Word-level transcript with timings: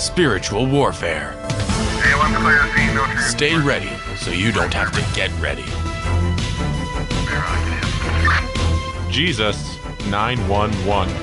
spiritual 0.00 0.66
warfare. 0.66 1.34
Stay 3.18 3.54
ready 3.58 3.90
so 4.16 4.30
you 4.30 4.50
don't 4.50 4.72
have 4.72 4.90
to 4.92 5.04
get 5.14 5.30
ready. 5.40 5.64
Jesus 9.12 9.76
911. 10.06 11.14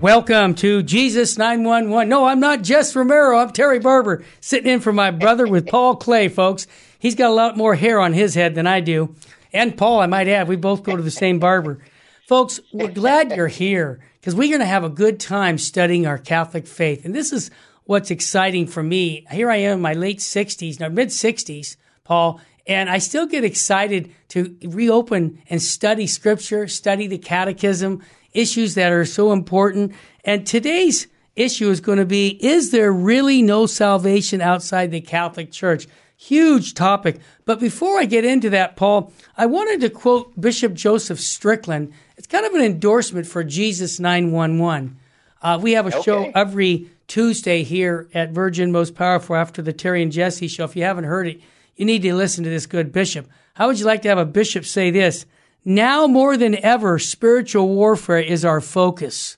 Welcome 0.00 0.54
to 0.54 0.82
Jesus 0.82 1.36
911. 1.36 2.08
No, 2.08 2.24
I'm 2.24 2.40
not 2.40 2.62
Jess 2.62 2.96
Romero. 2.96 3.38
I'm 3.38 3.50
Terry 3.50 3.78
Barber, 3.78 4.24
sitting 4.40 4.72
in 4.72 4.80
for 4.80 4.92
my 4.92 5.10
brother 5.10 5.46
with 5.46 5.66
Paul 5.66 5.96
Clay, 5.96 6.28
folks. 6.28 6.66
He's 6.98 7.14
got 7.14 7.30
a 7.30 7.34
lot 7.34 7.58
more 7.58 7.74
hair 7.74 8.00
on 8.00 8.14
his 8.14 8.34
head 8.34 8.54
than 8.54 8.66
I 8.66 8.80
do. 8.80 9.14
And 9.52 9.76
Paul, 9.76 10.00
I 10.00 10.06
might 10.06 10.28
add, 10.28 10.48
we 10.48 10.56
both 10.56 10.82
go 10.82 10.96
to 10.96 11.02
the 11.02 11.10
same 11.10 11.38
barber. 11.38 11.78
Folks, 12.26 12.58
we're 12.72 12.88
glad 12.88 13.36
you're 13.36 13.48
here 13.48 14.00
because 14.18 14.34
we're 14.34 14.48
going 14.48 14.60
to 14.60 14.66
have 14.66 14.82
a 14.82 14.88
good 14.88 15.20
time 15.20 15.58
studying 15.58 16.06
our 16.06 16.16
Catholic 16.16 16.66
faith. 16.66 17.04
And 17.04 17.14
this 17.14 17.34
is 17.34 17.50
what's 17.84 18.10
exciting 18.10 18.66
for 18.66 18.82
me. 18.82 19.26
Here 19.30 19.50
I 19.50 19.56
am 19.56 19.74
in 19.74 19.82
my 19.82 19.92
late 19.92 20.20
60s, 20.20 20.80
now 20.80 20.88
mid 20.88 21.08
60s, 21.08 21.76
Paul, 22.02 22.40
and 22.66 22.88
I 22.88 22.96
still 22.96 23.26
get 23.26 23.44
excited 23.44 24.10
to 24.28 24.56
reopen 24.62 25.42
and 25.50 25.60
study 25.60 26.06
scripture, 26.06 26.66
study 26.66 27.06
the 27.06 27.18
catechism, 27.18 28.02
issues 28.32 28.74
that 28.74 28.90
are 28.90 29.04
so 29.04 29.30
important. 29.30 29.92
And 30.24 30.46
today's 30.46 31.08
issue 31.36 31.68
is 31.68 31.82
going 31.82 31.98
to 31.98 32.06
be 32.06 32.42
Is 32.42 32.70
there 32.70 32.90
really 32.90 33.42
no 33.42 33.66
salvation 33.66 34.40
outside 34.40 34.92
the 34.92 35.02
Catholic 35.02 35.52
Church? 35.52 35.86
Huge 36.16 36.72
topic. 36.72 37.20
But 37.44 37.60
before 37.60 37.98
I 37.98 38.06
get 38.06 38.24
into 38.24 38.48
that, 38.48 38.76
Paul, 38.76 39.12
I 39.36 39.44
wanted 39.44 39.82
to 39.82 39.90
quote 39.90 40.40
Bishop 40.40 40.72
Joseph 40.72 41.20
Strickland. 41.20 41.92
It's 42.16 42.26
kind 42.26 42.46
of 42.46 42.54
an 42.54 42.62
endorsement 42.62 43.26
for 43.26 43.42
Jesus 43.42 43.98
911. 43.98 44.98
Uh, 45.42 45.58
we 45.60 45.72
have 45.72 45.86
a 45.86 45.94
okay. 45.94 46.02
show 46.02 46.32
every 46.34 46.90
Tuesday 47.06 47.62
here 47.62 48.08
at 48.14 48.30
Virgin 48.30 48.72
Most 48.72 48.94
Powerful 48.94 49.36
after 49.36 49.60
the 49.62 49.72
Terry 49.72 50.02
and 50.02 50.12
Jesse 50.12 50.48
show. 50.48 50.64
If 50.64 50.76
you 50.76 50.84
haven't 50.84 51.04
heard 51.04 51.26
it, 51.26 51.40
you 51.76 51.84
need 51.84 52.02
to 52.02 52.14
listen 52.14 52.44
to 52.44 52.50
this 52.50 52.66
good 52.66 52.92
bishop. 52.92 53.28
How 53.54 53.66
would 53.66 53.78
you 53.78 53.84
like 53.84 54.02
to 54.02 54.08
have 54.08 54.18
a 54.18 54.24
bishop 54.24 54.64
say 54.64 54.90
this? 54.90 55.26
Now 55.64 56.06
more 56.06 56.36
than 56.36 56.56
ever, 56.64 56.98
spiritual 56.98 57.68
warfare 57.68 58.18
is 58.18 58.44
our 58.44 58.60
focus. 58.60 59.36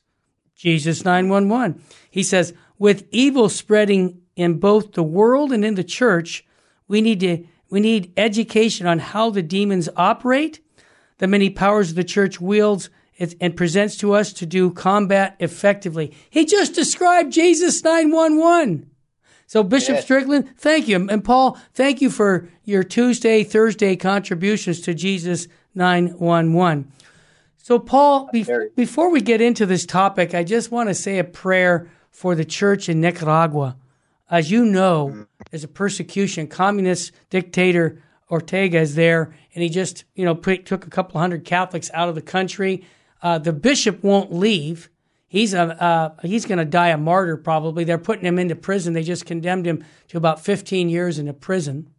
Jesus 0.54 1.04
911. 1.04 1.82
He 2.10 2.22
says, 2.22 2.54
with 2.78 3.06
evil 3.10 3.48
spreading 3.48 4.20
in 4.36 4.58
both 4.58 4.92
the 4.92 5.02
world 5.02 5.52
and 5.52 5.64
in 5.64 5.74
the 5.74 5.84
church, 5.84 6.44
we 6.88 7.00
need 7.00 7.20
to, 7.20 7.44
we 7.70 7.80
need 7.80 8.12
education 8.16 8.86
on 8.86 8.98
how 8.98 9.30
the 9.30 9.42
demons 9.42 9.88
operate, 9.96 10.60
the 11.18 11.26
many 11.26 11.50
powers 11.50 11.94
the 11.94 12.04
church 12.04 12.40
wields 12.40 12.90
and 13.40 13.56
presents 13.56 13.96
to 13.96 14.12
us 14.12 14.32
to 14.34 14.46
do 14.46 14.70
combat 14.70 15.36
effectively. 15.40 16.14
He 16.28 16.44
just 16.44 16.74
described 16.74 17.32
Jesus 17.32 17.82
911. 17.82 18.90
So 19.46 19.62
Bishop 19.62 19.96
yes. 19.96 20.04
Strickland, 20.04 20.50
thank 20.58 20.88
you. 20.88 21.08
And 21.08 21.24
Paul, 21.24 21.56
thank 21.72 22.00
you 22.00 22.10
for 22.10 22.48
your 22.64 22.82
Tuesday, 22.82 23.44
Thursday 23.44 23.96
contributions 23.96 24.80
to 24.82 24.92
Jesus 24.92 25.48
911. 25.74 26.92
So, 27.56 27.78
Paul, 27.78 28.28
be- 28.32 28.46
before 28.76 29.10
we 29.10 29.20
get 29.20 29.40
into 29.40 29.66
this 29.66 29.86
topic, 29.86 30.34
I 30.34 30.44
just 30.44 30.70
want 30.70 30.88
to 30.88 30.94
say 30.94 31.18
a 31.18 31.24
prayer 31.24 31.90
for 32.10 32.34
the 32.34 32.44
church 32.44 32.88
in 32.88 33.00
Nicaragua. 33.00 33.76
As 34.30 34.50
you 34.50 34.64
know, 34.64 35.08
mm. 35.08 35.26
there's 35.50 35.64
a 35.64 35.68
persecution. 35.68 36.46
Communist 36.46 37.12
dictator 37.28 38.00
Ortega 38.30 38.78
is 38.78 38.94
there, 38.94 39.34
and 39.54 39.62
he 39.62 39.68
just, 39.68 40.04
you 40.14 40.24
know, 40.24 40.34
put, 40.34 40.66
took 40.66 40.86
a 40.86 40.90
couple 40.90 41.20
hundred 41.20 41.44
Catholics 41.44 41.90
out 41.94 42.08
of 42.08 42.14
the 42.14 42.22
country. 42.22 42.84
Uh, 43.22 43.38
the 43.38 43.52
bishop 43.52 44.02
won't 44.02 44.32
leave. 44.32 44.90
He's 45.28 45.54
a 45.54 45.82
uh, 45.82 46.14
he's 46.22 46.46
going 46.46 46.58
to 46.58 46.64
die 46.64 46.88
a 46.88 46.96
martyr 46.96 47.36
probably. 47.36 47.84
They're 47.84 47.98
putting 47.98 48.24
him 48.24 48.38
into 48.38 48.54
prison. 48.54 48.92
They 48.92 49.02
just 49.02 49.26
condemned 49.26 49.66
him 49.66 49.84
to 50.08 50.16
about 50.16 50.40
15 50.40 50.88
years 50.88 51.18
in 51.18 51.28
a 51.28 51.32
prison. 51.32 51.90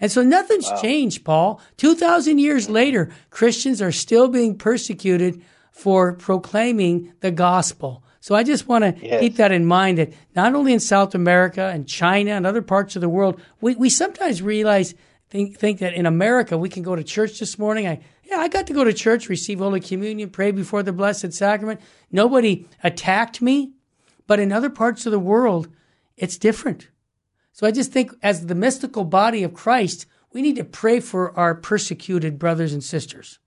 And 0.00 0.10
so 0.10 0.22
nothing's 0.22 0.70
wow. 0.70 0.80
changed, 0.80 1.24
Paul. 1.24 1.60
2,000 1.76 2.38
years 2.38 2.70
later, 2.70 3.10
Christians 3.28 3.82
are 3.82 3.92
still 3.92 4.28
being 4.28 4.56
persecuted 4.56 5.42
for 5.72 6.14
proclaiming 6.14 7.12
the 7.20 7.30
gospel. 7.30 8.02
So 8.20 8.34
I 8.34 8.42
just 8.42 8.68
want 8.68 8.84
to 8.84 9.06
yes. 9.06 9.20
keep 9.20 9.36
that 9.36 9.52
in 9.52 9.66
mind 9.66 9.98
that 9.98 10.12
not 10.34 10.54
only 10.54 10.72
in 10.72 10.80
South 10.80 11.14
America 11.14 11.70
and 11.72 11.86
China 11.86 12.32
and 12.32 12.46
other 12.46 12.62
parts 12.62 12.96
of 12.96 13.00
the 13.00 13.08
world, 13.08 13.40
we, 13.60 13.74
we 13.76 13.88
sometimes 13.88 14.42
realize, 14.42 14.94
think, 15.30 15.56
think 15.56 15.78
that 15.78 15.94
in 15.94 16.06
America 16.06 16.58
we 16.58 16.68
can 16.68 16.82
go 16.82 16.94
to 16.94 17.04
church 17.04 17.38
this 17.38 17.58
morning. 17.58 17.86
I, 17.86 18.00
yeah, 18.24 18.38
I 18.38 18.48
got 18.48 18.66
to 18.66 18.72
go 18.72 18.84
to 18.84 18.92
church, 18.92 19.28
receive 19.28 19.60
Holy 19.60 19.80
Communion, 19.80 20.30
pray 20.30 20.50
before 20.50 20.82
the 20.82 20.92
Blessed 20.92 21.32
Sacrament. 21.32 21.80
Nobody 22.10 22.66
attacked 22.82 23.40
me. 23.40 23.72
But 24.26 24.38
in 24.38 24.52
other 24.52 24.70
parts 24.70 25.06
of 25.06 25.12
the 25.12 25.18
world, 25.18 25.68
it's 26.16 26.38
different. 26.38 26.88
So 27.52 27.66
I 27.66 27.72
just 27.72 27.90
think 27.90 28.12
as 28.22 28.46
the 28.46 28.54
mystical 28.54 29.04
body 29.04 29.42
of 29.42 29.54
Christ, 29.54 30.06
we 30.32 30.42
need 30.42 30.56
to 30.56 30.64
pray 30.64 31.00
for 31.00 31.36
our 31.36 31.54
persecuted 31.54 32.38
brothers 32.38 32.72
and 32.72 32.84
sisters. 32.84 33.40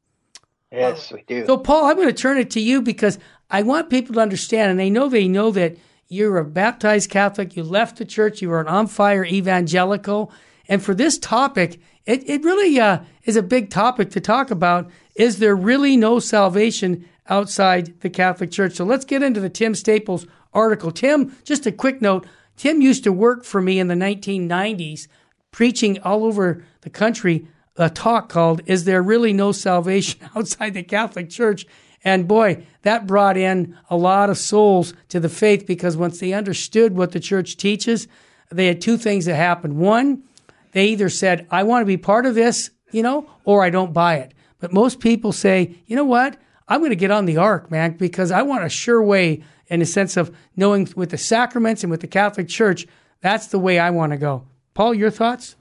Yes, 0.71 1.11
we 1.11 1.21
do. 1.21 1.45
So, 1.45 1.57
Paul, 1.57 1.85
I'm 1.85 1.95
going 1.95 2.09
to 2.09 2.13
turn 2.13 2.37
it 2.37 2.51
to 2.51 2.59
you 2.59 2.81
because 2.81 3.19
I 3.49 3.61
want 3.61 3.89
people 3.89 4.15
to 4.15 4.21
understand, 4.21 4.71
and 4.71 4.79
they 4.79 4.89
know 4.89 5.07
they 5.07 5.27
know 5.27 5.51
that 5.51 5.77
you're 6.09 6.37
a 6.37 6.45
baptized 6.45 7.09
Catholic, 7.09 7.55
you 7.55 7.63
left 7.63 7.97
the 7.97 8.05
church, 8.05 8.41
you 8.41 8.49
were 8.49 8.59
an 8.59 8.67
on 8.67 8.87
fire 8.87 9.23
evangelical. 9.23 10.31
And 10.67 10.81
for 10.81 10.93
this 10.93 11.17
topic, 11.17 11.79
it, 12.05 12.27
it 12.29 12.43
really 12.43 12.79
uh, 12.79 12.99
is 13.23 13.35
a 13.35 13.43
big 13.43 13.69
topic 13.69 14.11
to 14.11 14.21
talk 14.21 14.51
about. 14.51 14.89
Is 15.15 15.39
there 15.39 15.55
really 15.55 15.97
no 15.97 16.19
salvation 16.19 17.07
outside 17.27 17.99
the 18.01 18.09
Catholic 18.09 18.51
Church? 18.51 18.73
So 18.73 18.85
let's 18.85 19.05
get 19.05 19.23
into 19.23 19.39
the 19.39 19.49
Tim 19.49 19.75
Staples 19.75 20.25
article. 20.53 20.91
Tim, 20.91 21.35
just 21.43 21.65
a 21.65 21.71
quick 21.71 22.01
note 22.01 22.25
Tim 22.55 22.81
used 22.81 23.03
to 23.05 23.11
work 23.11 23.43
for 23.43 23.61
me 23.61 23.79
in 23.79 23.87
the 23.87 23.95
1990s, 23.95 25.07
preaching 25.51 25.99
all 26.01 26.23
over 26.23 26.63
the 26.81 26.89
country 26.89 27.47
a 27.75 27.89
talk 27.89 28.29
called 28.29 28.61
Is 28.65 28.83
There 28.83 29.01
Really 29.01 29.33
No 29.33 29.51
Salvation 29.51 30.19
Outside 30.35 30.75
the 30.75 30.83
Catholic 30.83 31.29
Church? 31.29 31.65
And 32.03 32.27
boy, 32.27 32.65
that 32.81 33.07
brought 33.07 33.37
in 33.37 33.77
a 33.89 33.95
lot 33.95 34.29
of 34.29 34.37
souls 34.37 34.93
to 35.09 35.19
the 35.19 35.29
faith 35.29 35.65
because 35.65 35.95
once 35.95 36.19
they 36.19 36.33
understood 36.33 36.95
what 36.95 37.13
the 37.13 37.19
church 37.19 37.55
teaches, 37.55 38.07
they 38.51 38.67
had 38.67 38.81
two 38.81 38.97
things 38.97 39.25
that 39.25 39.35
happened. 39.35 39.77
One, 39.77 40.23
they 40.73 40.87
either 40.87 41.09
said, 41.09 41.47
I 41.49 41.63
want 41.63 41.81
to 41.81 41.85
be 41.85 41.97
part 41.97 42.25
of 42.25 42.35
this, 42.35 42.71
you 42.91 43.01
know, 43.03 43.29
or 43.45 43.63
I 43.63 43.69
don't 43.69 43.93
buy 43.93 44.15
it. 44.15 44.33
But 44.59 44.73
most 44.73 44.99
people 44.99 45.31
say, 45.31 45.75
you 45.85 45.95
know 45.95 46.05
what? 46.05 46.37
I'm 46.67 46.79
going 46.79 46.91
to 46.91 46.95
get 46.95 47.11
on 47.11 47.25
the 47.25 47.37
ark, 47.37 47.69
man, 47.69 47.97
because 47.97 48.31
I 48.31 48.41
want 48.41 48.63
a 48.63 48.69
sure 48.69 49.01
way 49.01 49.43
in 49.67 49.79
the 49.79 49.85
sense 49.85 50.17
of 50.17 50.35
knowing 50.55 50.87
with 50.95 51.09
the 51.11 51.17
sacraments 51.17 51.83
and 51.83 51.91
with 51.91 52.01
the 52.01 52.07
Catholic 52.07 52.47
Church, 52.47 52.87
that's 53.21 53.47
the 53.47 53.59
way 53.59 53.79
I 53.79 53.89
want 53.89 54.11
to 54.11 54.17
go. 54.17 54.45
Paul, 54.73 54.93
your 54.93 55.11
thoughts? 55.11 55.55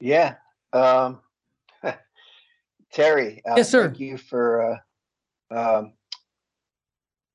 Yeah. 0.00 0.36
Um, 0.72 1.20
Terry, 2.92 3.42
uh, 3.48 3.54
yes, 3.56 3.70
sir. 3.70 3.88
thank 3.88 4.00
you 4.00 4.16
for 4.16 4.80
uh, 5.50 5.78
um, 5.78 5.92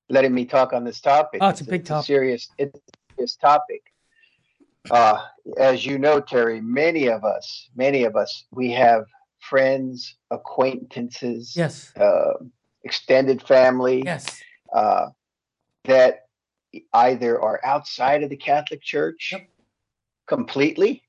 letting 0.10 0.34
me 0.34 0.46
talk 0.46 0.74
on 0.74 0.84
this 0.84 1.02
topic. 1.02 1.40
Oh, 1.42 1.50
it's, 1.50 1.62
a 1.62 1.66
big 1.66 1.82
it's 1.82 1.90
topic. 1.90 2.04
A 2.04 2.06
serious, 2.06 2.50
it's 2.58 2.76
a 2.76 2.82
serious 3.16 3.36
topic. 3.36 3.93
Uh, 4.92 5.26
as 5.58 5.86
you 5.86 5.98
know, 5.98 6.20
Terry, 6.20 6.60
many 6.60 7.08
of 7.08 7.24
us, 7.24 7.70
many 7.76 8.04
of 8.04 8.16
us, 8.16 8.46
we 8.52 8.72
have 8.72 9.06
friends, 9.40 10.16
acquaintances, 10.32 11.56
yes, 11.56 11.96
uh, 11.96 12.34
extended 12.84 13.42
family, 13.44 14.04
yes, 14.06 14.42
uh, 14.74 15.08
that 15.86 16.28
either 16.94 17.42
are 17.42 17.62
outside 17.64 18.24
of 18.24 18.30
the 18.30 18.36
Catholic 18.36 18.82
Church 18.82 19.30
yep. 19.32 19.48
completely, 20.28 21.04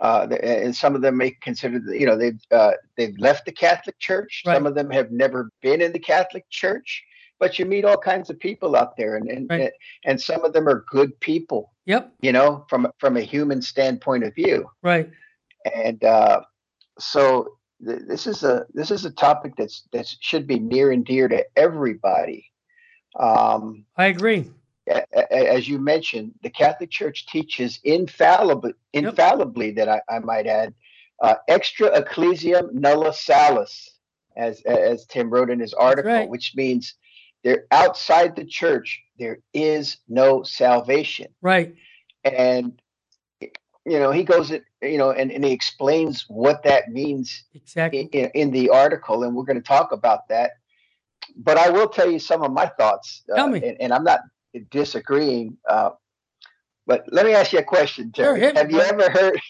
uh, 0.00 0.28
and 0.42 0.74
some 0.74 0.94
of 0.94 1.02
them 1.02 1.16
may 1.16 1.32
consider, 1.42 1.78
you 1.94 2.06
know, 2.06 2.16
they've 2.16 2.40
uh, 2.52 2.72
they've 2.96 3.18
left 3.18 3.46
the 3.46 3.52
Catholic 3.52 3.98
Church. 3.98 4.42
Right. 4.46 4.54
Some 4.54 4.66
of 4.66 4.74
them 4.74 4.90
have 4.90 5.10
never 5.10 5.50
been 5.60 5.82
in 5.82 5.92
the 5.92 5.98
Catholic 5.98 6.48
Church. 6.50 7.04
But 7.40 7.58
you 7.58 7.64
meet 7.64 7.84
all 7.84 7.96
kinds 7.96 8.30
of 8.30 8.38
people 8.38 8.76
out 8.76 8.96
there, 8.96 9.16
and 9.16 9.28
and, 9.28 9.50
right. 9.50 9.72
and 10.04 10.20
some 10.20 10.44
of 10.44 10.52
them 10.52 10.68
are 10.68 10.84
good 10.88 11.18
people. 11.18 11.72
Yep. 11.86 12.12
You 12.20 12.32
know, 12.32 12.64
from 12.68 12.92
from 12.98 13.16
a 13.16 13.22
human 13.22 13.62
standpoint 13.62 14.24
of 14.24 14.34
view. 14.34 14.70
Right. 14.82 15.10
And 15.74 16.04
uh, 16.04 16.42
so 16.98 17.56
th- 17.84 18.02
this 18.06 18.26
is 18.26 18.44
a 18.44 18.66
this 18.74 18.90
is 18.90 19.04
a 19.04 19.10
topic 19.10 19.54
that's 19.56 19.84
that 19.92 20.06
should 20.20 20.46
be 20.46 20.58
near 20.58 20.92
and 20.92 21.04
dear 21.04 21.26
to 21.28 21.44
everybody. 21.56 22.46
Um, 23.18 23.84
I 23.96 24.06
agree. 24.06 24.50
As 25.30 25.68
you 25.68 25.78
mentioned, 25.78 26.32
the 26.42 26.50
Catholic 26.50 26.90
Church 26.90 27.26
teaches 27.26 27.78
infallibly, 27.84 28.72
infallibly 28.92 29.66
yep. 29.66 29.76
that 29.76 29.88
I, 29.88 30.16
I, 30.16 30.18
might 30.18 30.48
add, 30.48 30.74
uh, 31.22 31.36
extra 31.46 31.88
ecclesiam 31.96 32.70
nulla 32.72 33.12
salus, 33.12 33.98
as 34.36 34.60
as 34.62 35.06
Tim 35.06 35.30
wrote 35.30 35.50
in 35.50 35.60
his 35.60 35.74
article, 35.74 36.10
right. 36.12 36.28
which 36.28 36.54
means 36.56 36.94
they're 37.42 37.64
outside 37.70 38.36
the 38.36 38.44
church. 38.44 39.00
There 39.18 39.38
is 39.54 39.98
no 40.08 40.42
salvation. 40.42 41.28
Right. 41.40 41.74
And 42.24 42.80
you 43.86 43.98
know 43.98 44.10
he 44.10 44.24
goes 44.24 44.50
it 44.50 44.62
you 44.82 44.98
know 44.98 45.10
and, 45.10 45.32
and 45.32 45.42
he 45.42 45.52
explains 45.52 46.26
what 46.28 46.62
that 46.64 46.90
means 46.90 47.44
exactly 47.54 48.10
in, 48.12 48.30
in 48.34 48.50
the 48.50 48.68
article 48.68 49.24
and 49.24 49.34
we're 49.34 49.44
going 49.44 49.56
to 49.56 49.66
talk 49.66 49.90
about 49.90 50.28
that 50.28 50.50
but 51.36 51.58
I 51.58 51.70
will 51.70 51.88
tell 51.88 52.10
you 52.10 52.18
some 52.18 52.42
of 52.42 52.52
my 52.52 52.66
thoughts. 52.66 53.22
Uh, 53.30 53.36
tell 53.36 53.48
me. 53.48 53.62
And, 53.64 53.76
and, 53.80 53.92
I'm 53.92 54.04
not 54.04 54.20
disagreeing. 54.70 55.56
Uh, 55.68 55.90
but 56.86 57.04
let 57.08 57.26
me 57.26 57.34
ask 57.34 57.52
you 57.52 57.58
a 57.60 57.64
question, 57.64 58.12
Terry. 58.12 58.40
Sure, 58.40 58.54
have 58.54 58.70
you 58.70 58.80
ever 58.80 59.10
heard? 59.10 59.40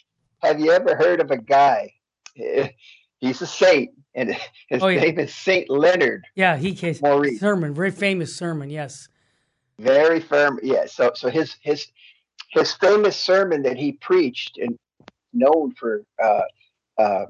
Have 0.43 0.61
you 0.61 0.73
ever 0.73 0.97
heard 0.97 1.21
of 1.21 1.31
a 1.31 1.37
guy? 1.37 1.93
He's 3.21 3.43
a 3.43 3.47
saint, 3.47 3.91
and 4.15 4.31
his 4.69 4.83
oh, 4.83 4.89
yeah. 4.89 5.01
name 5.03 5.19
is 5.19 5.35
Saint 5.35 5.71
Leonard. 5.71 6.27
Yeah, 6.35 6.57
he 6.57 6.75
case 6.75 7.01
Maurice. 7.03 7.41
sermon, 7.41 7.75
very 7.75 7.91
famous 7.91 8.35
sermon. 8.35 8.71
Yes, 8.71 9.09
very 9.79 10.21
firm. 10.21 10.59
Yeah. 10.63 10.87
So, 10.87 11.13
so 11.15 11.29
his 11.29 11.57
his 11.63 11.87
his 12.49 12.73
famous 12.73 13.17
sermon 13.17 13.63
that 13.63 13.77
he 13.77 13.93
preached 13.93 14.59
and 14.59 14.77
known 15.33 15.73
for 15.73 16.03
uh, 16.23 16.41
uh, 16.99 17.27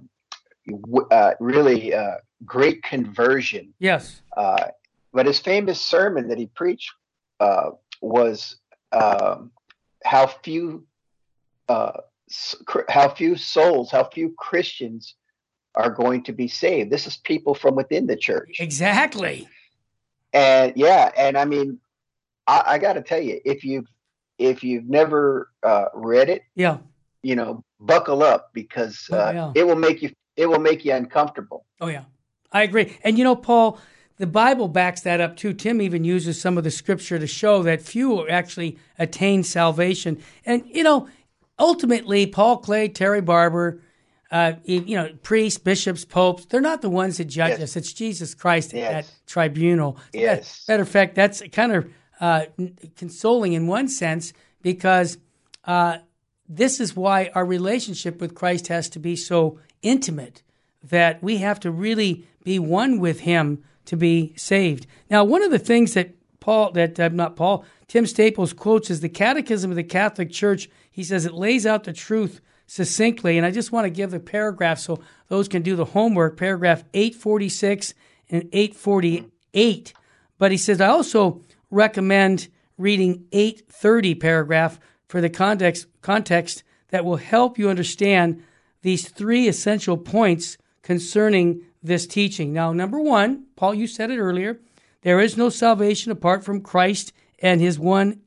uh, 1.11 1.33
really 1.41 1.93
uh, 1.93 2.17
great 2.45 2.83
conversion. 2.83 3.75
Yes. 3.79 4.23
Uh, 4.37 4.69
but 5.13 5.27
his 5.27 5.41
famous 5.41 5.81
sermon 5.81 6.29
that 6.29 6.39
he 6.39 6.47
preached 6.47 6.93
uh, 7.41 7.71
was 8.01 8.57
um, 8.93 9.51
how 10.05 10.27
few 10.27 10.87
how 12.89 13.09
few 13.09 13.37
souls, 13.37 13.91
how 13.91 14.05
few 14.05 14.35
Christians 14.37 15.15
are 15.75 15.91
going 15.91 16.25
to 16.25 16.33
be 16.33 16.49
saved. 16.49 16.91
This 16.91 17.07
is 17.07 17.17
people 17.17 17.55
from 17.55 17.77
within 17.77 18.07
the 18.07 18.17
church. 18.17 18.57
Exactly. 18.59 19.49
And 20.33 20.73
yeah, 20.77 21.11
and 21.17 21.37
I 21.37 21.45
mean, 21.45 21.79
I, 22.47 22.63
I 22.67 22.79
got 22.79 22.95
to 22.95 23.03
tell 23.03 23.21
you, 23.21 23.41
if 23.45 23.65
you've 23.65 23.87
if 24.39 24.65
you've 24.65 24.89
never 24.89 25.51
uh, 25.63 25.87
read 25.95 26.29
it, 26.29 26.43
yeah, 26.55 26.79
you 27.23 27.37
know, 27.37 27.65
buckle 27.79 28.23
up 28.23 28.51
because 28.53 29.09
uh, 29.13 29.17
oh, 29.17 29.31
yeah. 29.31 29.53
it 29.55 29.67
will 29.67 29.77
make 29.77 30.03
you 30.03 30.11
it 30.37 30.47
will 30.47 30.61
make 30.61 30.85
you 30.85 30.93
uncomfortable. 30.93 31.67
Oh 31.81 31.89
yeah, 31.89 32.05
I 32.53 32.63
agree. 32.63 32.97
And 33.03 33.19
you 33.19 33.25
know, 33.25 33.37
Paul, 33.37 33.81
the 34.17 34.27
Bible 34.27 34.69
backs 34.69 35.01
that 35.03 35.21
up 35.21 35.37
too. 35.37 35.53
Tim 35.53 35.83
even 35.83 36.05
uses 36.05 36.41
some 36.41 36.57
of 36.57 36.65
the 36.65 36.71
scripture 36.71 37.19
to 37.19 37.27
show 37.27 37.63
that 37.65 37.83
few 37.83 38.29
actually 38.29 38.79
attain 38.99 39.43
salvation. 39.43 40.23
And 40.47 40.63
you 40.67 40.83
know, 40.83 41.09
ultimately, 41.59 42.27
Paul 42.27 42.59
Clay, 42.59 42.89
Terry 42.89 43.21
Barber, 43.21 43.81
uh, 44.31 44.53
you 44.65 44.97
know, 44.97 45.11
priests, 45.23 45.59
bishops, 45.59 46.05
popes, 46.05 46.45
they're 46.47 46.61
not 46.61 46.83
the 46.83 46.91
ones 46.91 47.17
that 47.17 47.25
judge 47.25 47.59
yes. 47.59 47.61
us. 47.61 47.77
It's 47.77 47.93
Jesus 47.93 48.35
Christ 48.35 48.73
yes. 48.73 48.87
at 48.87 48.93
that 48.93 49.13
tribunal. 49.27 49.99
Yes. 50.13 50.65
matter 50.69 50.83
of 50.83 50.89
fact, 50.89 51.15
that's 51.15 51.43
kind 51.53 51.73
of 51.73 51.91
uh, 52.21 52.45
consoling 52.97 53.55
in 53.55 53.67
one 53.67 53.89
sense 53.89 54.33
because 54.63 55.19
uh, 55.65 55.99
this 56.49 56.81
is 56.81 56.95
why 56.95 57.31
our 57.35 57.45
relationship 57.45 58.21
with 58.21 58.35
Christ 58.35 58.69
has 58.69 58.89
to 58.91 58.99
be 58.99 59.17
so 59.17 59.59
intimate 59.83 60.43
that 60.83 61.23
we 61.23 61.39
have 61.39 61.59
to 61.61 61.71
really 61.71 62.25
be 62.45 62.59
one 62.59 63.01
with 63.01 63.21
Him 63.21 63.65
to 63.87 63.97
be 63.97 64.33
saved. 64.37 64.87
Now, 65.11 65.25
one 65.25 65.43
of 65.43 65.51
the 65.51 65.59
things 65.59 65.95
that 65.95 66.15
Paul, 66.39 66.73
that 66.73 66.99
uh, 66.99 67.09
not 67.09 67.37
Paul, 67.37 67.65
Tim 67.89 68.07
Staples 68.07 68.53
quotes 68.53 68.91
is 68.91 69.01
the 69.01 69.09
Catechism 69.09 69.71
of 69.71 69.77
the 69.77 69.85
Catholic 69.85 70.31
Church. 70.31 70.71
He 70.91 71.05
says 71.05 71.27
it 71.27 71.35
lays 71.35 71.67
out 71.67 71.85
the 71.85 71.93
truth 71.93 72.41
succinctly, 72.71 73.37
and 73.37 73.45
I 73.45 73.51
just 73.51 73.73
want 73.73 73.87
to 73.87 73.91
give 73.91 74.13
the 74.13 74.21
paragraph 74.21 74.79
so 74.79 75.01
those 75.27 75.49
can 75.49 75.63
do 75.63 75.75
the 75.75 75.87
homework. 75.87 76.37
Paragraph 76.37 76.85
846 76.95 77.95
and 78.31 78.49
848. 78.53 79.93
But 80.39 80.53
he 80.53 80.57
says, 80.57 80.81
I 80.81 80.87
also 80.87 81.43
recommend 81.69 82.47
reading 82.79 83.25
830 83.33 84.15
paragraph 84.15 84.79
for 85.09 85.21
the 85.21 85.29
context, 85.29 85.89
context 86.01 86.63
that 86.91 87.05
will 87.05 87.17
help 87.17 87.59
you 87.59 87.69
understand 87.69 88.41
these 88.83 89.09
three 89.09 89.49
essential 89.49 89.97
points 89.97 90.57
concerning 90.83 91.63
this 91.83 92.07
teaching. 92.07 92.53
Now, 92.53 92.73
number 92.73 93.01
one, 93.01 93.47
Paul, 93.57 93.75
you 93.75 93.89
said 93.89 94.13
it 94.13 94.21
earlier, 94.21 94.61
there 95.03 95.19
is 95.19 95.37
no 95.37 95.49
salvation 95.49 96.13
apart 96.13 96.45
from 96.45 96.61
Christ 96.61 97.13
and 97.41 97.61
his 97.61 97.81
one 97.81 98.21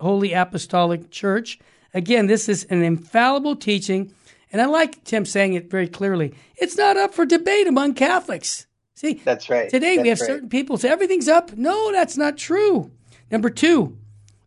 holy 0.00 0.32
apostolic 0.32 1.10
church. 1.10 1.58
Again, 1.94 2.26
this 2.26 2.48
is 2.48 2.64
an 2.64 2.82
infallible 2.82 3.56
teaching, 3.56 4.12
and 4.52 4.60
I 4.60 4.66
like 4.66 5.04
Tim 5.04 5.24
saying 5.24 5.54
it 5.54 5.70
very 5.70 5.88
clearly. 5.88 6.34
It's 6.56 6.76
not 6.76 6.96
up 6.96 7.14
for 7.14 7.24
debate 7.24 7.68
among 7.68 7.94
Catholics. 7.94 8.66
See, 8.94 9.14
that's 9.24 9.48
right. 9.48 9.70
Today 9.70 9.96
that's 9.96 10.02
we 10.02 10.08
have 10.10 10.20
right. 10.20 10.26
certain 10.26 10.48
people 10.48 10.76
say 10.76 10.88
everything's 10.88 11.28
up. 11.28 11.56
No, 11.56 11.92
that's 11.92 12.16
not 12.16 12.36
true. 12.36 12.90
Number 13.30 13.48
two, 13.48 13.96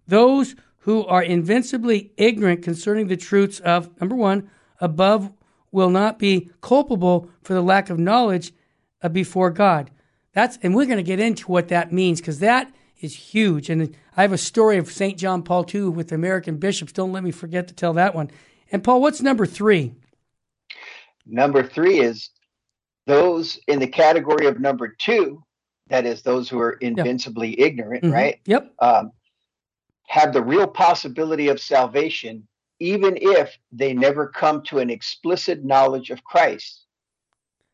those 0.08 0.56
who 0.80 1.06
are 1.06 1.24
invincibly 1.24 2.12
ignorant 2.18 2.64
concerning 2.64 3.08
the 3.08 3.18
truths 3.18 3.60
of, 3.62 3.90
number 4.00 4.16
one, 4.16 4.50
above 4.80 5.34
will 5.72 5.90
not 5.90 6.18
be 6.20 6.50
culpable 6.62 7.30
for 7.42 7.54
the 7.54 7.62
lack 7.62 7.90
of 7.90 8.00
knowledge 8.00 8.54
uh, 9.02 9.10
before 9.10 9.52
God. 9.52 9.92
That's 10.34 10.58
and 10.62 10.76
we're 10.76 10.86
going 10.86 10.98
to 10.98 11.04
get 11.04 11.20
into 11.20 11.52
what 11.52 11.68
that 11.70 11.92
means 11.92 12.22
because 12.22 12.40
that 12.40 12.72
is 13.00 13.16
huge. 13.16 13.70
And 13.70 13.96
I 14.18 14.24
have 14.24 14.34
a 14.34 14.38
story 14.38 14.78
of 14.78 14.92
St. 14.92 15.18
John 15.18 15.44
Paul 15.44 15.66
II 15.72 15.90
with 15.90 16.12
American 16.12 16.58
bishops. 16.58 16.92
Don't 16.92 17.14
let 17.14 17.24
me 17.24 17.32
forget 17.32 17.68
to 17.68 17.76
tell 17.76 17.94
that 17.94 18.16
one. 18.16 18.32
And 18.72 18.84
Paul, 18.84 19.00
what's 19.00 19.22
number 19.22 19.46
three? 19.46 19.94
Number 21.26 21.62
three 21.62 22.00
is 22.00 22.32
those 23.06 23.60
in 23.68 23.80
the 23.80 23.88
category 23.88 24.48
of 24.48 24.60
number 24.60 24.88
two, 24.88 25.44
that 25.90 26.06
is 26.06 26.24
those 26.24 26.50
who 26.50 26.60
are 26.60 26.74
invincibly 26.74 27.60
ignorant, 27.62 28.04
mm-hmm. 28.04 28.14
right? 28.14 28.40
Yep. 28.46 28.74
Um, 28.80 29.12
have 30.08 30.34
the 30.34 30.44
real 30.44 30.68
possibility 30.68 31.50
of 31.50 31.62
salvation, 31.62 32.48
even 32.80 33.18
if 33.22 33.56
they 33.72 33.94
never 33.94 34.28
come 34.28 34.64
to 34.64 34.80
an 34.80 34.90
explicit 34.90 35.64
knowledge 35.64 36.10
of 36.10 36.24
Christ 36.24 36.86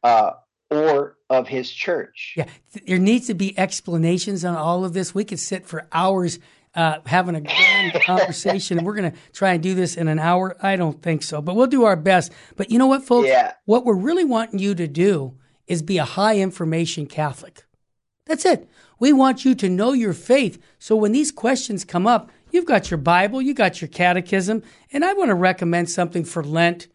uh, 0.04 0.31
or 0.69 1.18
of 1.30 1.48
his 1.48 1.69
church. 1.71 2.33
Yeah, 2.36 2.45
there 2.86 3.00
needs 3.00 3.27
to 3.27 3.33
be 3.33 3.57
explanations 3.57 4.45
on 4.45 4.56
all 4.56 4.86
of 4.86 4.94
this. 4.94 5.13
We 5.13 5.25
could 5.25 5.39
sit 5.39 5.65
for 5.65 5.88
hours 5.92 6.39
uh, 6.75 7.00
having 7.06 7.36
a 7.36 7.42
grand 7.42 7.94
conversation. 8.06 8.83
we're 8.83 8.95
going 8.95 9.12
to 9.12 9.18
try 9.31 9.54
and 9.54 9.63
do 9.63 9.75
this 9.75 9.95
in 9.95 10.07
an 10.07 10.19
hour. 10.19 10.56
I 10.62 10.75
don't 10.75 11.01
think 11.01 11.24
so, 11.24 11.42
but 11.42 11.56
we'll 11.56 11.68
do 11.68 11.83
our 11.83 11.95
best. 11.95 12.31
But 12.56 12.71
you 12.71 12.80
know 12.80 12.88
what, 12.88 13.04
folks? 13.04 13.27
Yeah. 13.27 13.54
What 13.65 13.86
we're 13.86 13.95
really 13.95 14.25
wanting 14.25 14.60
you 14.60 14.75
to 14.75 14.88
do 14.88 15.38
is 15.68 15.81
be 15.81 15.98
a 15.98 16.06
high 16.06 16.38
information 16.38 17.06
Catholic. 17.06 17.63
That's 18.25 18.45
it. 18.45 18.69
We 19.00 19.12
want 19.12 19.44
you 19.44 19.54
to 19.56 19.69
know 19.69 19.92
your 19.92 20.13
faith. 20.13 20.62
So 20.80 20.95
when 20.95 21.12
these 21.12 21.31
questions 21.31 21.83
come 21.83 22.07
up, 22.07 22.31
you've 22.51 22.66
got 22.66 22.89
your 22.89 22.98
Bible, 22.98 23.42
you 23.42 23.54
got 23.54 23.81
your 23.81 23.89
catechism, 23.89 24.63
and 24.92 25.04
I 25.04 25.13
want 25.13 25.30
to 25.30 25.36
recommend 25.36 25.89
something 25.89 26.24
for 26.24 26.44
Lent. 26.44 26.88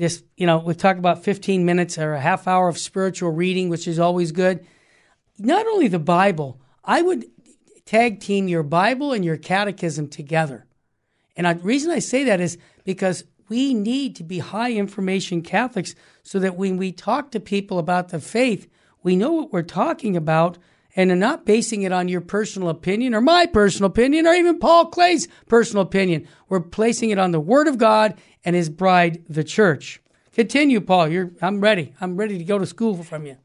Just, 0.00 0.24
you 0.38 0.46
know, 0.46 0.56
we 0.56 0.74
talk 0.74 0.96
about 0.96 1.22
15 1.22 1.66
minutes 1.66 1.98
or 1.98 2.14
a 2.14 2.20
half 2.20 2.48
hour 2.48 2.68
of 2.68 2.78
spiritual 2.78 3.32
reading, 3.32 3.68
which 3.68 3.86
is 3.86 3.98
always 3.98 4.32
good. 4.32 4.66
Not 5.38 5.66
only 5.66 5.88
the 5.88 5.98
Bible, 5.98 6.58
I 6.82 7.02
would 7.02 7.26
tag 7.84 8.18
team 8.18 8.48
your 8.48 8.62
Bible 8.62 9.12
and 9.12 9.22
your 9.22 9.36
catechism 9.36 10.08
together. 10.08 10.64
And 11.36 11.46
the 11.46 11.62
reason 11.62 11.90
I 11.90 11.98
say 11.98 12.24
that 12.24 12.40
is 12.40 12.56
because 12.84 13.24
we 13.50 13.74
need 13.74 14.16
to 14.16 14.24
be 14.24 14.38
high 14.38 14.72
information 14.72 15.42
Catholics 15.42 15.94
so 16.22 16.38
that 16.38 16.56
when 16.56 16.78
we 16.78 16.92
talk 16.92 17.30
to 17.32 17.40
people 17.40 17.78
about 17.78 18.08
the 18.08 18.20
faith, 18.20 18.70
we 19.02 19.16
know 19.16 19.32
what 19.32 19.52
we're 19.52 19.62
talking 19.62 20.16
about 20.16 20.56
and 21.08 21.20
not 21.20 21.46
basing 21.46 21.82
it 21.82 21.92
on 21.92 22.08
your 22.08 22.20
personal 22.20 22.68
opinion 22.68 23.14
or 23.14 23.20
my 23.20 23.46
personal 23.46 23.88
opinion 23.88 24.26
or 24.26 24.34
even 24.34 24.58
Paul 24.58 24.86
Clay's 24.86 25.28
personal 25.48 25.82
opinion. 25.82 26.26
We're 26.48 26.60
placing 26.60 27.10
it 27.10 27.18
on 27.18 27.30
the 27.30 27.40
Word 27.40 27.68
of 27.68 27.78
God 27.78 28.18
and 28.44 28.56
His 28.56 28.68
bride, 28.68 29.24
the 29.28 29.44
church. 29.44 30.02
Continue, 30.32 30.80
Paul. 30.80 31.08
You're, 31.08 31.30
I'm 31.40 31.60
ready. 31.60 31.94
I'm 32.00 32.16
ready 32.16 32.38
to 32.38 32.44
go 32.44 32.58
to 32.58 32.66
school 32.66 33.02
from 33.02 33.26
you. 33.26 33.36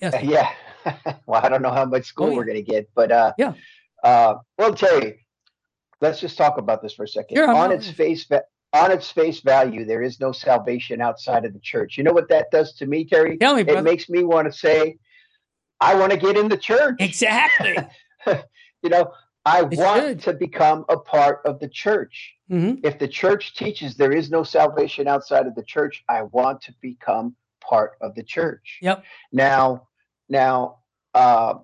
Yes. 0.00 0.14
Yeah. 0.22 0.50
well, 1.26 1.40
I 1.42 1.48
don't 1.48 1.62
know 1.62 1.72
how 1.72 1.84
much 1.84 2.04
school 2.04 2.26
oh, 2.26 2.30
yeah. 2.30 2.36
we're 2.36 2.44
going 2.44 2.64
to 2.64 2.70
get, 2.70 2.88
but 2.94 3.12
uh, 3.12 3.32
yeah. 3.38 3.54
Uh, 4.02 4.34
well, 4.56 4.74
Terry, 4.74 5.26
let's 6.00 6.20
just 6.20 6.38
talk 6.38 6.58
about 6.58 6.82
this 6.82 6.94
for 6.94 7.04
a 7.04 7.08
second. 7.08 7.36
Sure, 7.36 7.50
on 7.50 7.72
its 7.72 7.90
face, 7.90 8.26
on 8.72 8.92
its 8.92 9.10
face 9.10 9.40
value, 9.40 9.84
there 9.84 10.02
is 10.02 10.20
no 10.20 10.32
salvation 10.32 11.00
outside 11.00 11.44
of 11.44 11.52
the 11.52 11.58
church. 11.58 11.98
You 11.98 12.04
know 12.04 12.12
what 12.12 12.28
that 12.28 12.50
does 12.50 12.74
to 12.74 12.86
me, 12.86 13.04
Terry? 13.04 13.38
Tell 13.38 13.56
me, 13.56 13.64
brother. 13.64 13.80
It 13.80 13.84
makes 13.84 14.08
me 14.08 14.24
want 14.24 14.50
to 14.50 14.56
say, 14.56 14.98
I 15.80 15.94
want 15.94 16.12
to 16.12 16.18
get 16.18 16.36
in 16.36 16.48
the 16.48 16.56
church. 16.56 16.96
Exactly. 16.98 17.76
you 18.26 18.90
know, 18.90 19.12
I 19.44 19.64
it's 19.64 19.76
want 19.76 20.00
good. 20.00 20.20
to 20.20 20.32
become 20.34 20.84
a 20.88 20.98
part 20.98 21.40
of 21.44 21.60
the 21.60 21.68
church. 21.68 22.34
Mm-hmm. 22.50 22.84
If 22.84 22.98
the 22.98 23.08
church 23.08 23.54
teaches 23.54 23.96
there 23.96 24.12
is 24.12 24.30
no 24.30 24.42
salvation 24.42 25.08
outside 25.08 25.46
of 25.46 25.54
the 25.54 25.62
church, 25.62 26.04
I 26.08 26.22
want 26.22 26.62
to 26.62 26.74
become 26.80 27.36
part 27.60 27.92
of 28.00 28.14
the 28.14 28.22
church. 28.22 28.78
Yep. 28.82 29.04
Now, 29.32 29.88
now, 30.28 30.78
uh, 31.14 31.54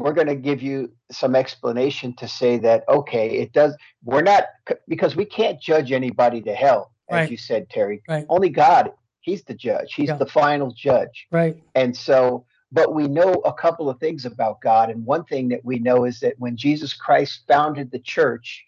we're 0.00 0.12
going 0.12 0.26
to 0.26 0.34
give 0.34 0.62
you 0.62 0.92
some 1.10 1.36
explanation 1.36 2.14
to 2.16 2.26
say 2.26 2.58
that 2.58 2.84
okay 2.88 3.38
it 3.38 3.52
does 3.52 3.76
we're 4.04 4.22
not 4.22 4.44
because 4.88 5.14
we 5.14 5.24
can't 5.24 5.60
judge 5.60 5.92
anybody 5.92 6.40
to 6.40 6.54
hell 6.54 6.92
as 7.10 7.14
right. 7.14 7.30
you 7.30 7.36
said 7.36 7.68
terry 7.68 8.02
right. 8.08 8.24
only 8.28 8.48
god 8.48 8.92
he's 9.20 9.42
the 9.44 9.54
judge 9.54 9.92
he's 9.94 10.08
yeah. 10.08 10.16
the 10.16 10.26
final 10.26 10.72
judge 10.72 11.26
right 11.30 11.62
and 11.74 11.94
so 11.96 12.44
but 12.72 12.94
we 12.94 13.08
know 13.08 13.32
a 13.44 13.52
couple 13.52 13.88
of 13.88 13.98
things 13.98 14.24
about 14.24 14.60
god 14.60 14.90
and 14.90 15.04
one 15.04 15.24
thing 15.24 15.48
that 15.48 15.64
we 15.64 15.78
know 15.78 16.04
is 16.04 16.20
that 16.20 16.34
when 16.38 16.56
jesus 16.56 16.92
christ 16.92 17.42
founded 17.48 17.90
the 17.90 17.98
church 17.98 18.64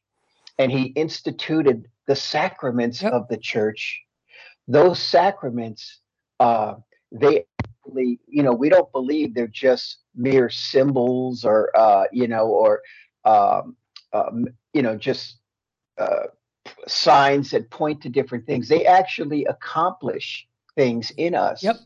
and 0.58 0.70
he 0.70 0.86
instituted 0.94 1.88
the 2.06 2.16
sacraments 2.16 3.02
yep. 3.02 3.12
of 3.12 3.28
the 3.28 3.36
church 3.36 4.00
those 4.68 4.98
sacraments 4.98 6.00
uh, 6.40 6.74
they 7.10 7.44
you 7.94 8.42
know 8.42 8.52
we 8.52 8.68
don't 8.68 8.90
believe 8.92 9.34
they're 9.34 9.46
just 9.46 9.98
mere 10.14 10.48
symbols 10.48 11.44
or 11.44 11.70
uh, 11.76 12.04
you 12.12 12.28
know 12.28 12.46
or 12.46 12.80
um, 13.24 13.76
um, 14.12 14.46
you 14.72 14.82
know, 14.82 14.96
just 14.96 15.38
uh, 15.98 16.26
signs 16.86 17.50
that 17.50 17.70
point 17.70 18.02
to 18.02 18.08
different 18.08 18.46
things. 18.46 18.68
They 18.68 18.86
actually 18.86 19.44
accomplish 19.46 20.46
things 20.76 21.10
in 21.16 21.34
us. 21.34 21.62
Yep. 21.62 21.76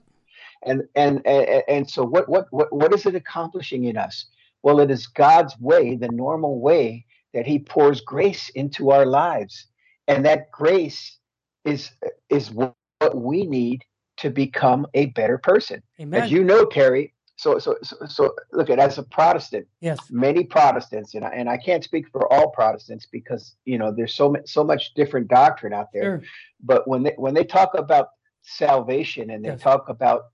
And 0.67 0.83
and 0.95 1.27
and, 1.27 1.63
and 1.69 1.91
so 1.91 2.05
what, 2.05 2.29
what 2.29 2.47
what 2.51 2.73
what 2.73 2.93
is 2.93 3.07
it 3.07 3.15
accomplishing 3.15 3.85
in 3.85 3.97
us? 3.97 4.27
Well, 4.63 4.81
it 4.81 4.91
is 4.91 5.07
God's 5.07 5.59
way, 5.61 5.95
the 5.95 6.09
normal 6.09 6.61
way 6.61 7.07
that 7.33 7.47
He 7.47 7.59
pours 7.59 8.01
grace 8.01 8.49
into 8.51 8.91
our 8.91 9.07
lives, 9.07 9.67
and 10.09 10.25
that 10.27 10.51
grace 10.51 11.19
is 11.65 11.91
is 12.29 12.51
what 12.51 12.75
we 13.15 13.47
need 13.47 13.83
to 14.19 14.31
become 14.31 14.87
a 14.95 15.07
better 15.07 15.39
person. 15.39 15.83
Amen. 16.01 16.23
As 16.23 16.31
you 16.31 16.43
know, 16.43 16.65
Terry. 16.65 17.13
So, 17.39 17.59
so, 17.59 17.77
so, 17.83 17.97
so 18.07 18.35
look 18.53 18.71
at 18.71 18.79
as 18.79 18.97
a 18.97 19.03
Protestant, 19.03 19.67
yes. 19.83 19.99
many 20.11 20.43
Protestants, 20.43 21.15
and 21.15 21.23
I, 21.23 21.29
and 21.29 21.51
I 21.51 21.59
can't 21.59 21.85
speak 21.85 22.09
for 22.09 22.33
all 22.33 22.49
Protestants 22.49 23.07
because 23.13 23.57
you 23.67 23.77
know 23.77 23.93
there's 23.93 24.15
so 24.15 24.31
much 24.31 24.49
so 24.49 24.65
much 24.65 24.95
different 24.95 25.29
doctrine 25.29 25.75
out 25.75 25.93
there. 25.93 26.03
Sure. 26.03 26.23
But 26.65 26.89
when 26.89 27.03
they 27.03 27.13
when 27.17 27.35
they 27.35 27.45
talk 27.45 27.75
about 27.75 28.09
salvation 28.41 29.31
and 29.31 29.45
they 29.45 29.51
Yes. 29.51 29.61
talk 29.61 29.91
about 29.91 30.29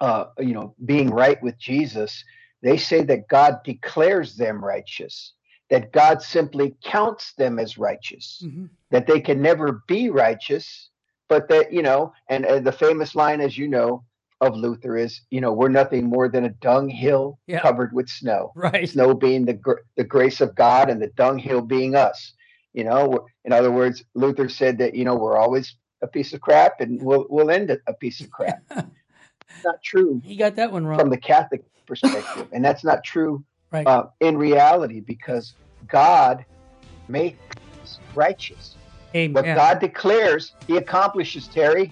uh, 0.00 0.24
you 0.38 0.54
know 0.54 0.74
being 0.84 1.10
right 1.10 1.42
with 1.42 1.58
Jesus, 1.58 2.24
they 2.62 2.76
say 2.76 3.02
that 3.04 3.28
God 3.28 3.58
declares 3.64 4.36
them 4.36 4.64
righteous, 4.64 5.32
that 5.70 5.92
God 5.92 6.22
simply 6.22 6.74
counts 6.84 7.34
them 7.34 7.58
as 7.58 7.78
righteous 7.78 8.42
hmm 8.42 8.66
that 8.90 9.06
they 9.06 9.20
can 9.20 9.40
never 9.40 9.82
be 9.86 10.10
righteous, 10.10 10.88
but 11.28 11.48
that, 11.48 11.72
you 11.72 11.82
know, 11.82 12.12
and 12.28 12.44
uh, 12.44 12.58
the 12.58 12.72
famous 12.72 13.14
line, 13.14 13.40
as 13.40 13.56
you 13.56 13.68
know, 13.68 14.04
of 14.40 14.56
Luther 14.56 14.96
is, 14.96 15.20
you 15.30 15.40
know, 15.40 15.52
we're 15.52 15.68
nothing 15.68 16.06
more 16.06 16.28
than 16.28 16.44
a 16.44 16.48
dunghill 16.48 17.38
Yeah. 17.46 17.60
covered 17.60 17.92
with 17.92 18.08
snow. 18.08 18.52
Right. 18.56 18.88
Snow 18.88 19.14
being 19.14 19.44
the, 19.44 19.52
gr- 19.54 19.84
the 19.96 20.04
grace 20.04 20.40
of 20.40 20.54
God 20.54 20.90
and 20.90 21.00
the 21.00 21.08
dunghill 21.08 21.60
being 21.60 21.94
us. 21.94 22.32
You 22.72 22.84
know, 22.84 23.26
in 23.44 23.52
other 23.52 23.70
words, 23.70 24.02
Luther 24.14 24.48
said 24.48 24.78
that, 24.78 24.94
you 24.94 25.04
know, 25.04 25.14
we're 25.14 25.36
always 25.36 25.76
a 26.02 26.06
piece 26.08 26.32
of 26.32 26.40
crap 26.40 26.80
and 26.80 27.00
we'll, 27.02 27.26
we'll 27.28 27.50
end 27.50 27.70
a 27.86 27.94
piece 27.94 28.20
of 28.20 28.30
crap. 28.30 28.62
Not 29.64 29.82
true 29.82 30.20
He 30.24 30.36
got 30.36 30.56
that 30.56 30.72
one 30.72 30.86
wrong. 30.86 30.98
from 30.98 31.10
the 31.10 31.16
Catholic 31.18 31.62
perspective. 31.86 32.48
and 32.52 32.64
that's 32.64 32.84
not 32.84 33.02
true 33.04 33.44
right. 33.72 33.86
uh, 33.86 34.06
in 34.20 34.36
reality 34.36 35.00
because 35.00 35.54
God 35.88 36.44
makes 37.08 37.38
us 37.82 37.98
righteous. 38.14 38.76
What 39.12 39.18
Amen. 39.18 39.56
God 39.56 39.80
declares, 39.80 40.52
He 40.66 40.76
accomplishes, 40.76 41.48
Terry. 41.48 41.90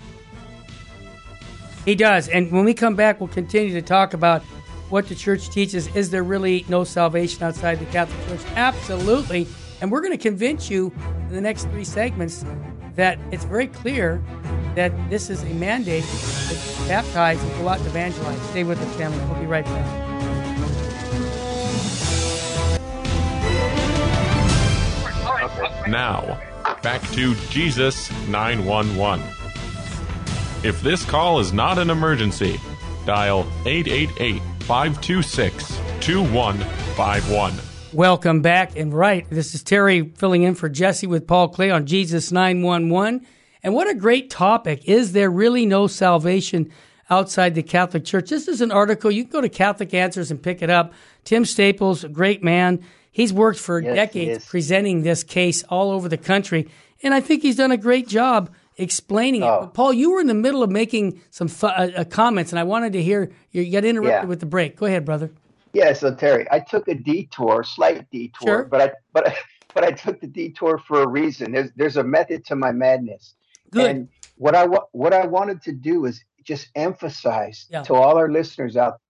He 1.84 1.94
does. 1.94 2.28
And 2.28 2.50
when 2.52 2.64
we 2.64 2.74
come 2.74 2.94
back, 2.94 3.18
we'll 3.20 3.28
continue 3.28 3.72
to 3.74 3.82
talk 3.82 4.14
about 4.14 4.42
what 4.90 5.08
the 5.08 5.14
church 5.14 5.50
teaches. 5.50 5.94
Is 5.96 6.10
there 6.10 6.22
really 6.22 6.64
no 6.68 6.84
salvation 6.84 7.42
outside 7.42 7.78
the 7.80 7.86
Catholic 7.86 8.26
Church? 8.28 8.46
Absolutely. 8.54 9.46
And 9.80 9.90
we're 9.90 10.00
going 10.00 10.12
to 10.12 10.22
convince 10.22 10.70
you 10.70 10.92
in 11.28 11.34
the 11.34 11.40
next 11.40 11.64
three 11.64 11.84
segments 11.84 12.44
that 12.98 13.16
it's 13.30 13.44
very 13.44 13.68
clear 13.68 14.20
that 14.74 14.92
this 15.08 15.30
is 15.30 15.44
a 15.44 15.54
mandate 15.54 16.02
to 16.02 16.54
baptize 16.88 17.40
and 17.40 17.52
go 17.52 17.68
out 17.68 17.78
and 17.78 17.86
evangelize. 17.86 18.40
Stay 18.50 18.64
with 18.64 18.80
us, 18.80 18.96
family. 18.96 19.24
We'll 19.26 19.40
be 19.40 19.46
right 19.46 19.64
back. 19.64 20.08
Now, 25.88 26.40
back 26.82 27.00
to 27.12 27.36
Jesus 27.50 28.10
911. 28.26 29.24
If 30.64 30.82
this 30.82 31.04
call 31.04 31.38
is 31.38 31.52
not 31.52 31.78
an 31.78 31.90
emergency, 31.90 32.60
dial 33.06 33.46
888 33.64 34.42
526 34.64 35.80
2151. 36.00 37.67
Welcome 37.92 38.42
back. 38.42 38.76
And 38.76 38.92
right, 38.92 39.26
this 39.30 39.54
is 39.54 39.62
Terry 39.62 40.08
filling 40.16 40.42
in 40.42 40.54
for 40.54 40.68
Jesse 40.68 41.06
with 41.06 41.26
Paul 41.26 41.48
Clay 41.48 41.70
on 41.70 41.86
Jesus 41.86 42.30
911. 42.30 43.26
And 43.62 43.74
what 43.74 43.88
a 43.88 43.94
great 43.94 44.28
topic. 44.28 44.84
Is 44.86 45.12
there 45.12 45.30
really 45.30 45.64
no 45.64 45.86
salvation 45.86 46.70
outside 47.08 47.54
the 47.54 47.62
Catholic 47.62 48.04
Church? 48.04 48.28
This 48.28 48.46
is 48.46 48.60
an 48.60 48.70
article. 48.70 49.10
You 49.10 49.24
can 49.24 49.32
go 49.32 49.40
to 49.40 49.48
Catholic 49.48 49.94
Answers 49.94 50.30
and 50.30 50.42
pick 50.42 50.60
it 50.60 50.68
up. 50.68 50.92
Tim 51.24 51.46
Staples, 51.46 52.04
a 52.04 52.08
great 52.10 52.44
man. 52.44 52.84
He's 53.10 53.32
worked 53.32 53.58
for 53.58 53.80
Yes, 53.80 53.94
decades 53.94 54.44
presenting 54.46 55.02
this 55.02 55.24
case 55.24 55.62
all 55.64 55.90
over 55.90 56.08
the 56.10 56.18
country. 56.18 56.68
And 57.02 57.14
I 57.14 57.20
think 57.20 57.42
he's 57.42 57.56
done 57.56 57.72
a 57.72 57.76
great 57.78 58.06
job 58.06 58.50
explaining 58.76 59.42
it. 59.42 59.46
Oh. 59.46 59.60
But 59.62 59.74
Paul, 59.74 59.92
you 59.94 60.12
were 60.12 60.20
in 60.20 60.26
the 60.26 60.34
middle 60.34 60.62
of 60.62 60.70
making 60.70 61.20
some 61.30 61.48
fu- 61.48 61.66
uh, 61.66 61.90
uh, 61.96 62.04
comments, 62.04 62.52
and 62.52 62.58
I 62.58 62.64
wanted 62.64 62.92
to 62.92 63.02
hear 63.02 63.30
you 63.50 63.68
got 63.72 63.84
interrupted 63.84 64.22
Yeah. 64.24 64.28
with 64.28 64.40
the 64.40 64.46
break. 64.46 64.76
Go 64.76 64.86
ahead, 64.86 65.04
brother. 65.06 65.30
Yeah, 65.72 65.92
so 65.92 66.14
Terry, 66.14 66.46
I 66.50 66.60
took 66.60 66.88
a 66.88 66.94
detour, 66.94 67.62
slight 67.64 68.08
detour, 68.10 68.46
Sure. 68.46 68.64
but 68.64 68.80
I 68.80 68.92
but 69.12 69.28
I, 69.28 69.36
but 69.74 69.84
I 69.84 69.92
took 69.92 70.20
the 70.20 70.26
detour 70.26 70.78
for 70.78 71.02
a 71.02 71.08
reason. 71.08 71.52
There's 71.52 71.70
there's 71.76 71.96
a 71.96 72.04
method 72.04 72.44
to 72.46 72.56
my 72.56 72.72
madness. 72.72 73.34
Good. 73.70 73.90
And 73.90 74.08
what 74.36 74.54
I 74.54 74.66
wa- 74.66 74.86
what 74.92 75.12
I 75.12 75.26
wanted 75.26 75.62
to 75.62 75.72
do 75.72 76.06
is 76.06 76.22
just 76.44 76.68
emphasize 76.74 77.66
Yeah. 77.70 77.82
to 77.82 77.94
all 77.94 78.16
our 78.16 78.30
listeners 78.30 78.76
out 78.76 79.00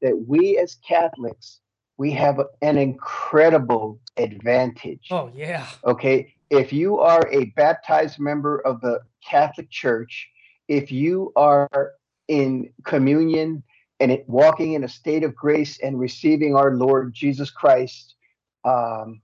there 0.00 0.10
that 0.10 0.16
we 0.26 0.58
as 0.58 0.76
Catholics 0.86 1.60
we 1.98 2.10
have 2.10 2.40
an 2.62 2.78
incredible 2.78 4.00
advantage. 4.16 5.06
oh, 5.12 5.30
yeah. 5.34 5.66
Okay. 5.84 6.34
If 6.50 6.72
you 6.72 6.98
are 6.98 7.22
a 7.30 7.44
baptized 7.56 8.18
member 8.18 8.58
of 8.66 8.80
the 8.80 9.00
Catholic 9.24 9.70
Church, 9.70 10.28
if 10.68 10.90
you 10.90 11.32
are 11.36 11.92
in 12.28 12.72
communion 12.84 13.62
and 14.02 14.10
it, 14.10 14.24
walking 14.28 14.72
in 14.72 14.82
a 14.82 14.88
state 14.88 15.22
of 15.22 15.34
grace 15.36 15.78
and 15.80 15.98
receiving 15.98 16.56
our 16.56 16.74
Lord 16.74 17.14
Jesus 17.14 17.50
Christ, 17.50 18.16
um, 18.64 19.22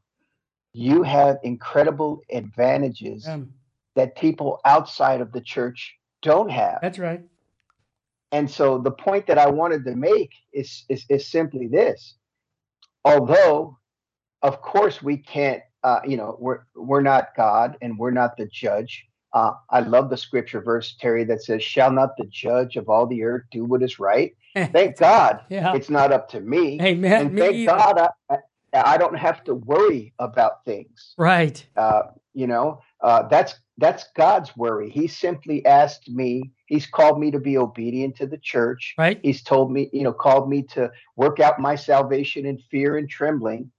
you 0.72 1.02
have 1.02 1.38
incredible 1.42 2.22
advantages 2.30 3.26
Um, 3.26 3.52
that 3.96 4.16
people 4.16 4.60
outside 4.64 5.20
of 5.20 5.32
the 5.32 5.40
church 5.40 5.96
don't 6.22 6.48
have. 6.50 6.78
that's 6.80 6.98
right. 7.00 7.20
And 8.30 8.48
so 8.48 8.78
the 8.78 8.92
point 8.92 9.26
that 9.26 9.38
I 9.38 9.48
wanted 9.50 9.84
to 9.86 9.96
make 9.96 10.30
is, 10.52 10.84
is, 10.88 11.04
is 11.08 11.26
simply 11.26 11.66
this. 11.66 12.14
Although, 13.04 13.78
of 14.42 14.60
course, 14.62 15.02
we 15.02 15.16
can't, 15.16 15.62
uh, 15.82 16.00
you 16.06 16.16
know, 16.16 16.36
we're, 16.38 16.60
we're 16.76 17.02
not 17.02 17.34
God 17.36 17.76
and 17.82 17.98
we're 17.98 18.12
not 18.12 18.36
the 18.36 18.46
judge. 18.46 19.06
Uh, 19.32 19.52
I 19.70 19.80
love 19.80 20.08
the 20.10 20.16
scripture 20.16 20.60
verse, 20.60 20.96
Terry, 21.00 21.24
that 21.24 21.42
says, 21.42 21.62
Shall 21.62 21.90
not 21.90 22.10
the 22.16 22.26
judge 22.26 22.76
of 22.76 22.88
all 22.88 23.06
the 23.06 23.24
earth 23.24 23.44
do 23.50 23.64
what 23.64 23.82
is 23.82 23.98
right? 23.98 24.32
Thank 24.72 24.96
God 24.98 25.40
Yeah. 25.48 25.74
it's 25.74 25.90
not 25.90 26.12
up 26.12 26.28
to 26.30 26.40
me. 26.40 26.80
Amen. 26.80 27.20
and 27.26 27.34
Me 27.34 27.40
thank 27.40 27.54
either. 27.56 27.72
God 27.76 28.08
I, 28.30 28.36
I, 28.74 28.98
don't 28.98 29.16
have 29.16 29.42
to 29.44 29.54
worry 29.54 30.12
about 30.18 30.64
things 30.64 31.14
Right. 31.16 31.64
uh, 31.76 32.02
you 32.34 32.46
know 32.46 32.80
uh, 33.00 33.22
that's 33.28 33.54
that's 33.78 34.06
god's 34.16 34.54
worry 34.56 34.90
he 34.90 35.06
simply 35.06 35.64
asked 35.64 36.08
me 36.08 36.50
he's 36.66 36.86
called 36.86 37.18
me 37.20 37.30
to 37.30 37.38
be 37.40 37.56
obedient 37.56 38.16
to 38.16 38.26
the 38.26 38.38
church 38.38 38.94
Right. 38.98 39.18
he's 39.22 39.42
told 39.42 39.72
me 39.72 39.88
you 39.92 40.02
know 40.02 40.12
called 40.12 40.48
me 40.48 40.62
to 40.74 40.90
work 41.16 41.40
out 41.40 41.58
my 41.60 41.74
salvation 41.76 42.44
in 42.46 42.58
fear 42.70 42.96
and 42.98 43.08
trembling 43.08 43.70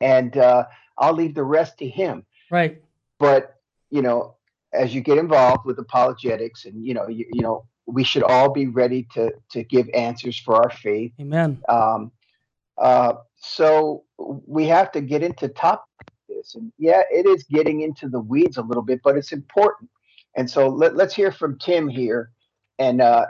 and 0.00 0.36
uh, 0.36 0.64
i'll 0.98 1.12
leave 1.12 1.34
the 1.34 1.44
rest 1.44 1.78
to 1.78 1.88
him 1.88 2.24
Right. 2.50 2.80
but 3.18 3.56
you 3.90 4.02
know 4.02 4.36
as 4.72 4.94
you 4.94 5.00
get 5.02 5.18
involved 5.18 5.66
with 5.66 5.78
apologetics 5.78 6.64
and 6.64 6.86
you 6.86 6.94
know 6.94 7.06
you, 7.08 7.26
you 7.32 7.42
know 7.42 7.66
we 7.86 8.04
should 8.04 8.22
all 8.22 8.50
be 8.50 8.66
ready 8.66 9.06
to 9.14 9.30
to 9.50 9.64
give 9.64 9.88
answers 9.94 10.38
for 10.38 10.56
our 10.56 10.70
faith 10.70 11.12
Amen. 11.20 11.60
um, 11.68 12.12
uh, 12.78 13.14
so 13.36 14.04
we 14.18 14.66
have 14.66 14.92
to 14.92 15.00
get 15.00 15.22
into 15.22 15.48
top 15.48 15.84
this, 16.42 16.54
and 16.54 16.72
yeah, 16.78 17.02
it 17.10 17.26
is 17.26 17.44
getting 17.44 17.82
into 17.82 18.08
the 18.08 18.20
weeds 18.20 18.56
a 18.56 18.62
little 18.62 18.82
bit, 18.82 19.00
but 19.02 19.16
it's 19.16 19.32
important. 19.32 19.90
And 20.36 20.48
so 20.48 20.68
let, 20.68 20.96
let's 20.96 21.14
hear 21.14 21.32
from 21.32 21.58
Tim 21.58 21.88
here. 21.88 22.30
And 22.78 23.00
uh, 23.00 23.26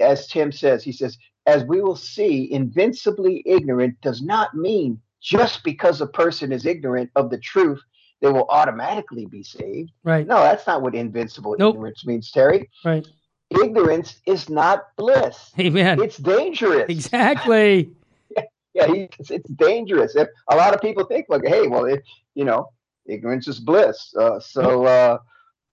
as 0.00 0.26
Tim 0.26 0.50
says, 0.52 0.82
he 0.82 0.92
says, 0.92 1.18
as 1.46 1.64
we 1.64 1.80
will 1.80 1.96
see, 1.96 2.50
invincibly 2.52 3.42
ignorant 3.46 4.00
does 4.00 4.22
not 4.22 4.54
mean 4.54 5.00
just 5.22 5.62
because 5.64 6.00
a 6.00 6.06
person 6.06 6.52
is 6.52 6.66
ignorant 6.66 7.10
of 7.14 7.30
the 7.30 7.38
truth, 7.38 7.80
they 8.20 8.28
will 8.28 8.46
automatically 8.48 9.26
be 9.26 9.42
saved. 9.42 9.92
Right. 10.02 10.26
No, 10.26 10.36
that's 10.36 10.66
not 10.66 10.82
what 10.82 10.94
invincible 10.94 11.54
Nope. 11.58 11.74
ignorance 11.74 12.06
means, 12.06 12.30
Terry. 12.30 12.70
Right. 12.84 13.06
Ignorance 13.50 14.20
is 14.26 14.48
not 14.48 14.88
bliss. 14.96 15.52
Amen. 15.58 16.02
It's 16.02 16.16
dangerous. 16.16 16.86
Exactly. 16.88 17.90
yeah, 18.74 18.86
he, 18.86 19.08
it's, 19.18 19.30
it's 19.30 19.48
dangerous. 19.50 20.16
If, 20.16 20.28
a 20.48 20.56
lot 20.56 20.74
of 20.74 20.80
people 20.80 21.04
think 21.04 21.26
like, 21.28 21.46
hey, 21.46 21.68
well, 21.68 21.84
it, 21.84 22.02
you 22.34 22.44
know, 22.44 22.70
ignorance 23.06 23.46
is 23.46 23.60
bliss. 23.60 24.12
Uh, 24.18 24.40
so, 24.40 24.84
uh, 24.84 25.18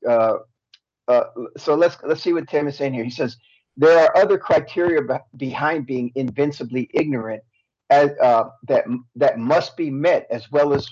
uh, 0.08 0.38
uh, 1.08 1.24
so 1.58 1.76
let's 1.76 1.98
let's 2.04 2.22
see 2.22 2.34
what 2.34 2.48
Tim 2.48 2.68
is 2.68 2.78
saying 2.78 2.94
here. 2.94 3.04
He 3.04 3.10
says 3.10 3.38
there 3.76 3.98
are 4.00 4.16
other 4.18 4.38
criteria 4.38 5.02
be- 5.02 5.38
behind 5.38 5.86
being 5.86 6.12
invincibly 6.16 6.90
ignorant, 6.94 7.44
as 7.90 8.12
uh, 8.22 8.46
that 8.68 8.86
that 9.16 9.40
must 9.40 9.76
be 9.76 9.90
met 9.90 10.28
as 10.30 10.52
well 10.52 10.74
as 10.74 10.88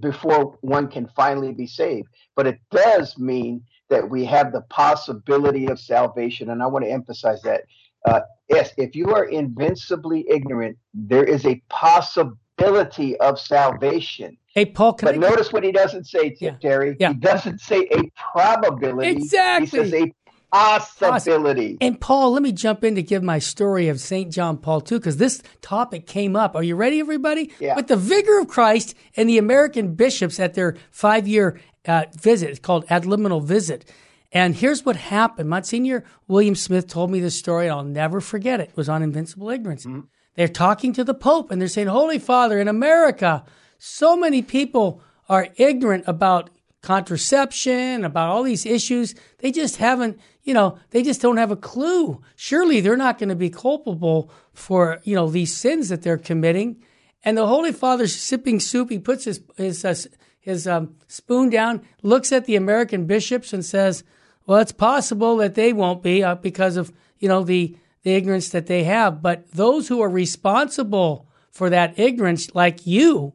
before 0.00 0.58
one 0.60 0.88
can 0.88 1.08
finally 1.16 1.52
be 1.52 1.66
saved. 1.66 2.08
But 2.34 2.46
it 2.46 2.60
does 2.70 3.16
mean 3.16 3.62
that 3.88 4.08
we 4.08 4.24
have 4.24 4.52
the 4.52 4.62
possibility 4.62 5.66
of 5.66 5.78
salvation, 5.78 6.50
and 6.50 6.62
I 6.62 6.66
want 6.66 6.84
to 6.84 6.90
emphasize 6.90 7.42
that. 7.42 7.62
Uh, 8.04 8.20
yes, 8.48 8.72
if 8.76 8.94
you 8.94 9.12
are 9.14 9.24
invincibly 9.24 10.24
ignorant, 10.30 10.76
there 10.94 11.24
is 11.24 11.44
a 11.44 11.60
possibility 11.68 13.16
of 13.18 13.38
salvation. 13.40 14.36
Hey, 14.46 14.64
Paul, 14.64 14.94
can 14.94 15.06
but 15.06 15.14
I 15.16 15.18
notice 15.18 15.52
what 15.52 15.64
he 15.64 15.72
doesn't 15.72 16.04
say, 16.04 16.36
Yeah. 16.40 16.56
Terry. 16.62 16.96
Yeah. 16.98 17.08
He 17.08 17.14
doesn't 17.14 17.60
say 17.60 17.88
a 17.92 18.10
probability. 18.32 19.10
Exactly. 19.10 19.66
He 19.66 19.70
says 19.70 19.92
a 19.92 20.14
possibility. 20.52 21.76
And 21.80 22.00
Paul, 22.00 22.32
let 22.32 22.42
me 22.42 22.52
jump 22.52 22.84
in 22.84 22.94
to 22.94 23.02
give 23.02 23.22
my 23.22 23.38
story 23.38 23.88
of 23.88 24.00
St. 24.00 24.32
John 24.32 24.58
Paul 24.58 24.82
II, 24.90 24.98
because 24.98 25.16
this 25.16 25.42
topic 25.60 26.06
came 26.06 26.36
up. 26.36 26.54
Are 26.56 26.62
you 26.62 26.76
ready, 26.76 27.00
everybody? 27.00 27.50
Yeah. 27.58 27.76
With 27.76 27.88
the 27.88 27.96
Vicar 27.96 28.40
of 28.40 28.48
Christ 28.48 28.94
and 29.16 29.28
the 29.28 29.38
American 29.38 29.94
bishops 29.94 30.38
at 30.40 30.54
their 30.54 30.76
five 30.90 31.26
year 31.28 31.60
uh, 31.86 32.04
visit. 32.14 32.50
It's 32.50 32.58
called 32.58 32.84
Ad 32.88 33.04
Limina 33.04 33.42
Visit. 33.42 33.90
And 34.32 34.54
here's 34.54 34.84
what 34.84 34.96
happened. 34.96 35.48
Monsignor 35.48 36.04
William 36.28 36.54
Smith 36.54 36.88
told 36.88 37.10
me 37.10 37.20
this 37.20 37.38
story, 37.38 37.66
and 37.66 37.72
I'll 37.72 37.84
never 37.84 38.20
forget 38.20 38.60
it. 38.60 38.70
It 38.70 38.76
was 38.76 38.88
on 38.88 39.02
Invincible 39.02 39.50
Ignorance. 39.50 39.86
They're 40.34 40.48
talking 40.48 40.92
to 40.94 41.04
the 41.04 41.14
Pope, 41.14 41.50
and 41.50 41.60
they're 41.60 41.68
saying, 41.68 41.88
Holy 41.88 42.18
Father, 42.18 42.58
in 42.60 42.68
America, 42.68 43.44
so 43.78 44.16
many 44.16 44.42
people 44.42 45.00
are 45.28 45.48
ignorant 45.56 46.04
about 46.06 46.50
contraception, 46.82 48.04
about 48.04 48.28
all 48.28 48.42
these 48.42 48.66
issues. 48.66 49.14
They 49.38 49.50
just 49.50 49.76
haven't, 49.76 50.20
you 50.46 50.54
know, 50.54 50.78
they 50.90 51.02
just 51.02 51.20
don't 51.20 51.36
have 51.38 51.50
a 51.50 51.56
clue. 51.56 52.22
Surely 52.36 52.80
they're 52.80 52.96
not 52.96 53.18
going 53.18 53.28
to 53.28 53.34
be 53.34 53.50
culpable 53.50 54.30
for, 54.54 55.00
you 55.02 55.14
know, 55.14 55.28
these 55.28 55.54
sins 55.54 55.88
that 55.88 56.02
they're 56.02 56.16
committing. 56.16 56.80
And 57.24 57.36
the 57.36 57.48
Holy 57.48 57.72
Father's 57.72 58.14
sipping 58.14 58.60
soup. 58.60 58.88
He 58.88 59.00
puts 59.00 59.24
his 59.24 59.42
his 59.56 59.84
uh, 59.84 59.96
his 60.38 60.68
um, 60.68 60.94
spoon 61.08 61.50
down, 61.50 61.82
looks 62.02 62.30
at 62.30 62.44
the 62.44 62.54
American 62.54 63.06
bishops, 63.06 63.52
and 63.52 63.64
says, 63.64 64.04
"Well, 64.46 64.60
it's 64.60 64.70
possible 64.70 65.36
that 65.38 65.56
they 65.56 65.72
won't 65.72 66.04
be 66.04 66.22
uh, 66.22 66.36
because 66.36 66.76
of 66.76 66.92
you 67.18 67.28
know 67.28 67.42
the 67.42 67.76
the 68.04 68.14
ignorance 68.14 68.50
that 68.50 68.68
they 68.68 68.84
have, 68.84 69.20
but 69.20 69.50
those 69.50 69.88
who 69.88 70.00
are 70.00 70.08
responsible 70.08 71.28
for 71.50 71.68
that 71.70 71.98
ignorance, 71.98 72.54
like 72.54 72.86
you, 72.86 73.32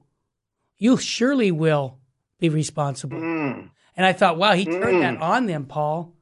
you 0.78 0.96
surely 0.96 1.52
will 1.52 1.98
be 2.40 2.48
responsible." 2.48 3.18
Mm. 3.18 3.72
And 3.98 4.06
I 4.06 4.14
thought, 4.14 4.38
wow, 4.38 4.54
he 4.54 4.64
turned 4.64 5.02
that 5.02 5.22
on 5.22 5.48
them, 5.48 5.66
Paul. 5.66 6.16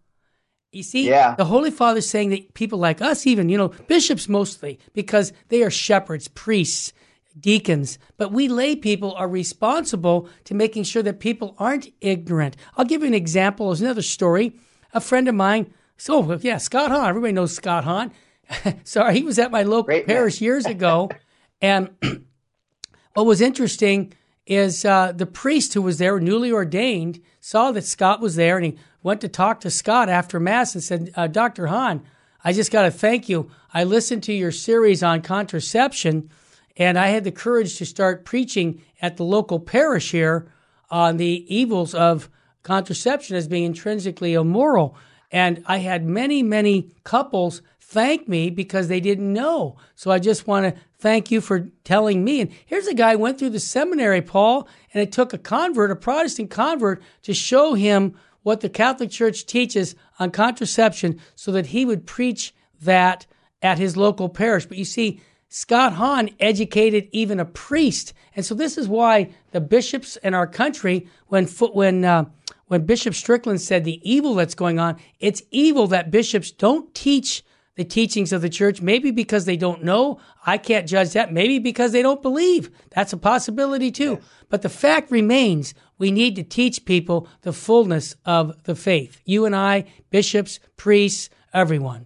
You 0.72 0.84
see, 0.84 1.08
Yeah. 1.10 1.34
the 1.36 1.46
Holy 1.46 1.72
Father's 1.72 2.08
saying 2.10 2.30
that 2.30 2.54
people 2.54 2.78
like 2.78 3.02
us, 3.02 3.26
even, 3.26 3.50
you 3.50 3.58
know, 3.58 3.72
bishops 3.88 4.30
mostly, 4.30 4.78
because 4.94 5.34
they 5.48 5.64
are 5.64 5.72
shepherds, 5.72 6.28
priests, 6.28 6.94
deacons, 7.40 7.98
but 8.18 8.32
we 8.32 8.48
lay 8.48 8.76
people 8.76 9.14
are 9.14 9.28
responsible 9.28 10.30
to 10.44 10.54
making 10.54 10.84
sure 10.84 11.02
that 11.02 11.20
people 11.20 11.56
aren't 11.58 11.92
ignorant. 12.02 12.56
I'll 12.78 12.86
give 12.86 13.02
you 13.02 13.08
an 13.08 13.14
example. 13.14 13.68
There's 13.68 13.82
another 13.82 14.02
story. 14.02 14.54
A 14.94 15.00
friend 15.02 15.28
of 15.28 15.36
mine, 15.36 15.74
so 15.98 16.34
yeah, 16.42 16.58
Scott 16.58 16.92
Hahn, 16.92 17.10
everybody 17.10 17.34
knows 17.34 17.56
Scott 17.56 17.84
Hahn. 17.84 18.12
Sorry, 18.84 19.16
he 19.16 19.24
was 19.24 19.38
at 19.40 19.52
my 19.52 19.64
local 19.64 19.84
Great 19.84 20.08
parish 20.08 20.42
years 20.42 20.66
ago. 20.66 21.10
and 21.62 21.90
what 23.14 23.26
was 23.26 23.42
interesting 23.42 24.14
is 24.46 24.84
uh, 24.84 25.12
the 25.12 25.28
priest 25.28 25.74
who 25.76 25.82
was 25.82 26.00
there, 26.00 26.20
newly 26.20 26.52
ordained, 26.52 27.22
saw 27.40 27.72
that 27.72 27.84
Scott 27.84 28.20
was 28.20 28.36
there 28.36 28.58
and 28.58 28.66
he 28.66 28.78
went 29.04 29.22
to 29.22 29.28
talk 29.28 29.62
to 29.62 29.70
Scott 29.70 30.10
after 30.10 30.40
Mass 30.40 30.76
and 30.76 30.84
said, 30.84 31.12
uh, 31.16 31.28
Dr. 31.28 31.68
Hahn, 31.68 32.04
I 32.44 32.54
just 32.54 32.72
got 32.72 32.84
to 32.84 32.92
thank 32.92 33.30
you. 33.30 33.52
I 33.74 33.84
listened 33.84 34.24
to 34.24 34.34
your 34.34 34.52
series 34.52 35.04
on 35.04 35.22
contraception 35.22 36.30
and 36.78 36.98
I 36.98 37.08
had 37.08 37.26
the 37.26 37.32
courage 37.32 37.78
to 37.78 37.86
start 37.86 38.26
preaching 38.26 38.82
at 39.02 39.18
the 39.18 39.26
local 39.26 39.60
parish 39.60 40.12
here 40.12 40.50
on 40.90 41.18
the 41.18 41.46
evils 41.54 41.94
of 41.94 42.30
contraception 42.64 43.36
as 43.36 43.48
being 43.48 43.66
intrinsically 43.66 44.34
immoral. 44.34 44.96
And 45.32 45.62
I 45.68 45.78
had 45.78 46.06
many, 46.06 46.42
many 46.42 46.92
couples 47.04 47.62
thank 47.82 48.28
me 48.28 48.50
because 48.50 48.88
they 48.88 49.00
didn't 49.00 49.32
know. 49.32 49.78
So 49.96 50.10
I 50.10 50.20
just 50.20 50.48
want 50.48 50.74
to 50.74 50.82
thank 51.00 51.32
you 51.32 51.42
for 51.42 51.70
telling 51.84 52.24
me. 52.24 52.42
And 52.42 52.52
here's 52.66 52.88
a 52.88 52.94
guy 52.94 53.14
who 53.14 53.20
went 53.20 53.40
through 53.40 53.50
the 53.50 53.60
seminary, 53.60 54.22
Paul, 54.22 54.68
and 54.94 55.04
it 55.04 55.12
took 55.12 55.34
a 55.34 55.38
convert, 55.38 55.92
a 55.92 55.96
Protestant 55.96 56.50
convert, 56.50 57.02
to 57.24 57.34
show 57.34 57.74
him 57.74 58.16
what 58.44 58.62
the 58.62 58.70
Catholic 58.70 59.10
Church 59.10 59.46
teaches 59.46 59.96
on 60.20 60.32
contraception 60.32 61.20
so 61.36 61.52
that 61.52 61.68
he 61.68 61.86
would 61.86 62.06
preach 62.06 62.54
that 62.82 63.26
at 63.62 63.78
his 63.78 63.98
local 63.98 64.30
parish. 64.30 64.66
But 64.66 64.78
you 64.78 64.86
see, 64.86 65.22
Scott 65.50 65.94
Hahn 65.94 66.30
educated 66.40 67.10
even 67.12 67.40
a 67.40 67.46
priest. 67.46 68.14
And 68.36 68.46
so 68.46 68.54
this 68.56 68.78
is 68.78 68.88
why 68.88 69.32
the 69.52 69.60
bishops 69.60 70.16
in 70.18 70.34
our 70.34 70.48
country, 70.48 71.08
when 71.28 71.46
when 71.48 72.06
uh, 72.06 72.26
when 72.68 72.86
Bishop 72.86 73.16
Strickland 73.16 73.62
said 73.62 73.84
the 73.84 74.00
evil 74.10 74.36
that's 74.36 74.56
going 74.56 74.80
on, 74.80 74.98
it's 75.20 75.42
evil 75.50 75.88
that 75.88 76.12
bishops 76.12 76.52
don't 76.52 76.94
teach 76.94 77.44
the 77.80 77.86
teachings 77.86 78.34
of 78.34 78.42
the 78.42 78.50
church. 78.50 78.82
Maybe 78.82 79.10
because 79.10 79.46
they 79.46 79.56
don't 79.56 79.86
know. 79.86 80.20
I 80.46 80.58
can't 80.58 80.86
judge 80.86 81.14
that. 81.14 81.32
Maybe 81.32 81.60
because 81.60 81.94
they 81.94 82.02
don't 82.02 82.22
believe. 82.22 82.70
That's 82.92 83.14
a 83.14 83.18
possibility 83.18 83.90
too. 83.90 84.20
But 84.50 84.64
the 84.64 84.70
fact 84.70 85.10
remains, 85.12 85.74
we 85.98 86.12
need 86.12 86.36
to 86.36 86.44
teach 86.44 86.84
people 86.84 87.30
the 87.44 87.54
fullness 87.54 88.18
of 88.26 88.62
the 88.66 88.76
faith. 88.76 89.22
You 89.24 89.46
and 89.46 89.56
I, 89.56 89.86
bishops, 90.10 90.60
priests, 90.76 91.30
everyone. 91.54 92.06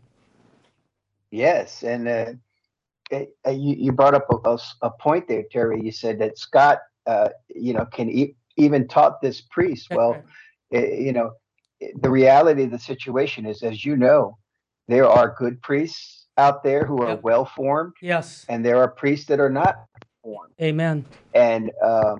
Yes, 1.31 1.81
and 1.83 2.07
uh, 2.07 2.25
it- 3.09 3.35
uh, 3.47 3.49
you, 3.49 3.75
you 3.75 3.91
brought 3.91 4.13
up 4.13 4.27
a 4.83 4.89
point 4.91 5.27
there, 5.27 5.43
Terry. 5.51 5.81
You 5.83 5.91
said 5.91 6.19
that 6.19 6.37
Scott, 6.37 6.79
uh, 7.07 7.29
you 7.49 7.73
know, 7.73 7.85
can 7.85 8.11
e- 8.11 8.35
even 8.57 8.87
taught 8.87 9.21
this 9.21 9.41
priest. 9.41 9.87
Well, 9.89 10.21
i- 10.71 10.77
you 10.85 11.13
know, 11.13 11.31
the 11.99 12.11
reality 12.11 12.63
of 12.65 12.71
the 12.71 12.77
situation 12.77 13.47
is, 13.47 13.63
as 13.63 13.83
you 13.83 13.97
know, 13.97 14.37
there 14.87 15.07
are 15.07 15.35
good 15.37 15.61
priests 15.61 16.27
out 16.37 16.63
there 16.63 16.85
who 16.85 17.01
are 17.01 17.09
Yep. 17.09 17.23
well 17.23 17.45
formed, 17.45 17.93
Yes. 18.01 18.45
and 18.49 18.65
there 18.65 18.77
are 18.77 18.87
priests 18.87 19.27
that 19.27 19.39
are 19.39 19.49
not 19.49 19.75
formed. 20.23 20.53
Amen. 20.61 21.05
And 21.33 21.71
uh, 21.81 22.15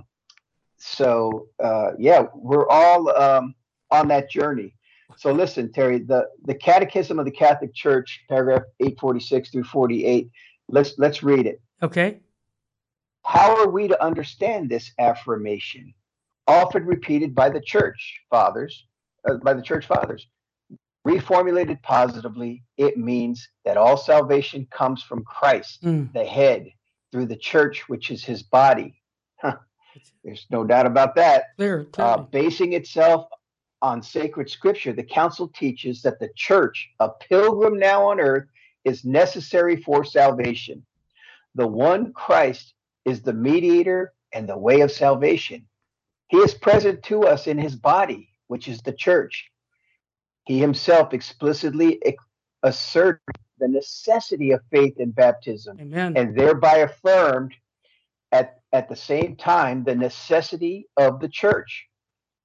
so, 0.78 1.48
uh, 1.64 1.92
yeah, 1.98 2.26
we're 2.34 2.68
all 2.70 3.10
um, 3.16 3.56
on 3.92 4.08
that 4.10 4.30
journey. 4.30 4.76
So 5.18 5.32
listen, 5.32 5.72
Terry, 5.72 6.00
the, 6.00 6.28
the 6.46 6.56
Catechism 6.56 7.20
of 7.20 7.26
the 7.26 7.32
Catholic 7.32 7.74
Church, 7.74 8.22
paragraph 8.30 8.64
846 8.80 9.52
through 9.52 9.64
48. 9.66 10.30
Let's 10.70 10.98
let's 10.98 11.22
read 11.22 11.46
it. 11.46 11.62
Okay. 11.84 12.20
How 13.26 13.56
are 13.58 13.70
we 13.70 13.88
to 13.88 14.04
understand 14.04 14.70
this 14.70 14.92
affirmation, 15.00 15.94
often 16.48 16.86
repeated 16.86 17.36
by 17.36 17.50
the 17.50 17.62
Church 17.62 18.22
Fathers, 18.30 18.86
uh, 19.30 19.36
by 19.36 19.54
the 19.54 19.62
Church 19.62 19.86
Fathers? 19.86 20.28
Reformulated 21.08 21.82
positively, 21.82 22.64
it 22.78 22.98
means 22.98 23.50
that 23.66 23.78
all 23.78 23.98
salvation 23.98 24.68
comes 24.72 25.04
from 25.04 25.24
Christ, 25.24 25.84
Mm. 25.84 26.14
the 26.14 26.24
head, 26.24 26.72
through 27.12 27.26
the 27.26 27.36
Church, 27.36 27.88
which 27.90 28.10
is 28.10 28.24
His 28.24 28.42
body. 28.44 29.02
Huh. 29.42 29.58
There's 30.24 30.48
no 30.50 30.64
doubt 30.64 30.86
about 30.86 31.16
that. 31.16 31.56
Clear. 31.58 31.88
Uh, 31.98 32.18
basing 32.20 32.74
itself 32.74 33.28
on 33.82 34.02
sacred 34.02 34.50
scripture, 34.50 34.94
the 34.94 35.04
council 35.04 35.50
teaches 35.50 36.02
that 36.04 36.20
the 36.20 36.30
church, 36.36 36.90
a 37.00 37.10
pilgrim 37.10 37.78
now 37.78 38.10
on 38.10 38.20
earth, 38.22 38.48
is 38.86 39.04
necessary 39.04 39.76
for 39.76 40.06
salvation. 40.06 40.86
The 41.56 41.68
one 41.68 42.14
Christ 42.14 42.74
is 43.06 43.22
the 43.22 43.34
mediator 43.34 44.14
and 44.32 44.48
the 44.48 44.58
way 44.58 44.82
of 44.82 44.92
salvation. 44.92 45.68
He 46.30 46.38
is 46.38 46.54
present 46.54 47.04
to 47.04 47.24
us 47.24 47.46
in 47.48 47.58
his 47.58 47.76
body, 47.76 48.30
which 48.48 48.68
is 48.68 48.82
the 48.82 48.94
church. 48.94 49.52
He 50.46 50.60
himself 50.60 51.14
explicitly 51.14 52.02
asserted 52.64 53.22
the 53.60 53.68
necessity 53.68 54.52
of 54.52 54.62
faith 54.72 55.00
in 55.00 55.12
baptism 55.12 55.78
Amen. 55.80 56.18
and 56.18 56.38
thereby 56.38 56.78
affirmed 56.78 57.54
at, 58.32 58.60
at 58.74 58.90
the 58.90 58.96
same 58.96 59.36
time 59.36 59.84
the 59.84 59.96
necessity 59.96 60.88
of 60.98 61.20
the 61.20 61.30
church, 61.30 61.88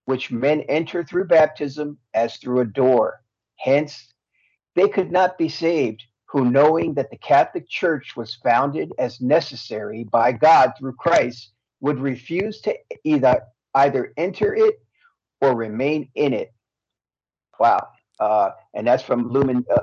which 0.05 0.31
men 0.31 0.61
enter 0.69 1.03
through 1.03 1.25
baptism 1.27 1.99
as 2.15 2.37
through 2.37 2.61
a 2.61 2.65
door. 2.65 3.23
Hence, 3.57 4.13
they 4.77 4.89
could 4.89 5.11
not 5.11 5.37
be 5.39 5.49
saved, 5.49 6.05
who, 6.27 6.45
knowing 6.45 6.95
that 6.95 7.11
the 7.11 7.17
Catholic 7.17 7.69
Church 7.69 8.15
was 8.17 8.39
founded 8.45 8.93
as 8.99 9.21
necessary 9.21 10.05
by 10.05 10.31
God 10.31 10.73
through 10.79 10.95
Christ, 10.95 11.51
would 11.81 11.99
refuse 11.99 12.61
to 12.61 12.77
either 13.03 13.43
either 13.75 14.13
enter 14.17 14.55
it 14.55 14.81
or 15.41 15.55
remain 15.55 16.09
in 16.15 16.33
it. 16.33 16.53
Wow. 17.59 17.89
Uh, 18.21 18.51
and 18.75 18.87
that's 18.87 19.03
from 19.03 19.29
Lumen 19.31 19.65
uh, 19.71 19.81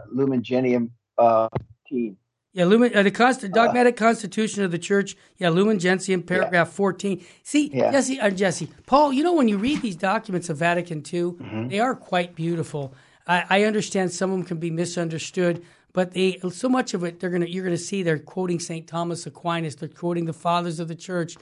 uh, 1.18 1.48
18. 1.88 2.18
Yeah, 2.54 2.64
Lumen, 2.66 2.96
uh, 2.96 3.04
the 3.04 3.12
Const- 3.12 3.52
dogmatic 3.52 3.98
constitution 3.98 4.64
of 4.64 4.72
the 4.72 4.80
church. 4.80 5.18
Yeah, 5.38 5.50
Lumen 5.50 5.78
Gentium, 5.78 6.24
paragraph 6.24 6.70
fourteen. 6.70 7.24
See, 7.44 7.70
Yeah. 7.74 7.92
Jesse, 7.92 8.18
uh, 8.20 8.30
Jesse, 8.30 8.70
Paul. 8.86 9.12
You 9.12 9.24
know 9.24 9.34
when 9.34 9.50
you 9.50 9.58
read 9.58 9.82
these 9.82 9.98
documents 9.98 10.50
of 10.50 10.56
Vatican 10.58 11.00
II, 11.00 11.22
Mm-hmm. 11.34 11.68
they 11.68 11.80
are 11.82 11.94
quite 11.96 12.34
beautiful. 12.34 12.94
I, 13.28 13.44
I 13.50 13.64
understand 13.66 14.12
some 14.14 14.32
of 14.32 14.38
them 14.38 14.46
can 14.48 14.58
be 14.58 14.72
misunderstood, 14.72 15.64
but 15.92 16.12
they 16.14 16.40
so 16.50 16.70
much 16.70 16.94
of 16.94 17.04
it 17.04 17.20
they're 17.20 17.30
gonna 17.30 17.46
you're 17.46 17.66
gonna 17.66 17.76
see 17.78 18.04
they're 18.04 18.20
quoting 18.20 18.60
Saint 18.62 18.88
Thomas 18.88 19.26
Aquinas. 19.26 19.76
They're 19.76 19.90
quoting 19.90 20.24
the 20.26 20.34
fathers 20.34 20.80
of 20.80 20.88
the 20.88 20.96
church. 20.96 21.36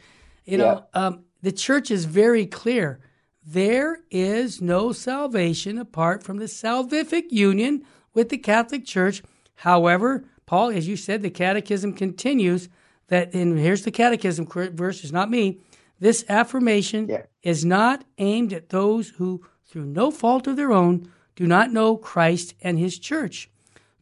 You 0.45 0.57
know, 0.57 0.85
um, 0.95 1.25
the 1.43 1.51
church 1.51 1.91
is 1.91 2.05
very 2.05 2.47
clear. 2.47 2.99
There 3.45 3.99
is 4.09 4.61
no 4.61 4.93
salvation 4.93 5.77
apart 5.77 6.23
from 6.23 6.37
the 6.37 6.45
salvific 6.45 7.31
union 7.31 7.83
with 8.13 8.29
the 8.29 8.37
Catholic 8.37 8.85
Church. 8.85 9.21
However, 9.55 10.23
Paul, 10.45 10.69
as 10.69 10.87
you 10.87 10.95
said, 10.95 11.21
the 11.21 11.29
Catechism 11.29 11.93
continues 11.93 12.69
that, 13.07 13.33
and 13.33 13.59
here's 13.59 13.83
the 13.83 13.91
catechism 13.91 14.47
verse, 14.47 15.03
is 15.03 15.11
not 15.11 15.29
me. 15.29 15.59
This 15.99 16.23
affirmation 16.29 17.07
Yeah. 17.09 17.23
is 17.41 17.65
not 17.65 18.05
aimed 18.17 18.53
at 18.53 18.69
those 18.69 19.09
who, 19.09 19.45
through 19.65 19.85
no 19.85 20.09
fault 20.09 20.47
of 20.47 20.55
their 20.55 20.71
own, 20.71 21.07
do 21.35 21.45
not 21.45 21.71
know 21.71 21.97
Christ 21.97 22.53
and 22.61 22.79
his 22.79 22.97
church. 22.97 23.49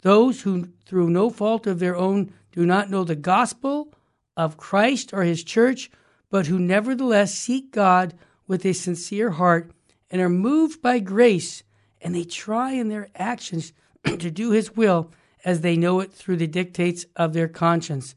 Those 0.02 0.42
who, 0.42 0.70
through 0.86 1.10
no 1.10 1.30
fault 1.30 1.66
of 1.66 1.80
their 1.80 1.96
own, 1.96 2.32
do 2.52 2.66
not 2.66 2.90
know 2.90 3.04
the 3.04 3.16
gospel 3.16 3.94
of 4.38 4.58
Christ 4.58 5.14
or 5.14 5.24
his 5.24 5.44
church, 5.44 5.90
but 6.30 6.48
who 6.48 6.60
nevertheless 6.60 7.34
seek 7.34 7.72
God 7.72 8.14
with 8.52 8.66
a 8.66 8.74
sincere 8.74 9.30
heart 9.30 9.72
and 10.10 10.22
are 10.22 10.28
moved 10.28 10.82
by 10.82 11.00
grace, 11.00 11.64
and 12.02 12.14
they 12.14 12.26
try 12.26 12.74
in 12.74 12.90
their 12.90 13.08
actions 13.16 13.72
to 14.04 14.30
do 14.30 14.52
his 14.52 14.76
will 14.76 15.10
as 15.46 15.62
they 15.62 15.78
know 15.78 16.02
it 16.02 16.12
through 16.12 16.36
the 16.36 16.46
dictates 16.46 17.06
of 17.16 17.32
their 17.32 17.48
conscience. 17.48 18.14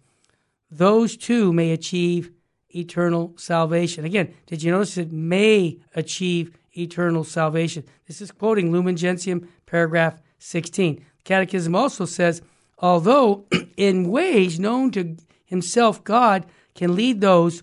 Those 0.68 1.16
too 1.16 1.52
may 1.52 1.70
achieve 1.70 2.32
eternal 2.74 3.32
salvation. 3.36 4.04
Again, 4.04 4.34
did 4.46 4.60
you 4.60 4.72
notice 4.72 4.98
it 4.98 5.12
may 5.12 5.78
achieve 5.94 6.58
eternal 6.76 7.22
salvation? 7.22 7.84
This 8.08 8.20
is 8.20 8.32
quoting 8.32 8.72
Lumen 8.72 8.96
Gentium, 8.96 9.48
paragraph 9.66 10.20
16. 10.40 11.00
Catechism 11.22 11.76
also 11.76 12.06
says, 12.06 12.42
although 12.80 13.44
in 13.76 14.10
ways 14.10 14.58
known 14.58 14.90
to 14.90 15.16
himself, 15.44 16.02
God 16.02 16.44
can 16.74 16.96
lead 16.96 17.20
those 17.20 17.62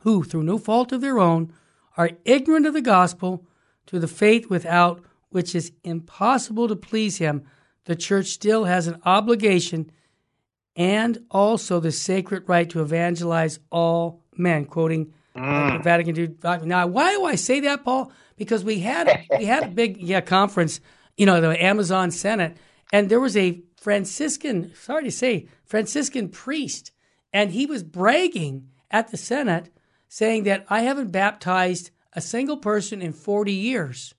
who, 0.00 0.24
through 0.24 0.44
no 0.44 0.56
fault 0.56 0.90
of 0.92 1.02
their 1.02 1.18
own, 1.18 1.52
are 1.96 2.10
ignorant 2.24 2.66
of 2.66 2.74
the 2.74 2.80
gospel 2.80 3.46
to 3.86 3.98
the 3.98 4.08
faith 4.08 4.48
without 4.48 5.02
which 5.30 5.54
is 5.54 5.72
impossible 5.82 6.68
to 6.68 6.76
please 6.76 7.16
him, 7.18 7.42
the 7.84 7.96
church 7.96 8.26
still 8.26 8.64
has 8.64 8.86
an 8.86 9.00
obligation 9.04 9.90
and 10.76 11.18
also 11.30 11.80
the 11.80 11.92
sacred 11.92 12.48
right 12.48 12.68
to 12.70 12.80
evangelize 12.80 13.58
all 13.70 14.22
men, 14.36 14.64
quoting 14.64 15.12
mm. 15.36 15.82
Vatican 15.82 16.16
II. 16.16 16.66
Now, 16.66 16.86
why 16.86 17.12
do 17.12 17.24
I 17.24 17.34
say 17.34 17.60
that, 17.60 17.84
Paul? 17.84 18.12
Because 18.36 18.64
we 18.64 18.80
had 18.80 19.26
we 19.36 19.44
had 19.44 19.64
a 19.64 19.68
big 19.68 19.98
yeah 19.98 20.20
conference, 20.20 20.80
you 21.16 21.26
know, 21.26 21.40
the 21.40 21.62
Amazon 21.62 22.10
Synod, 22.10 22.58
and 22.92 23.08
there 23.08 23.20
was 23.20 23.36
a 23.36 23.62
Franciscan, 23.76 24.72
sorry 24.74 25.04
to 25.04 25.10
say, 25.10 25.48
Franciscan 25.64 26.28
priest, 26.28 26.92
and 27.32 27.50
he 27.50 27.66
was 27.66 27.82
bragging 27.82 28.68
at 28.90 29.10
the 29.10 29.16
Synod, 29.16 29.70
saying 30.12 30.42
that 30.42 30.66
I 30.68 30.82
haven't 30.82 31.10
baptized 31.10 31.90
a 32.12 32.20
single 32.20 32.58
person 32.58 33.00
in 33.00 33.14
40 33.14 33.50
years. 33.50 34.12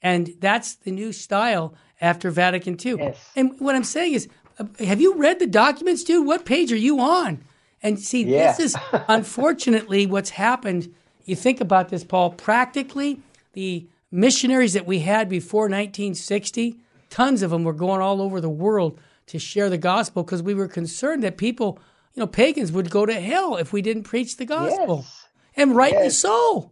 And 0.00 0.32
that's 0.40 0.76
the 0.76 0.90
new 0.90 1.12
style 1.12 1.74
after 2.00 2.30
Vatican 2.30 2.78
II. 2.82 2.96
Yes. 2.96 3.30
And 3.36 3.60
what 3.60 3.74
I'm 3.74 3.84
saying 3.84 4.14
is, 4.14 4.26
have 4.78 5.02
you 5.02 5.16
read 5.16 5.40
the 5.40 5.46
documents, 5.46 6.02
dude? 6.02 6.26
What 6.26 6.46
page 6.46 6.72
are 6.72 6.78
you 6.78 6.98
on? 6.98 7.44
And 7.82 8.00
see, 8.00 8.24
yeah. 8.24 8.52
this 8.52 8.58
is 8.58 8.76
unfortunately 9.08 10.06
what's 10.06 10.30
happened. 10.30 10.94
You 11.26 11.36
think 11.36 11.60
about 11.60 11.90
this, 11.90 12.04
Paul. 12.04 12.30
Practically, 12.30 13.20
the 13.52 13.86
missionaries 14.10 14.72
that 14.72 14.86
we 14.86 15.00
had 15.00 15.28
before 15.28 15.64
1960, 15.64 16.80
tons 17.10 17.42
of 17.42 17.50
them 17.50 17.64
were 17.64 17.74
going 17.74 18.00
all 18.00 18.22
over 18.22 18.40
the 18.40 18.48
world 18.48 18.98
to 19.26 19.38
share 19.38 19.68
the 19.68 19.76
gospel 19.76 20.22
because 20.22 20.42
we 20.42 20.54
were 20.54 20.68
concerned 20.68 21.22
that 21.22 21.36
people, 21.36 21.78
you 22.14 22.20
know, 22.20 22.26
pagans 22.26 22.72
would 22.72 22.88
go 22.88 23.04
to 23.04 23.20
hell 23.20 23.56
if 23.56 23.74
we 23.74 23.82
didn't 23.82 24.04
preach 24.04 24.38
the 24.38 24.46
gospel. 24.46 25.00
Yes. 25.02 25.23
And 25.56 25.74
rightly 25.76 26.04
Yes. 26.04 26.18
so. 26.18 26.70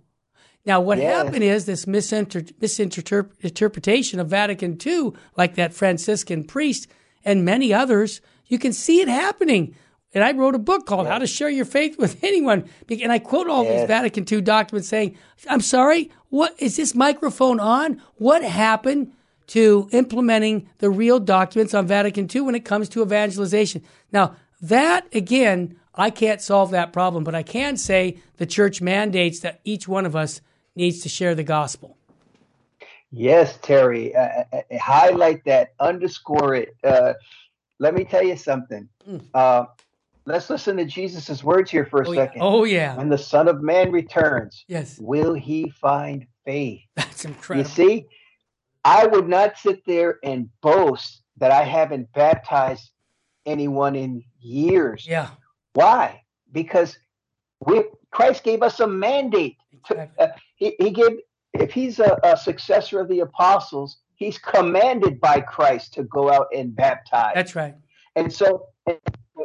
Now, 0.65 0.81
what 0.81 0.99
Yes. 0.99 1.25
happened 1.25 1.43
is 1.45 1.65
this 1.65 1.87
misinter- 1.87 2.53
misinterpretation 2.61 4.21
of 4.21 4.29
Vatican 4.29 4.79
II, 4.85 5.13
like 5.37 5.55
that 5.57 5.75
Franciscan 5.75 6.45
priest 6.45 6.87
and 7.25 7.45
many 7.45 7.73
others, 7.75 8.21
you 8.47 8.59
can 8.59 8.73
see 8.73 9.01
it 9.01 9.09
happening. 9.09 9.75
And 10.15 10.23
I 10.23 10.33
wrote 10.33 10.55
a 10.55 10.59
book 10.61 10.87
called 10.87 11.07
How 11.07 11.19
to 11.19 11.27
Share 11.27 11.49
Your 11.49 11.65
Faith 11.65 11.99
with 11.99 12.17
Anyone. 12.23 12.65
And 12.89 13.11
I 13.11 13.19
quote 13.19 13.49
all 13.49 13.65
these 13.65 13.87
Vatican 13.87 14.27
II 14.31 14.41
documents 14.43 14.89
saying, 14.89 15.17
I'm 15.49 15.61
sorry, 15.63 16.11
what 16.29 16.55
is 16.59 16.77
this 16.77 16.95
microphone 16.95 17.59
on? 17.59 18.01
What 18.17 18.43
happened 18.45 19.13
to 19.49 19.89
implementing 19.93 20.69
the 20.79 20.91
real 20.91 21.19
documents 21.19 21.75
on 21.75 21.87
Vatican 21.87 22.29
II 22.33 22.43
when 22.43 22.55
it 22.55 22.65
comes 22.65 22.89
to 22.91 23.03
evangelization? 23.03 23.83
Now, 24.13 24.37
that 24.61 25.07
again, 25.15 25.77
I 25.95 26.11
can't 26.11 26.41
solve 26.41 26.71
that 26.71 26.93
problem, 26.93 27.25
but 27.25 27.35
I 27.35 27.43
can 27.43 27.77
say 27.77 28.19
the 28.39 28.47
church 28.47 28.81
mandates 28.81 29.41
that 29.41 29.61
each 29.65 29.87
one 29.87 30.07
of 30.07 30.17
us 30.17 30.41
needs 30.75 31.01
to 31.01 31.09
share 31.09 31.35
the 31.35 31.43
gospel. 31.45 31.97
Yes, 33.11 33.59
Terry. 33.61 34.15
Uh, 34.17 34.21
uh, 34.21 34.45
uh, 34.71 34.79
highlight 34.79 35.45
that, 35.45 35.75
underscore 35.79 36.55
it. 36.55 36.75
Uh, 36.83 37.13
let 37.79 37.95
me 37.95 38.05
tell 38.05 38.23
you 38.23 38.37
something. 38.37 38.89
Uh, 39.35 39.67
let's 40.25 40.49
listen 40.49 40.79
to 40.79 40.87
Jesus' 40.87 41.45
words 41.45 41.71
here 41.71 41.85
for 41.85 42.03
a. 42.03 42.09
Oh, 42.09 42.13
yeah. 42.13 42.25
second. 42.25 42.43
Oh, 42.43 42.65
yeah. 42.65 42.97
When 42.97 43.11
the 43.11 43.19
Son 43.19 43.49
of 43.49 43.61
Man 43.61 43.93
returns, 43.93 44.65
Yes. 44.67 44.99
will 44.99 45.35
he 45.35 45.69
find 45.79 46.27
faith? 46.47 46.81
That's 46.97 47.27
incredible. 47.27 47.69
You 47.69 47.75
see, 47.75 48.07
I 48.85 49.07
would 49.07 49.29
not 49.29 49.59
sit 49.59 49.85
there 49.87 50.19
and 50.25 50.49
boast 50.63 51.23
that 51.37 51.51
I 51.51 51.65
haven't 51.65 52.11
baptized 52.15 52.91
anyone 53.45 53.95
in 53.95 54.25
years. 54.41 55.07
Yeah. 55.07 55.29
Why? 55.75 56.23
Because 56.53 56.97
we 57.61 57.85
Christ 58.11 58.45
gave 58.45 58.63
us 58.63 58.81
a 58.81 58.87
mandate. 58.87 59.57
Exactly. 59.73 60.25
Uh, 60.25 60.29
he, 60.57 60.75
he 60.79 60.91
gave 60.91 61.19
if 61.55 61.73
he's 61.73 61.99
a, 61.99 62.19
a 62.23 62.37
successor 62.37 63.01
of 63.01 63.09
the 63.09 63.21
apostles, 63.21 63.99
he's 64.15 64.39
commanded 64.39 65.21
by 65.21 65.41
Christ 65.41 65.95
to 65.95 66.05
go 66.05 66.31
out 66.33 66.49
and 66.55 66.75
baptize. 66.75 67.33
That's 67.35 67.55
right. 67.55 67.75
And 68.17 68.33
so 68.33 68.67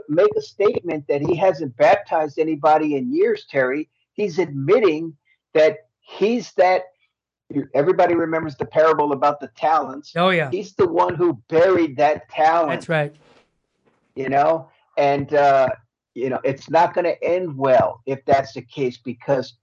make 0.10 0.36
a 0.38 0.42
statement 0.42 1.06
that 1.08 1.22
he 1.22 1.36
hasn't 1.36 1.76
baptized 1.78 2.40
anybody 2.40 2.96
in 2.96 3.14
years, 3.14 3.46
Terry. 3.50 3.90
He's 4.14 4.40
admitting 4.40 5.16
that 5.54 5.88
he's 6.00 6.52
that 6.54 6.84
everybody 7.74 8.14
remembers 8.16 8.56
the 8.56 8.66
parable 8.66 9.14
about 9.14 9.40
the 9.40 9.48
talents. 9.56 10.14
Oh, 10.16 10.30
yeah. 10.30 10.50
He's 10.52 10.74
the 10.74 10.88
one 10.88 11.16
who 11.16 11.42
buried 11.48 11.98
that 11.98 12.30
talent 12.30 12.72
That's 12.72 12.90
right. 12.90 13.16
you 14.16 14.30
know 14.30 14.70
and 14.98 15.34
uh 15.34 15.70
you 16.18 16.30
know 16.30 16.40
it's 16.44 16.68
not 16.70 16.96
going 16.96 17.06
to 17.06 17.24
end 17.24 17.56
well 17.56 18.02
if 18.08 18.20
that's 18.26 18.54
the 18.54 18.62
case 18.62 18.98
because 18.98 19.54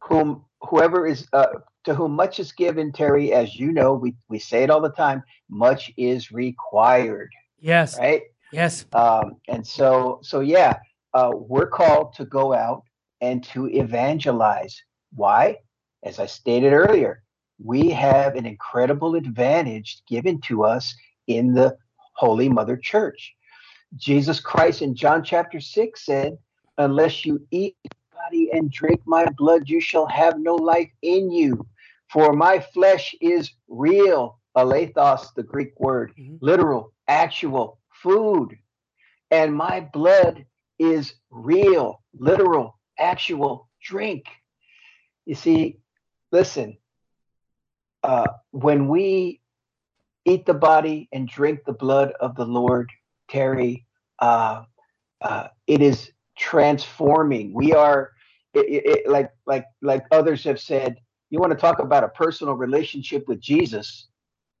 whom 0.00 0.44
whoever 0.62 1.06
is 1.06 1.28
uh 1.32 1.46
to 1.84 1.94
whom 1.94 2.12
much 2.12 2.40
is 2.40 2.50
given 2.50 2.90
terry 2.90 3.32
as 3.32 3.54
you 3.54 3.70
know 3.70 3.94
we 3.94 4.14
we 4.28 4.38
say 4.40 4.64
it 4.64 4.70
all 4.70 4.80
the 4.80 4.90
time 4.90 5.22
much 5.48 5.92
is 5.96 6.32
required 6.32 7.30
Yes. 7.60 7.96
right 7.96 8.22
Yes. 8.50 8.86
um 8.92 9.36
and 9.46 9.64
so 9.64 10.18
so 10.22 10.40
yeah 10.40 10.78
uh 11.14 11.30
we're 11.32 11.68
called 11.68 12.12
to 12.14 12.24
go 12.24 12.52
out 12.52 12.82
and 13.20 13.44
to 13.44 13.66
evangelize 13.68 14.82
why 15.14 15.58
as 16.02 16.18
i 16.18 16.26
stated 16.26 16.72
earlier 16.72 17.22
we 17.62 17.90
have 17.90 18.34
an 18.34 18.46
incredible 18.46 19.14
advantage 19.14 20.02
given 20.08 20.40
to 20.40 20.64
us 20.64 20.94
in 21.28 21.54
the 21.54 21.76
holy 22.14 22.48
mother 22.48 22.76
church 22.76 23.36
Jesus 23.96 24.40
Christ 24.40 24.82
in 24.82 24.94
John 24.94 25.22
chapter 25.22 25.60
6 25.60 26.04
said, 26.04 26.38
Unless 26.76 27.24
you 27.24 27.46
eat 27.50 27.76
my 27.84 28.22
body 28.22 28.50
and 28.52 28.70
drink 28.70 29.00
my 29.06 29.26
blood, 29.36 29.68
you 29.68 29.80
shall 29.80 30.06
have 30.06 30.38
no 30.38 30.54
life 30.54 30.90
in 31.02 31.30
you. 31.30 31.66
For 32.10 32.32
my 32.32 32.60
flesh 32.60 33.14
is 33.20 33.50
real, 33.68 34.38
alethos, 34.56 35.34
the 35.34 35.42
Greek 35.42 35.78
word, 35.80 36.12
Mhm. 36.16 36.38
literal, 36.40 36.92
actual, 37.06 37.78
food. 37.90 38.58
And 39.30 39.54
my 39.54 39.80
blood 39.80 40.46
is 40.78 41.14
real, 41.30 42.02
literal, 42.14 42.78
actual, 42.98 43.68
drink. 43.82 44.26
You 45.26 45.34
see, 45.34 45.80
listen, 46.32 46.78
uh, 48.02 48.26
when 48.52 48.88
we 48.88 49.40
eat 50.24 50.46
the 50.46 50.54
body 50.54 51.08
and 51.12 51.28
drink 51.28 51.64
the 51.64 51.72
blood 51.72 52.12
of 52.20 52.36
the 52.36 52.46
Lord, 52.46 52.90
Terry, 53.28 53.86
uh, 54.20 54.64
uh, 55.20 55.48
it 55.66 55.80
is 55.82 56.12
transforming. 56.36 57.52
We 57.54 57.72
are, 57.72 58.12
it, 58.54 58.66
it, 58.66 58.86
it- 58.86 59.08
like 59.10 59.30
like 59.46 59.64
like 59.82 60.04
others 60.10 60.44
have 60.44 60.60
said. 60.60 60.96
You 61.30 61.40
want 61.40 61.52
to 61.52 61.58
talk 61.58 61.78
about 61.78 62.04
a 62.04 62.08
personal 62.08 62.54
relationship 62.54 63.28
with 63.28 63.38
Jesus? 63.40 64.08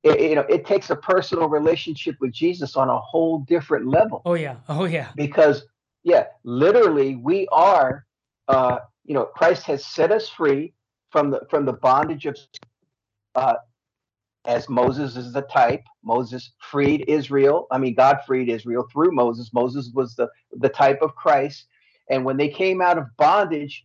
It, 0.02 0.20
you 0.20 0.34
know, 0.34 0.42
it 0.50 0.66
takes 0.66 0.90
a 0.90 0.96
personal 0.96 1.48
relationship 1.48 2.16
with 2.20 2.30
Jesus 2.32 2.76
on 2.76 2.88
a 2.90 2.98
whole 2.98 3.38
different 3.40 3.86
level 3.88 4.20
Oh, 4.26 4.34
yeah. 4.34 4.56
Oh, 4.68 4.84
yeah. 4.84 5.08
because 5.16 5.64
yeah 6.04 6.26
literally 6.44 7.16
we 7.16 7.48
are 7.50 8.06
uh 8.46 8.78
you 9.04 9.14
know 9.14 9.24
christ 9.24 9.64
has 9.64 9.84
set 9.84 10.12
us 10.12 10.28
free 10.28 10.72
from 11.10 11.30
the 11.30 11.40
from 11.50 11.64
the 11.66 11.72
bondage 11.72 12.24
of 12.26 12.36
uh 13.34 13.54
as 14.44 14.68
moses 14.68 15.16
is 15.16 15.32
the 15.32 15.42
type 15.42 15.82
moses 16.02 16.52
freed 16.58 17.04
israel 17.08 17.66
i 17.70 17.78
mean 17.78 17.94
god 17.94 18.18
freed 18.26 18.48
israel 18.48 18.86
through 18.92 19.10
moses 19.12 19.50
moses 19.52 19.90
was 19.94 20.14
the 20.14 20.28
the 20.52 20.68
type 20.68 21.00
of 21.02 21.14
christ 21.14 21.66
and 22.10 22.24
when 22.24 22.36
they 22.36 22.48
came 22.48 22.80
out 22.80 22.98
of 22.98 23.04
bondage 23.16 23.84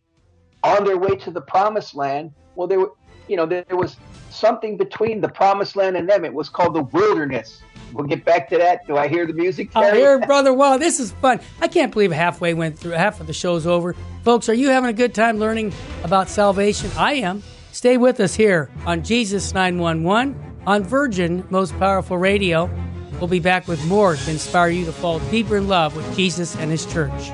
on 0.62 0.84
their 0.84 0.98
way 0.98 1.14
to 1.16 1.30
the 1.30 1.42
promised 1.42 1.94
land 1.94 2.30
well 2.54 2.68
there 2.68 2.80
were 2.80 2.92
you 3.28 3.36
know 3.36 3.46
there, 3.46 3.64
there 3.68 3.76
was 3.76 3.96
something 4.30 4.76
between 4.76 5.20
the 5.20 5.28
promised 5.28 5.76
land 5.76 5.96
and 5.96 6.08
them 6.08 6.24
it 6.24 6.32
was 6.32 6.48
called 6.48 6.74
the 6.74 6.82
wilderness 6.82 7.62
we'll 7.94 8.06
get 8.06 8.24
back 8.24 8.48
to 8.50 8.58
that. 8.58 8.86
Do 8.86 8.96
I 8.96 9.08
hear 9.08 9.26
the 9.26 9.32
music? 9.32 9.70
Oh, 9.74 9.82
I 9.82 9.94
hear, 9.94 10.18
brother. 10.18 10.52
Wow, 10.52 10.76
this 10.76 11.00
is 11.00 11.12
fun. 11.12 11.40
I 11.60 11.68
can't 11.68 11.92
believe 11.92 12.12
halfway 12.12 12.52
went 12.54 12.78
through. 12.78 12.92
Half 12.92 13.20
of 13.20 13.26
the 13.26 13.32
show's 13.32 13.66
over, 13.66 13.94
folks. 14.22 14.48
Are 14.48 14.54
you 14.54 14.68
having 14.68 14.90
a 14.90 14.94
good 14.94 15.14
time 15.14 15.38
learning 15.38 15.72
about 16.02 16.28
salvation? 16.28 16.90
I 16.96 17.14
am. 17.14 17.42
Stay 17.74 17.96
with 17.96 18.20
us 18.20 18.36
here 18.36 18.70
on 18.86 19.02
Jesus 19.02 19.52
nine 19.52 19.78
one 19.78 20.04
one 20.04 20.36
on 20.64 20.84
Virgin 20.84 21.44
Most 21.50 21.76
Powerful 21.80 22.16
Radio. 22.16 22.70
We'll 23.18 23.26
be 23.26 23.40
back 23.40 23.66
with 23.66 23.84
more 23.86 24.14
to 24.14 24.30
inspire 24.30 24.68
you 24.68 24.84
to 24.84 24.92
fall 24.92 25.18
deeper 25.28 25.56
in 25.56 25.66
love 25.66 25.96
with 25.96 26.16
Jesus 26.16 26.54
and 26.54 26.70
His 26.70 26.86
church. 26.86 27.30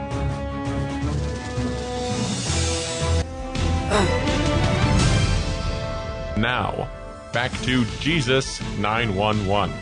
Now, 6.38 6.88
back 7.34 7.52
to 7.64 7.84
Jesus 8.00 8.62
911. 8.78 9.76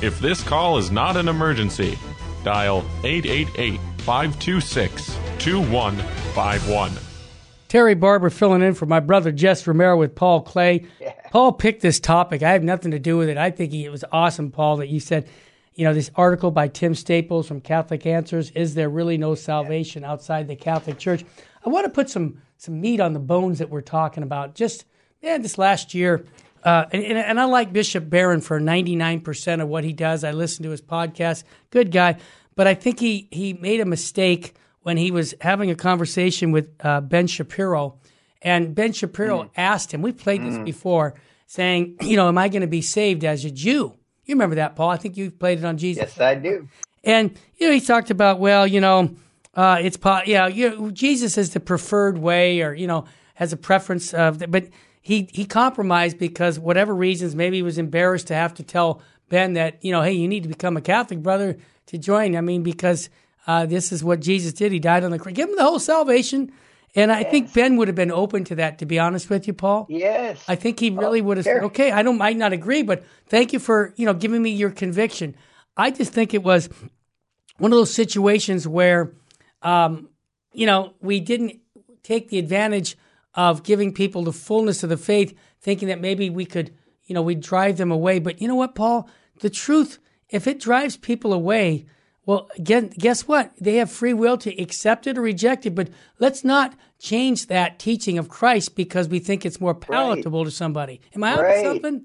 If 0.00 0.18
this 0.20 0.42
call 0.42 0.78
is 0.78 0.90
not 0.90 1.18
an 1.18 1.28
emergency, 1.28 1.98
dial 2.44 2.78
888 3.04 3.78
526 3.98 5.18
2151. 5.38 7.07
Terry 7.68 7.94
Barber 7.94 8.30
filling 8.30 8.62
in 8.62 8.74
for 8.74 8.86
my 8.86 9.00
brother 9.00 9.30
Jess 9.30 9.66
Romero 9.66 9.96
with 9.98 10.14
Paul 10.14 10.40
Clay. 10.40 10.86
Paul 11.30 11.52
picked 11.52 11.82
this 11.82 12.00
topic. 12.00 12.42
I 12.42 12.52
have 12.52 12.64
nothing 12.64 12.92
to 12.92 12.98
do 12.98 13.18
with 13.18 13.28
it. 13.28 13.36
I 13.36 13.50
think 13.50 13.72
he, 13.72 13.84
it 13.84 13.90
was 13.90 14.04
awesome, 14.10 14.50
Paul, 14.50 14.78
that 14.78 14.88
you 14.88 15.00
said, 15.00 15.28
you 15.74 15.84
know, 15.84 15.92
this 15.92 16.10
article 16.16 16.50
by 16.50 16.68
Tim 16.68 16.94
Staples 16.94 17.46
from 17.46 17.60
Catholic 17.60 18.06
Answers, 18.06 18.50
Is 18.50 18.74
There 18.74 18.88
Really 18.88 19.18
No 19.18 19.34
Salvation 19.34 20.02
Outside 20.02 20.48
the 20.48 20.56
Catholic 20.56 20.98
Church? 20.98 21.24
I 21.64 21.68
want 21.68 21.84
to 21.84 21.90
put 21.90 22.08
some, 22.08 22.40
some 22.56 22.80
meat 22.80 23.00
on 23.00 23.12
the 23.12 23.20
bones 23.20 23.58
that 23.58 23.68
we're 23.68 23.82
talking 23.82 24.22
about. 24.22 24.54
Just, 24.54 24.86
man, 25.22 25.42
this 25.42 25.58
last 25.58 25.92
year, 25.92 26.24
uh, 26.64 26.86
and, 26.90 27.04
and, 27.04 27.18
and 27.18 27.38
I 27.38 27.44
like 27.44 27.72
Bishop 27.72 28.08
Barron 28.08 28.40
for 28.40 28.58
99% 28.58 29.62
of 29.62 29.68
what 29.68 29.84
he 29.84 29.92
does. 29.92 30.24
I 30.24 30.32
listen 30.32 30.64
to 30.64 30.70
his 30.70 30.82
podcast. 30.82 31.44
Good 31.70 31.92
guy. 31.92 32.16
But 32.56 32.66
I 32.66 32.74
think 32.74 32.98
he, 32.98 33.28
he 33.30 33.52
made 33.52 33.80
a 33.80 33.84
mistake 33.84 34.54
when 34.88 34.96
he 34.96 35.10
was 35.10 35.34
having 35.42 35.70
a 35.70 35.74
conversation 35.74 36.50
with 36.50 36.70
uh, 36.80 36.98
Ben 37.02 37.26
Shapiro. 37.26 37.98
And 38.40 38.74
Ben 38.74 38.94
Shapiro 38.94 39.42
Mm. 39.42 39.50
asked 39.54 39.92
him, 39.92 40.00
we 40.00 40.12
played 40.12 40.42
this 40.42 40.56
before, 40.64 41.12
saying, 41.46 41.98
you 42.00 42.16
know, 42.16 42.26
am 42.26 42.38
I 42.38 42.48
going 42.48 42.62
to 42.62 42.66
be 42.66 42.80
saved 42.80 43.22
as 43.22 43.44
a 43.44 43.50
Jew? 43.50 43.92
You 44.24 44.34
remember 44.34 44.56
that, 44.56 44.76
Paul? 44.76 44.88
I 44.88 44.96
think 44.96 45.18
you 45.18 45.30
played 45.30 45.58
it 45.58 45.64
on 45.66 45.76
Jesus. 45.76 46.16
Yes, 46.16 46.20
I 46.20 46.36
do. 46.36 46.70
And 47.04 47.38
you 47.58 47.66
know, 47.66 47.74
he 47.74 47.82
talked 47.82 48.10
about, 48.10 48.40
well, 48.40 48.66
you 48.66 48.80
know, 48.80 49.14
uh, 49.54 49.76
it's 49.82 49.98
yeah, 50.26 50.46
you 50.46 50.70
know, 50.70 50.90
Jesus 50.90 51.36
is 51.36 51.52
the 51.52 51.60
preferred 51.60 52.16
way, 52.16 52.62
or 52.62 52.72
you 52.72 52.86
know, 52.86 53.04
has 53.34 53.52
a 53.52 53.58
preference 53.58 54.14
of, 54.14 54.38
the, 54.38 54.48
but 54.48 54.68
he 55.02 55.28
he 55.30 55.44
compromised 55.44 56.18
because 56.18 56.58
whatever 56.58 56.94
reasons, 56.94 57.34
maybe 57.34 57.56
he 57.56 57.62
was 57.62 57.76
embarrassed 57.76 58.28
to 58.28 58.34
have 58.34 58.54
to 58.54 58.62
tell 58.62 59.02
Ben 59.28 59.52
that 59.52 59.84
you 59.84 59.92
know, 59.92 60.00
hey, 60.00 60.12
you 60.12 60.28
need 60.28 60.44
to 60.44 60.48
become 60.48 60.78
a 60.78 60.80
Catholic 60.80 61.22
brother 61.22 61.58
to 61.88 61.98
join. 61.98 62.34
I 62.36 62.40
mean, 62.40 62.62
because 62.62 63.10
uh, 63.48 63.64
this 63.64 63.90
is 63.92 64.04
what 64.04 64.20
Jesus 64.20 64.52
did. 64.52 64.70
He 64.70 64.78
died 64.78 65.02
on 65.02 65.10
the 65.10 65.18
cross. 65.18 65.34
Give 65.34 65.48
him 65.48 65.56
the 65.56 65.64
whole 65.64 65.78
salvation. 65.78 66.52
And 66.94 67.10
I 67.10 67.24
think 67.24 67.52
Ben 67.52 67.76
would 67.76 67.88
have 67.88 67.94
been 67.94 68.12
open 68.12 68.44
to 68.44 68.56
that, 68.56 68.78
to 68.78 68.86
be 68.86 68.98
honest 68.98 69.30
with 69.30 69.46
you, 69.46 69.54
Paul. 69.54 69.86
Yes. 69.88 70.42
I 70.46 70.54
think 70.54 70.78
he 70.78 70.90
really 70.90 71.20
would 71.20 71.38
have 71.38 71.44
said, 71.44 71.64
"Okay, 71.64 71.90
I 71.90 72.02
don't 72.02 72.18
might 72.18 72.36
not 72.36 72.52
agree, 72.52 72.82
but 72.82 73.04
thank 73.28 73.52
you 73.52 73.58
for 73.58 73.94
you 73.96 74.06
know 74.06 74.14
giving 74.14 74.42
me 74.42 74.50
your 74.50 74.70
conviction." 74.70 75.34
I 75.76 75.90
just 75.90 76.12
think 76.12 76.34
it 76.34 76.42
was 76.42 76.68
one 77.58 77.72
of 77.72 77.78
those 77.78 77.92
situations 77.92 78.66
where, 78.66 79.14
um, 79.62 80.08
you 80.52 80.66
know, 80.66 80.94
we 81.00 81.20
didn't 81.20 81.60
take 82.02 82.28
the 82.28 82.38
advantage 82.38 82.96
of 83.34 83.62
giving 83.62 83.92
people 83.92 84.24
the 84.24 84.32
fullness 84.32 84.82
of 84.82 84.88
the 84.88 84.96
faith, 84.96 85.36
thinking 85.60 85.88
that 85.88 86.00
maybe 86.00 86.30
we 86.30 86.44
could, 86.44 86.74
you 87.04 87.14
know, 87.14 87.22
we'd 87.22 87.40
drive 87.40 87.76
them 87.76 87.92
away. 87.92 88.18
But 88.18 88.40
you 88.40 88.48
know 88.48 88.56
what, 88.56 88.74
Paul? 88.74 89.08
The 89.40 89.50
truth, 89.50 89.98
if 90.30 90.46
it 90.46 90.58
drives 90.58 90.96
people 90.96 91.32
away, 91.32 91.86
well, 92.28 92.46
again, 92.58 92.90
guess 92.98 93.26
what? 93.26 93.52
They 93.58 93.76
have 93.76 93.90
free 93.90 94.12
will 94.12 94.36
to 94.36 94.54
accept 94.62 95.06
it 95.06 95.16
or 95.16 95.22
reject 95.22 95.64
it. 95.64 95.74
But 95.74 95.88
let's 96.18 96.44
not 96.44 96.74
change 96.98 97.46
that 97.46 97.78
teaching 97.78 98.18
of 98.18 98.28
Christ 98.28 98.76
because 98.76 99.08
we 99.08 99.18
think 99.18 99.46
it's 99.46 99.62
more 99.62 99.74
palatable 99.74 100.44
to 100.44 100.50
somebody. 100.50 101.00
Am 101.14 101.24
I 101.24 101.40
Right. 101.40 101.66
on 101.66 101.74
something? 101.76 102.04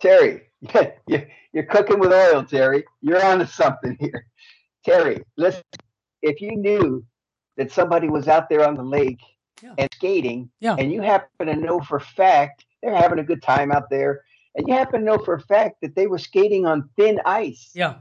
Terry, 0.00 0.42
you- 1.06 1.26
you're 1.52 1.66
cooking 1.66 2.00
with 2.00 2.12
oil, 2.12 2.42
Terry. 2.42 2.82
You're 3.00 3.24
onto 3.24 3.46
something 3.46 3.96
here. 4.00 4.26
Terry, 4.84 5.22
listen, 5.36 5.62
if 6.20 6.40
you 6.40 6.56
knew 6.56 7.04
that 7.56 7.70
somebody 7.70 8.08
was 8.08 8.26
out 8.26 8.48
there 8.48 8.66
on 8.66 8.74
the 8.74 8.82
lake 8.82 9.20
Yeah. 9.62 9.74
and 9.78 9.88
skating, 9.94 10.50
Yeah. 10.58 10.74
and 10.76 10.90
you 10.92 11.00
happen 11.00 11.46
to 11.46 11.54
know 11.54 11.78
for 11.78 11.98
a 11.98 12.00
fact 12.00 12.64
they're 12.82 12.96
having 12.96 13.20
a 13.20 13.24
good 13.24 13.40
time 13.40 13.70
out 13.70 13.88
there, 13.88 14.22
and 14.56 14.66
you 14.66 14.74
happen 14.74 14.98
to 14.98 15.06
know 15.06 15.18
for 15.18 15.34
a 15.34 15.40
fact 15.42 15.76
that 15.82 15.94
they 15.94 16.08
were 16.08 16.18
skating 16.18 16.66
on 16.66 16.90
thin 16.96 17.20
ice, 17.24 17.70
Yeah. 17.72 17.98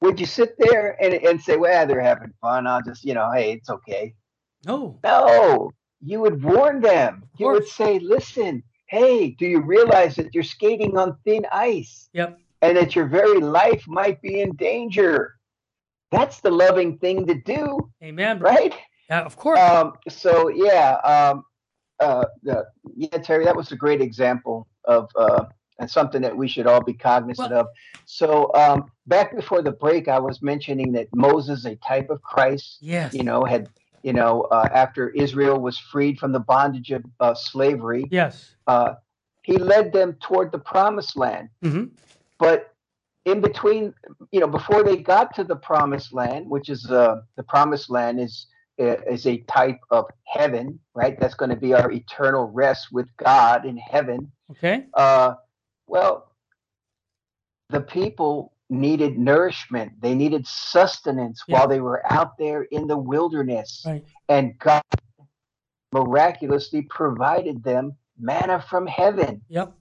Would 0.00 0.20
you 0.20 0.26
sit 0.26 0.54
there 0.58 0.96
and, 1.02 1.14
and 1.14 1.40
say, 1.40 1.56
well, 1.56 1.86
they're 1.86 2.00
having 2.00 2.32
fun. 2.40 2.66
I'll 2.66 2.82
just, 2.82 3.04
you 3.04 3.14
know, 3.14 3.30
hey, 3.32 3.52
it's 3.52 3.70
okay. 3.70 4.14
No. 4.64 4.98
No, 5.02 5.70
you 6.02 6.20
would 6.20 6.42
warn 6.42 6.80
them. 6.80 7.24
You 7.38 7.48
would 7.48 7.66
say, 7.66 7.98
listen, 7.98 8.62
hey, 8.86 9.30
do 9.30 9.46
you 9.46 9.60
realize 9.60 10.16
that 10.16 10.34
you're 10.34 10.44
skating 10.44 10.96
on 10.96 11.16
thin 11.24 11.46
ice 11.52 12.08
Yep. 12.12 12.38
and 12.62 12.76
that 12.76 12.94
your 12.94 13.06
very 13.06 13.40
life 13.40 13.84
might 13.86 14.20
be 14.22 14.40
in 14.40 14.54
danger? 14.56 15.34
That's 16.12 16.40
the 16.40 16.50
loving 16.50 16.98
thing 16.98 17.26
to 17.26 17.34
do, 17.34 17.90
Amen. 18.02 18.38
bro. 18.38 18.50
right? 18.50 18.74
Yeah, 19.10 19.22
of 19.22 19.36
course. 19.36 19.58
Um, 19.58 19.94
so 20.08 20.48
yeah, 20.48 20.94
um, 21.04 21.44
uh, 22.00 22.24
the, 22.42 22.66
yeah, 22.94 23.18
Terry, 23.18 23.44
that 23.44 23.56
was 23.56 23.72
a 23.72 23.76
great 23.76 24.00
example 24.00 24.66
of 24.84 25.08
uh, 25.16 25.44
and 25.78 25.90
something 25.90 26.22
that 26.22 26.36
we 26.36 26.48
should 26.48 26.66
all 26.66 26.82
be 26.82 26.94
cognizant 26.94 27.50
Well- 27.50 27.60
of. 27.60 27.66
So 28.04 28.54
um, 28.54 28.90
back 29.06 29.34
before 29.34 29.62
the 29.62 29.72
break, 29.72 30.06
I 30.08 30.18
was 30.20 30.40
mentioning 30.40 30.92
that 30.92 31.08
Moses, 31.14 31.64
a 31.64 31.74
type 31.76 32.08
of 32.08 32.22
Christ, 32.22 32.78
yes. 32.80 33.12
you 33.12 33.24
know, 33.24 33.44
had 33.44 33.68
you 34.02 34.12
know 34.12 34.42
uh, 34.42 34.68
after 34.72 35.08
Israel 35.10 35.58
was 35.60 35.76
freed 35.78 36.18
from 36.18 36.30
the 36.32 36.38
bondage 36.40 36.92
of 36.92 37.04
uh, 37.18 37.34
slavery, 37.34 38.06
Yes. 38.10 38.54
uh, 38.68 38.94
he 39.42 39.58
led 39.58 39.92
them 39.92 40.16
toward 40.20 40.52
the 40.52 40.58
promised 40.58 41.16
land. 41.16 41.48
hmm 41.62 41.84
But 42.38 42.72
in 43.24 43.40
between, 43.40 43.92
you 44.30 44.38
know, 44.38 44.46
before 44.46 44.84
they 44.84 44.96
got 44.98 45.34
to 45.34 45.42
the 45.42 45.56
promised 45.56 46.12
land, 46.14 46.48
which 46.48 46.68
is 46.68 46.88
uh, 46.90 47.22
the 47.36 47.42
promised 47.42 47.90
land 47.90 48.20
is 48.20 48.46
uh, 48.78 48.98
is 49.10 49.26
a 49.26 49.38
type 49.48 49.80
of 49.90 50.04
heaven, 50.26 50.78
right? 50.94 51.18
That's 51.18 51.34
going 51.34 51.50
to 51.50 51.56
be 51.56 51.74
our 51.74 51.90
eternal 51.90 52.44
rest 52.52 52.88
with 52.92 53.08
God 53.16 53.66
in 53.66 53.76
heaven. 53.78 54.30
Okay. 54.52 54.84
Uh, 54.94 55.34
well, 55.86 56.32
the 57.68 57.80
people 57.80 58.52
needed 58.68 59.18
nourishment. 59.18 59.92
They 60.00 60.14
needed 60.14 60.46
sustenance 60.46 61.42
Yeah. 61.46 61.58
while 61.58 61.68
they 61.68 61.80
were 61.80 62.02
out 62.10 62.36
there 62.38 62.62
in 62.62 62.86
the 62.86 62.96
wilderness, 62.96 63.82
Right. 63.86 64.04
and 64.28 64.58
God 64.58 64.82
miraculously 65.92 66.82
provided 66.82 67.62
them 67.62 67.96
manna 68.18 68.60
from 68.60 68.86
heaven. 68.86 69.42
Yep. 69.48 69.72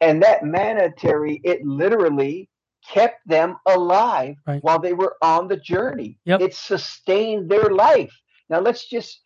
And 0.00 0.22
that 0.22 0.44
manna, 0.44 0.92
Terry, 0.92 1.40
it 1.42 1.64
literally 1.64 2.48
kept 2.86 3.26
them 3.26 3.56
alive 3.66 4.36
Right. 4.46 4.62
while 4.62 4.78
they 4.78 4.92
were 4.92 5.16
on 5.22 5.48
the 5.48 5.56
journey. 5.56 6.18
Yep. 6.24 6.40
It 6.40 6.54
sustained 6.54 7.50
their 7.50 7.70
life. 7.70 8.14
Now 8.48 8.60
let's 8.60 8.88
just 8.88 9.22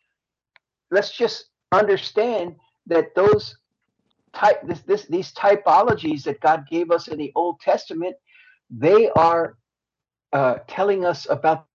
let's 0.90 1.12
just 1.16 1.50
understand 1.72 2.56
that 2.86 3.14
those 3.14 3.56
type 4.34 4.66
this, 4.66 4.80
this 4.80 5.06
these 5.06 5.32
typologies 5.32 6.24
that 6.24 6.40
God 6.40 6.66
gave 6.68 6.90
us 6.90 7.08
in 7.08 7.18
the 7.18 7.32
Old 7.34 7.60
Testament, 7.60 8.16
they 8.70 9.10
are 9.10 9.56
uh, 10.32 10.56
telling 10.68 11.04
us 11.04 11.26
about 11.28 11.66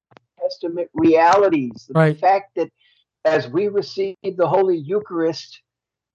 Testament 0.41 0.89
realities. 0.94 1.89
Right. 1.94 2.13
The 2.13 2.20
fact 2.20 2.56
that 2.56 2.70
as 3.26 3.48
we 3.48 3.68
receive 3.68 4.15
the 4.24 4.48
Holy 4.48 4.78
Eucharist, 4.78 5.62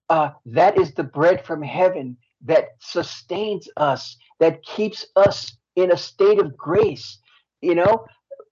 uh, 0.09 0.31
that 0.45 0.79
is 0.79 0.93
the 0.93 1.03
bread 1.03 1.45
from 1.45 1.61
heaven 1.61 2.17
that 2.45 2.69
sustains 2.79 3.67
us, 3.77 4.17
that 4.39 4.63
keeps 4.63 5.05
us 5.15 5.55
in 5.75 5.91
a 5.91 5.97
state 5.97 6.39
of 6.39 6.57
grace. 6.57 7.19
You 7.61 7.75
know, 7.75 8.05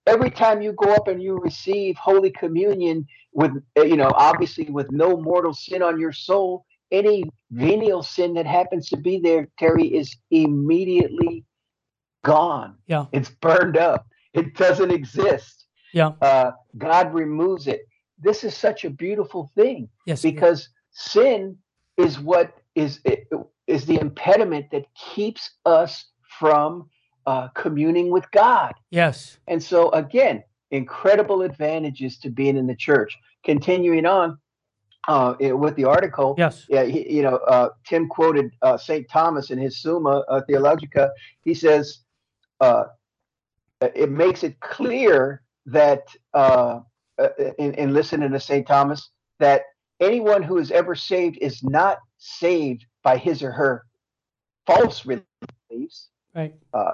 every 0.06 0.30
time 0.30 0.62
you 0.62 0.72
go 0.72 0.92
up 0.92 1.08
and 1.08 1.22
you 1.22 1.38
receive 1.38 1.96
Holy 1.96 2.30
Communion 2.30 3.06
with, 3.32 3.52
you 3.76 3.96
know, 3.96 4.12
obviously 4.14 4.64
with 4.70 4.90
no 4.90 5.16
mortal 5.16 5.54
sin 5.54 5.82
on 5.82 5.98
your 5.98 6.12
soul, 6.12 6.64
any 6.90 7.24
venial 7.50 8.02
sin 8.02 8.34
that 8.34 8.46
happens 8.46 8.88
to 8.88 8.96
be 8.96 9.18
there, 9.18 9.48
Terry, 9.58 9.86
is 9.86 10.16
immediately 10.30 11.44
gone. 12.24 12.76
Yeah. 12.86 13.06
It's 13.12 13.30
burned 13.30 13.76
up. 13.76 14.06
It 14.34 14.54
doesn't 14.54 14.90
exist. 14.90 15.66
Yeah. 15.92 16.12
Uh, 16.20 16.52
God 16.78 17.12
removes 17.14 17.66
it. 17.66 17.82
This 18.22 18.44
is 18.44 18.54
such 18.56 18.84
a 18.84 18.90
beautiful 18.90 19.50
thing 19.54 19.88
Yes. 20.06 20.22
because 20.22 20.68
sin 20.90 21.56
is 21.96 22.18
what 22.20 22.54
is 22.74 23.00
is 23.66 23.86
the 23.86 23.98
impediment 24.00 24.66
that 24.72 24.84
keeps 24.94 25.50
us 25.64 26.06
from 26.38 26.88
uh, 27.26 27.48
communing 27.48 28.10
with 28.10 28.30
God. 28.30 28.72
Yes. 28.90 29.38
And 29.48 29.62
so 29.62 29.90
again, 29.90 30.42
incredible 30.70 31.42
advantages 31.42 32.18
to 32.18 32.30
being 32.30 32.56
in 32.56 32.66
the 32.66 32.76
church. 32.76 33.16
Continuing 33.44 34.06
on, 34.06 34.38
uh, 35.08 35.34
with 35.40 35.76
the 35.76 35.84
article. 35.84 36.34
Yes. 36.38 36.66
Yeah, 36.68 36.84
he, 36.84 37.16
you 37.16 37.22
know, 37.22 37.36
uh, 37.36 37.70
Tim 37.86 38.08
quoted 38.08 38.50
uh, 38.62 38.76
St. 38.76 39.08
Thomas 39.08 39.50
in 39.50 39.58
his 39.58 39.80
Summa 39.80 40.24
uh, 40.28 40.40
Theologica. 40.46 41.10
He 41.42 41.54
says, 41.54 42.00
uh, 42.60 42.84
it 43.80 44.10
makes 44.10 44.44
it 44.44 44.60
clear 44.60 45.42
that, 45.66 46.02
uh, 46.34 46.80
uh, 47.18 47.28
in, 47.58 47.74
in 47.74 47.94
listening 47.94 48.30
to 48.30 48.40
St. 48.40 48.66
Thomas, 48.66 49.10
that 49.38 49.62
anyone 50.00 50.42
who 50.42 50.58
is 50.58 50.70
ever 50.70 50.94
saved 50.94 51.38
is 51.40 51.62
not 51.62 51.98
saved 52.18 52.84
by 53.02 53.16
his 53.16 53.42
or 53.42 53.52
her 53.52 53.86
false 54.66 55.02
beliefs. 55.02 56.08
Right. 56.34 56.54
Uh, 56.72 56.92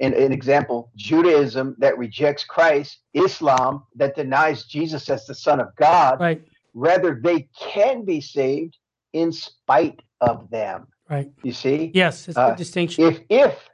an, 0.00 0.14
an 0.14 0.32
example 0.32 0.90
Judaism 0.96 1.74
that 1.78 1.96
rejects 1.96 2.44
Christ, 2.44 2.98
Islam 3.14 3.84
that 3.96 4.14
denies 4.14 4.64
Jesus 4.64 5.08
as 5.08 5.26
the 5.26 5.34
Son 5.34 5.60
of 5.60 5.74
God. 5.76 6.20
Right. 6.20 6.42
Rather, 6.74 7.20
they 7.22 7.48
can 7.58 8.04
be 8.04 8.20
saved 8.20 8.76
in 9.12 9.32
spite 9.32 10.00
of 10.20 10.48
them. 10.50 10.86
Right. 11.08 11.30
You 11.42 11.52
see? 11.52 11.90
Yes, 11.94 12.28
it's 12.28 12.36
a 12.36 12.40
Uh, 12.40 12.54
distinction. 12.54 13.04
If, 13.04 13.20
if, 13.28 13.68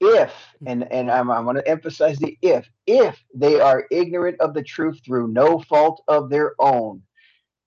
if, 0.00 0.32
and, 0.66 0.90
and 0.92 1.10
I'm, 1.10 1.30
I'm 1.30 1.44
going 1.44 1.56
to 1.56 1.68
emphasize 1.68 2.18
the 2.18 2.36
if, 2.42 2.68
if 2.86 3.22
they 3.34 3.60
are 3.60 3.86
ignorant 3.90 4.40
of 4.40 4.54
the 4.54 4.62
truth 4.62 4.98
through 5.04 5.28
no 5.28 5.60
fault 5.60 6.02
of 6.08 6.30
their 6.30 6.54
own, 6.58 7.02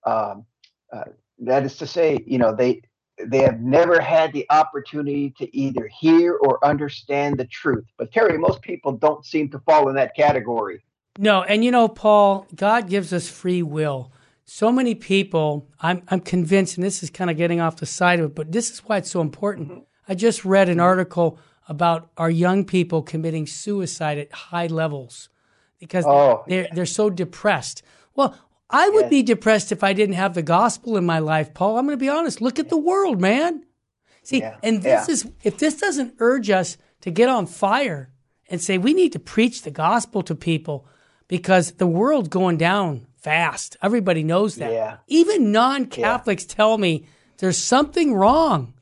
um, 0.04 0.44
uh, 0.92 1.04
that 1.38 1.64
is 1.64 1.76
to 1.78 1.86
say, 1.86 2.22
you 2.26 2.38
know, 2.38 2.54
they, 2.54 2.82
they 3.24 3.38
have 3.38 3.60
never 3.60 4.00
had 4.00 4.32
the 4.32 4.44
opportunity 4.50 5.32
to 5.38 5.56
either 5.56 5.88
hear 6.00 6.34
or 6.34 6.64
understand 6.64 7.38
the 7.38 7.46
truth. 7.46 7.84
But 7.96 8.12
Terry, 8.12 8.36
most 8.36 8.60
people 8.60 8.92
don't 8.92 9.24
seem 9.24 9.48
to 9.50 9.58
fall 9.60 9.88
in 9.88 9.94
that 9.94 10.14
category. 10.14 10.84
No, 11.18 11.44
and 11.44 11.64
you 11.64 11.70
know, 11.70 11.88
Paul, 11.88 12.46
God 12.54 12.88
gives 12.88 13.12
us 13.12 13.28
free 13.28 13.62
will. 13.62 14.12
So 14.46 14.70
many 14.70 14.94
people, 14.94 15.68
I'm, 15.80 16.02
I'm 16.08 16.20
convinced, 16.20 16.76
and 16.76 16.84
this 16.84 17.02
is 17.02 17.10
kind 17.10 17.30
of 17.30 17.36
getting 17.36 17.60
off 17.60 17.76
the 17.76 17.86
side 17.86 18.20
of 18.20 18.26
it, 18.26 18.34
but 18.34 18.52
this 18.52 18.70
is 18.70 18.80
why 18.80 18.98
it's 18.98 19.10
so 19.10 19.20
important. 19.20 19.68
Mm-hmm. 19.70 19.80
I 20.08 20.14
just 20.14 20.44
read 20.44 20.68
an 20.68 20.80
article 20.80 21.38
about 21.66 22.10
our 22.18 22.30
young 22.30 22.64
people 22.64 23.02
committing 23.02 23.46
suicide 23.46 24.18
at 24.18 24.30
high 24.32 24.66
levels 24.66 25.30
because 25.78 26.04
Oh, 26.06 26.44
they're, 26.46 26.68
they're 26.72 26.84
so 26.86 27.08
depressed. 27.08 27.82
Well, 28.14 28.36
I 28.68 28.88
would 28.90 29.02
Yes. 29.04 29.10
be 29.10 29.22
depressed 29.22 29.72
if 29.72 29.82
I 29.82 29.94
didn't 29.94 30.16
have 30.16 30.34
the 30.34 30.42
gospel 30.42 30.96
in 30.98 31.06
my 31.06 31.20
life, 31.20 31.54
Paul. 31.54 31.78
I'm 31.78 31.86
going 31.86 31.96
to 31.98 32.00
be 32.04 32.08
honest. 32.10 32.42
Look 32.42 32.58
at 32.58 32.68
the 32.68 32.76
world, 32.76 33.20
man. 33.20 33.64
See, 34.22 34.40
Yeah. 34.40 34.56
and 34.62 34.82
this 34.82 35.08
Yeah. 35.08 35.12
is, 35.12 35.26
if 35.42 35.56
this 35.58 35.76
doesn't 35.80 36.16
urge 36.18 36.50
us 36.50 36.76
to 37.00 37.10
get 37.10 37.28
on 37.30 37.46
fire 37.46 38.10
and 38.50 38.60
say 38.60 38.76
we 38.76 38.92
need 38.92 39.12
to 39.12 39.18
preach 39.18 39.62
the 39.62 39.70
gospel 39.70 40.22
to 40.22 40.34
people 40.34 40.86
because 41.28 41.72
the 41.72 41.86
world's 41.86 42.28
going 42.28 42.58
down 42.58 43.06
fast. 43.24 43.76
Everybody 43.82 44.22
knows 44.22 44.56
that. 44.56 44.70
Yeah. 44.70 44.96
Even 45.08 45.50
non 45.50 45.86
Catholics 45.86 46.44
tell 46.44 46.76
me 46.78 47.06
there's 47.38 47.58
something 47.58 48.14
wrong. 48.14 48.74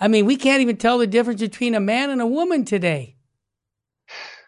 I 0.00 0.06
mean, 0.08 0.24
we 0.24 0.36
can't 0.36 0.62
even 0.62 0.76
tell 0.76 0.98
the 0.98 1.06
difference 1.08 1.40
between 1.40 1.74
a 1.74 1.80
man 1.80 2.08
and 2.10 2.20
a 2.22 2.26
woman 2.26 2.64
today. 2.64 3.16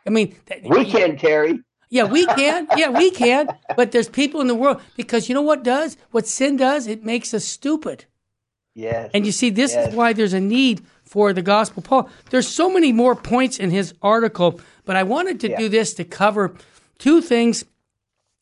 I 0.06 0.10
mean, 0.10 0.36
th- 0.46 0.62
we 0.64 0.84
can, 0.84 1.18
Terry. 1.18 1.60
yeah, 1.90 2.04
we 2.04 2.24
can. 2.40 2.68
Yeah, 2.76 2.90
we 2.90 3.10
can. 3.10 3.48
But 3.76 3.90
there's 3.92 4.08
people 4.08 4.40
in 4.40 4.46
the 4.46 4.54
world 4.54 4.80
because 4.96 5.28
you 5.28 5.34
know 5.34 5.42
what 5.42 5.64
does? 5.64 5.96
What 6.12 6.26
sin 6.28 6.56
does? 6.56 6.86
It 6.86 7.04
makes 7.04 7.34
us 7.34 7.44
stupid. 7.44 8.04
Yes. 8.74 9.10
And 9.12 9.26
you 9.26 9.32
see, 9.32 9.50
this 9.50 9.74
Yes. 9.74 9.88
is 9.88 9.94
why 9.96 10.12
there's 10.12 10.32
a 10.32 10.40
need 10.40 10.82
for 11.04 11.32
the 11.32 11.42
gospel. 11.42 11.82
Paul, 11.82 12.08
there's 12.30 12.46
so 12.46 12.70
many 12.70 12.92
more 12.92 13.16
points 13.16 13.58
in 13.58 13.70
his 13.72 13.92
article, 14.00 14.60
but 14.84 14.94
I 14.94 15.02
wanted 15.02 15.40
to 15.40 15.50
Yeah. 15.50 15.58
do 15.58 15.68
this 15.68 15.92
to 15.94 16.04
cover 16.04 16.54
two 16.98 17.20
things 17.20 17.64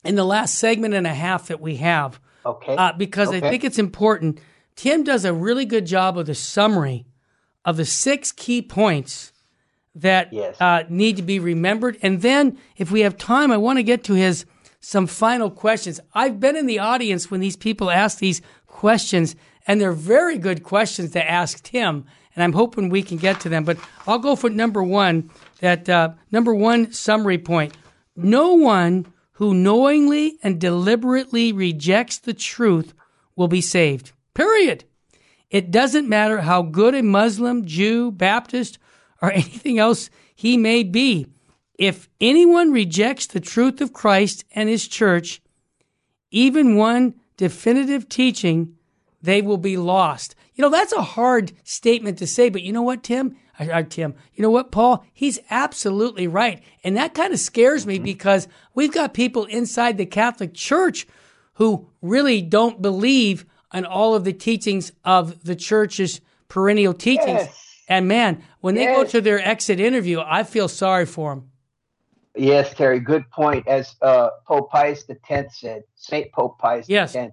in 0.04 0.14
the 0.14 0.24
last 0.24 0.56
segment 0.56 0.94
and 0.94 1.06
a 1.06 1.14
half 1.14 1.48
that 1.48 1.60
we 1.60 1.76
have, 1.76 2.20
okay. 2.46 2.76
uh, 2.76 2.92
because 2.92 3.30
I 3.30 3.40
think 3.40 3.64
it's 3.64 3.78
important. 3.78 4.40
Tim 4.76 5.02
does 5.04 5.24
a 5.24 5.32
really 5.32 5.64
good 5.64 5.86
job 5.86 6.16
of 6.18 6.26
the 6.26 6.34
summary 6.34 7.06
of 7.64 7.76
the 7.76 7.84
six 7.84 8.32
key 8.32 8.62
points 8.62 9.32
that 9.94 10.32
Yes. 10.32 10.56
uh, 10.60 10.84
need 10.88 11.16
to 11.16 11.22
be 11.22 11.38
remembered. 11.40 11.98
And 12.02 12.22
then, 12.22 12.58
if 12.76 12.90
we 12.90 13.00
have 13.00 13.16
time, 13.18 13.50
I 13.50 13.56
want 13.56 13.78
to 13.78 13.82
get 13.82 14.04
to 14.04 14.14
his 14.14 14.44
some 14.80 15.08
final 15.08 15.50
questions. 15.50 15.98
I've 16.14 16.38
been 16.38 16.56
in 16.56 16.66
the 16.66 16.78
audience 16.78 17.30
when 17.30 17.40
these 17.40 17.56
people 17.56 17.90
ask 17.90 18.18
these 18.18 18.40
questions, 18.68 19.34
and 19.66 19.80
they're 19.80 19.92
very 19.92 20.38
good 20.38 20.62
questions 20.62 21.10
to 21.12 21.30
ask 21.30 21.62
Tim. 21.64 22.04
And 22.36 22.44
I'm 22.44 22.52
hoping 22.52 22.88
we 22.88 23.02
can 23.02 23.16
get 23.16 23.40
to 23.40 23.48
them. 23.48 23.64
But 23.64 23.78
I'll 24.06 24.20
go 24.20 24.36
for 24.36 24.48
number 24.48 24.82
one. 24.82 25.30
That 25.60 25.88
uh, 25.88 26.10
number 26.30 26.54
one 26.54 26.92
summary 26.92 27.38
point: 27.38 27.76
No 28.14 28.54
one 28.54 29.12
who 29.38 29.54
knowingly 29.54 30.36
and 30.42 30.60
deliberately 30.60 31.52
rejects 31.52 32.18
the 32.18 32.34
truth 32.34 32.92
will 33.36 33.46
be 33.46 33.60
saved. 33.60 34.10
Period. 34.34 34.82
It 35.48 35.70
doesn't 35.70 36.08
matter 36.08 36.40
how 36.40 36.62
good 36.62 36.92
a 36.96 37.04
Muslim, 37.04 37.64
Jew, 37.64 38.10
Baptist, 38.10 38.80
or 39.22 39.30
anything 39.32 39.78
else 39.78 40.10
he 40.34 40.56
may 40.56 40.82
be. 40.82 41.28
If 41.78 42.08
anyone 42.20 42.72
rejects 42.72 43.28
the 43.28 43.38
truth 43.38 43.80
of 43.80 43.92
Christ 43.92 44.44
and 44.56 44.68
his 44.68 44.88
church, 44.88 45.40
even 46.32 46.74
one 46.74 47.14
definitive 47.36 48.08
teaching, 48.08 48.74
they 49.22 49.40
will 49.40 49.56
be 49.56 49.76
lost. 49.76 50.34
You 50.56 50.62
know, 50.62 50.70
that's 50.70 50.92
a 50.92 51.02
hard 51.02 51.52
statement 51.62 52.18
to 52.18 52.26
say, 52.26 52.48
but 52.48 52.62
you 52.62 52.72
know 52.72 52.82
what, 52.82 53.04
Tim? 53.04 53.36
Uh, 53.58 53.82
Tim, 53.82 54.14
you 54.34 54.42
know 54.42 54.50
what, 54.50 54.70
Paul? 54.70 55.04
He's 55.12 55.40
absolutely 55.50 56.28
right. 56.28 56.62
And 56.84 56.96
that 56.96 57.14
kind 57.14 57.32
of 57.32 57.40
scares 57.40 57.86
me 57.86 57.98
because 57.98 58.46
we've 58.74 58.92
got 58.92 59.14
people 59.14 59.46
inside 59.46 59.98
the 59.98 60.06
Catholic 60.06 60.54
Church 60.54 61.06
who 61.54 61.88
really 62.00 62.40
don't 62.40 62.80
believe 62.80 63.44
in 63.74 63.84
all 63.84 64.14
of 64.14 64.24
the 64.24 64.32
teachings 64.32 64.92
of 65.04 65.42
the 65.44 65.56
church's 65.56 66.20
perennial 66.48 66.94
teachings. 66.94 67.26
Yes. 67.26 67.64
And 67.88 68.06
man, 68.06 68.42
when 68.60 68.74
they 68.76 68.86
go 68.86 69.04
to 69.04 69.20
their 69.20 69.40
exit 69.40 69.80
interview, 69.80 70.20
I 70.24 70.44
feel 70.44 70.68
sorry 70.68 71.04
for 71.06 71.34
them. 71.34 71.50
Yes, 72.36 72.72
Terry, 72.74 73.00
good 73.00 73.28
point. 73.30 73.66
As 73.66 73.96
uh, 74.00 74.28
Pope 74.46 74.70
Pius 74.70 75.04
X 75.28 75.60
said, 75.60 75.82
Saint 75.96 76.30
Pope 76.32 76.58
Pius 76.58 76.88
Yes. 76.88 77.16
X, 77.16 77.32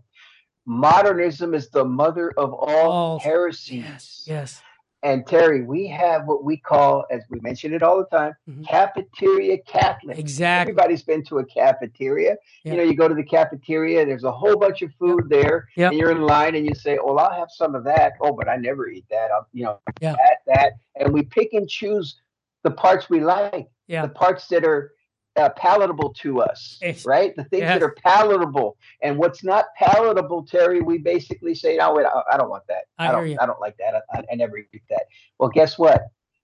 modernism 0.65 1.53
is 1.53 1.69
the 1.69 1.85
mother 1.85 2.31
of 2.37 2.53
all 2.53 2.91
All- 2.91 3.19
heresies. 3.19 3.83
Yes, 3.83 4.23
yes. 4.25 4.61
And 5.05 5.27
Terry, 5.27 5.61
we 5.61 5.87
have 5.89 6.25
what 6.25 6.43
we 6.43 6.57
call, 6.57 7.05
as 7.11 7.21
we 7.29 7.39
mention 7.41 7.75
it 7.75 7.83
all 7.83 7.99
the 7.99 8.05
time, 8.05 8.33
Mhm. 8.49 8.65
cafeteria 8.67 9.59
Catholic. 9.59 10.17
Exactly. 10.17 10.71
Everybody's 10.71 11.03
been 11.03 11.23
to 11.25 11.37
a 11.37 11.45
cafeteria. 11.45 12.37
Yeah. 12.63 12.71
You 12.71 12.77
know, 12.79 12.83
you 12.85 12.95
go 12.95 13.07
to 13.07 13.13
the 13.13 13.23
cafeteria, 13.23 14.03
there's 14.03 14.23
a 14.23 14.31
whole 14.31 14.57
bunch 14.57 14.81
of 14.81 14.91
food 14.97 15.29
there, 15.29 15.67
Yep. 15.75 15.91
and 15.91 15.99
you're 15.99 16.09
in 16.09 16.23
line 16.23 16.55
and 16.55 16.65
you 16.67 16.73
say, 16.73 16.97
"Well, 17.03 17.19
I'll 17.19 17.39
have 17.39 17.51
some 17.51 17.75
of 17.75 17.83
that." 17.83 18.13
Oh, 18.19 18.31
but 18.33 18.49
I 18.49 18.55
never 18.55 18.87
eat 18.89 19.05
that. 19.11 19.29
I'll, 19.29 19.47
you 19.53 19.65
know, 19.65 19.77
Yeah. 20.01 20.13
that, 20.13 20.37
that, 20.47 20.73
and 20.95 21.13
we 21.13 21.21
pick 21.21 21.53
and 21.53 21.69
choose 21.69 22.19
the 22.63 22.71
parts 22.71 23.07
we 23.07 23.19
like, 23.19 23.67
Yeah. 23.85 24.01
the 24.01 24.09
parts 24.11 24.47
that 24.47 24.65
are 24.65 24.94
uh, 25.35 25.49
palatable 25.49 26.13
to 26.13 26.41
us, 26.41 26.77
Yes. 26.81 27.05
right? 27.05 27.35
The 27.35 27.43
things 27.45 27.63
that 27.63 27.83
are 27.83 27.95
palatable, 28.03 28.77
and 29.01 29.17
what's 29.17 29.43
not 29.43 29.65
palatable, 29.77 30.43
Terry, 30.45 30.81
we 30.81 30.97
basically 30.97 31.55
say, 31.55 31.77
"No, 31.77 31.93
wait, 31.93 32.05
I, 32.05 32.21
I 32.33 32.37
don't 32.37 32.49
want 32.49 32.63
that. 32.67 32.85
I 32.97 33.09
I, 33.09 33.11
don't. 33.11 33.29
you. 33.29 33.37
I 33.39 33.45
don't 33.45 33.59
like 33.59 33.77
that. 33.77 34.03
I, 34.13 34.23
I 34.31 34.35
never 34.35 34.57
eat 34.57 34.83
that." 34.89 35.03
Well, 35.39 35.49
guess 35.49 35.77
what? 35.77 36.03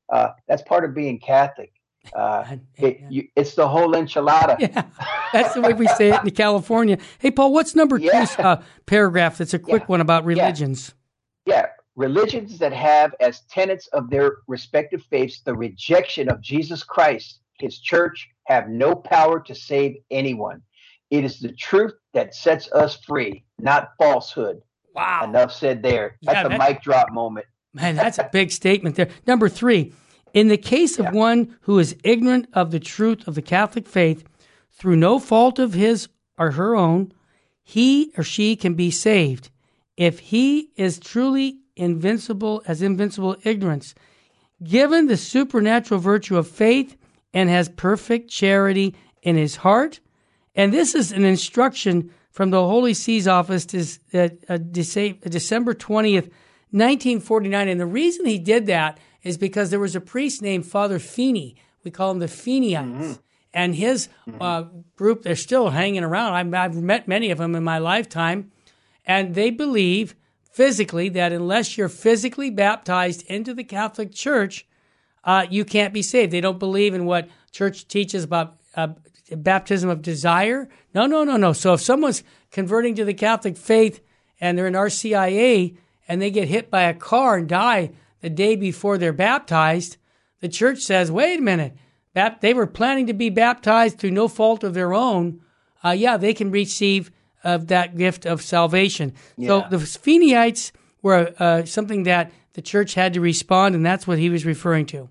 Uh, 0.10 0.30
that's 0.47 0.62
part 0.63 0.84
of 0.86 0.93
being 0.93 1.19
Catholic. 1.19 1.71
Uh, 2.15 2.58
it, 2.77 2.97
yeah. 2.99 3.08
you, 3.12 3.27
it's 3.36 3.54
the 3.54 3.67
whole 3.67 3.93
enchilada. 3.93 4.56
Yeah, 4.60 4.86
that's 5.32 5.54
the 5.54 5.62
way 5.62 5.73
we 5.73 5.86
say 5.86 6.10
it 6.10 6.23
in 6.23 6.32
California. 6.32 6.97
Hey, 7.19 7.30
Paul, 7.30 7.54
what's 7.54 7.75
number 7.75 7.99
Yeah. 7.99 8.25
two 8.25 8.41
uh, 8.41 8.63
paragraph? 8.88 9.38
That's 9.38 9.54
a 9.54 9.60
quick 9.60 9.84
Yeah. 9.84 9.86
one 9.86 10.01
about 10.01 10.25
religions. 10.25 10.95
Yeah, 11.45 11.67
religions 11.95 12.58
that 12.58 12.73
have 12.73 13.13
as 13.19 13.41
tenets 13.51 13.86
of 13.89 14.10
their 14.10 14.38
respective 14.47 15.04
faiths 15.12 15.41
the 15.41 15.54
rejection 15.54 16.27
of 16.27 16.41
Jesus 16.41 16.84
Christ, 16.84 17.40
his 17.62 17.80
church, 17.80 18.30
have 18.45 18.67
no 18.69 18.95
power 18.95 19.39
to 19.41 19.56
save 19.56 19.97
anyone. 20.10 20.62
It 21.10 21.24
is 21.24 21.39
the 21.39 21.52
truth 21.54 21.93
that 22.13 22.34
sets 22.36 22.71
us 22.71 22.95
free, 23.06 23.43
not 23.60 23.89
falsehood. 23.97 24.62
Wow, 24.95 25.26
Enough 25.26 25.54
said 25.54 25.82
there. 25.84 26.17
That's 26.21 26.36
Yeah, 26.38 26.45
a 26.45 26.50
that's- 26.50 26.69
mic 26.69 26.82
drop 26.82 27.12
moment. 27.12 27.45
man, 27.74 27.95
that's 27.95 28.17
a 28.17 28.30
big 28.32 28.52
statement 28.52 28.96
there. 28.96 29.10
Number 29.25 29.48
three, 29.48 29.94
in 30.33 30.48
the 30.50 30.58
case 30.58 31.00
of 31.00 31.06
Yeah. 31.06 31.12
one 31.12 31.56
who 31.62 31.79
is 31.79 31.96
ignorant 32.04 32.48
of 32.54 32.71
the 32.71 32.79
truth 32.79 33.27
of 33.27 33.35
the 33.35 33.42
Catholic 33.42 33.88
faith 33.88 34.23
through 34.71 34.96
no 34.98 35.19
fault 35.19 35.60
of 35.60 35.73
his 35.73 36.08
or 36.38 36.52
her 36.52 36.75
own, 36.75 37.12
he 37.63 38.12
or 38.17 38.23
she 38.23 38.56
can 38.56 38.73
be 38.73 38.92
saved 38.92 39.50
if 39.98 40.19
he 40.19 40.69
is 40.75 41.00
truly 41.00 41.60
invincible 41.75 42.62
as 42.67 42.81
invincible 42.81 43.35
ignorance. 43.44 43.94
given 44.63 45.08
the 45.08 45.17
supernatural 45.17 46.00
virtue 46.00 46.38
of 46.38 46.48
faith 46.48 46.96
and 47.34 47.50
has 47.50 47.69
perfect 47.69 48.29
charity 48.29 48.96
in 49.21 49.36
his 49.36 49.58
heart. 49.58 50.00
And 50.56 50.73
this 50.73 50.96
is 50.96 51.12
an 51.12 51.23
instruction 51.23 52.12
from 52.32 52.50
the 52.50 52.62
Holy 52.62 52.94
See's 52.94 53.27
office 53.27 53.65
this, 53.65 54.00
uh, 54.13 54.29
uh, 54.50 54.58
December 54.58 55.73
20th, 55.73 56.29
1949. 56.71 57.67
And 57.67 57.79
the 57.79 57.86
reason 57.86 58.25
he 58.25 58.40
did 58.40 58.65
that 58.67 59.00
is 59.23 59.38
because 59.38 59.69
there 59.69 59.79
was 59.79 59.96
a 59.96 60.02
priest 60.02 60.42
named 60.42 60.65
Father 60.65 61.00
Feeney. 61.00 61.56
We 61.84 61.92
call 61.92 62.12
him 62.12 62.19
the 62.19 62.27
Feeneyites. 62.27 63.19
And 63.54 63.75
his 63.75 64.08
uh, 64.40 64.63
group, 64.96 65.23
they're 65.23 65.36
still 65.36 65.71
hanging 65.71 66.06
around. 66.06 66.34
I've, 66.34 66.54
I've 66.54 66.82
met 66.82 67.08
many 67.08 67.32
of 67.32 67.38
them 67.38 67.54
in 67.54 67.63
my 67.63 67.79
lifetime. 67.79 68.52
and 69.06 69.36
they 69.36 69.50
believe 69.50 70.15
physically 70.52 71.10
that 71.10 71.32
unless 71.32 71.77
you're 71.77 71.90
physically 71.90 72.50
baptized 72.50 73.23
into 73.27 73.54
the 73.54 73.63
Catholic 73.63 74.13
Church, 74.13 74.65
uh, 75.24 75.46
you 75.50 75.65
can't 75.65 75.94
be 75.94 76.02
saved. 76.02 76.32
They 76.32 76.42
don't 76.42 76.60
believe 76.60 76.94
in 76.94 77.06
what 77.06 77.30
church 77.52 77.88
teaches 77.88 78.24
about 78.24 78.58
uh, 78.76 78.90
baptism 79.32 79.90
of 79.90 80.02
desire. 80.02 80.69
No, 80.94 81.06
no, 81.06 81.24
no, 81.24 81.38
no. 81.38 81.54
So 81.54 81.74
if 81.74 81.82
someone's 81.82 82.24
converting 82.52 82.96
to 82.96 83.06
the 83.06 83.13
Catholic 83.13 83.58
faith 83.58 84.02
and 84.40 84.58
they're 84.58 84.67
in 84.67 84.74
RCIA 84.74 85.78
and 86.08 86.22
they 86.22 86.32
get 86.32 86.48
hit 86.48 86.69
by 86.69 86.84
a 86.84 86.94
car 86.94 87.38
and 87.38 87.48
die 87.48 87.92
the 88.22 88.30
day 88.30 88.56
before 88.56 88.98
they're 88.98 89.13
baptized, 89.13 89.98
the 90.40 90.50
church 90.50 90.80
says, 90.80 91.12
wait 91.12 91.40
a 91.40 91.42
minute, 91.42 91.76
they 92.42 92.54
were 92.54 92.67
planning 92.67 93.08
to 93.08 93.13
be 93.13 93.30
baptized 93.30 93.98
through 93.98 94.12
no 94.12 94.28
fault 94.28 94.63
of 94.63 94.74
their 94.74 94.94
own. 94.94 95.42
Uh, 95.84 95.92
yeah, 95.92 96.17
they 96.17 96.34
can 96.34 96.52
receive 96.52 97.12
of 97.44 97.67
that 97.67 97.98
gift 97.98 98.26
of 98.26 98.42
salvation. 98.42 99.13
Yeah. 99.38 99.48
So 99.48 99.67
the 99.69 99.78
Feeneyites 99.78 100.72
were 101.02 101.34
uh, 101.40 101.65
something 101.65 102.04
that 102.04 102.32
the 102.54 102.62
church 102.62 102.93
had 102.93 103.13
to 103.13 103.21
respond, 103.21 103.75
and 103.75 103.85
that's 103.85 104.08
what 104.08 104.19
he 104.19 104.29
was 104.29 104.45
referring 104.45 104.85
to. 104.87 105.10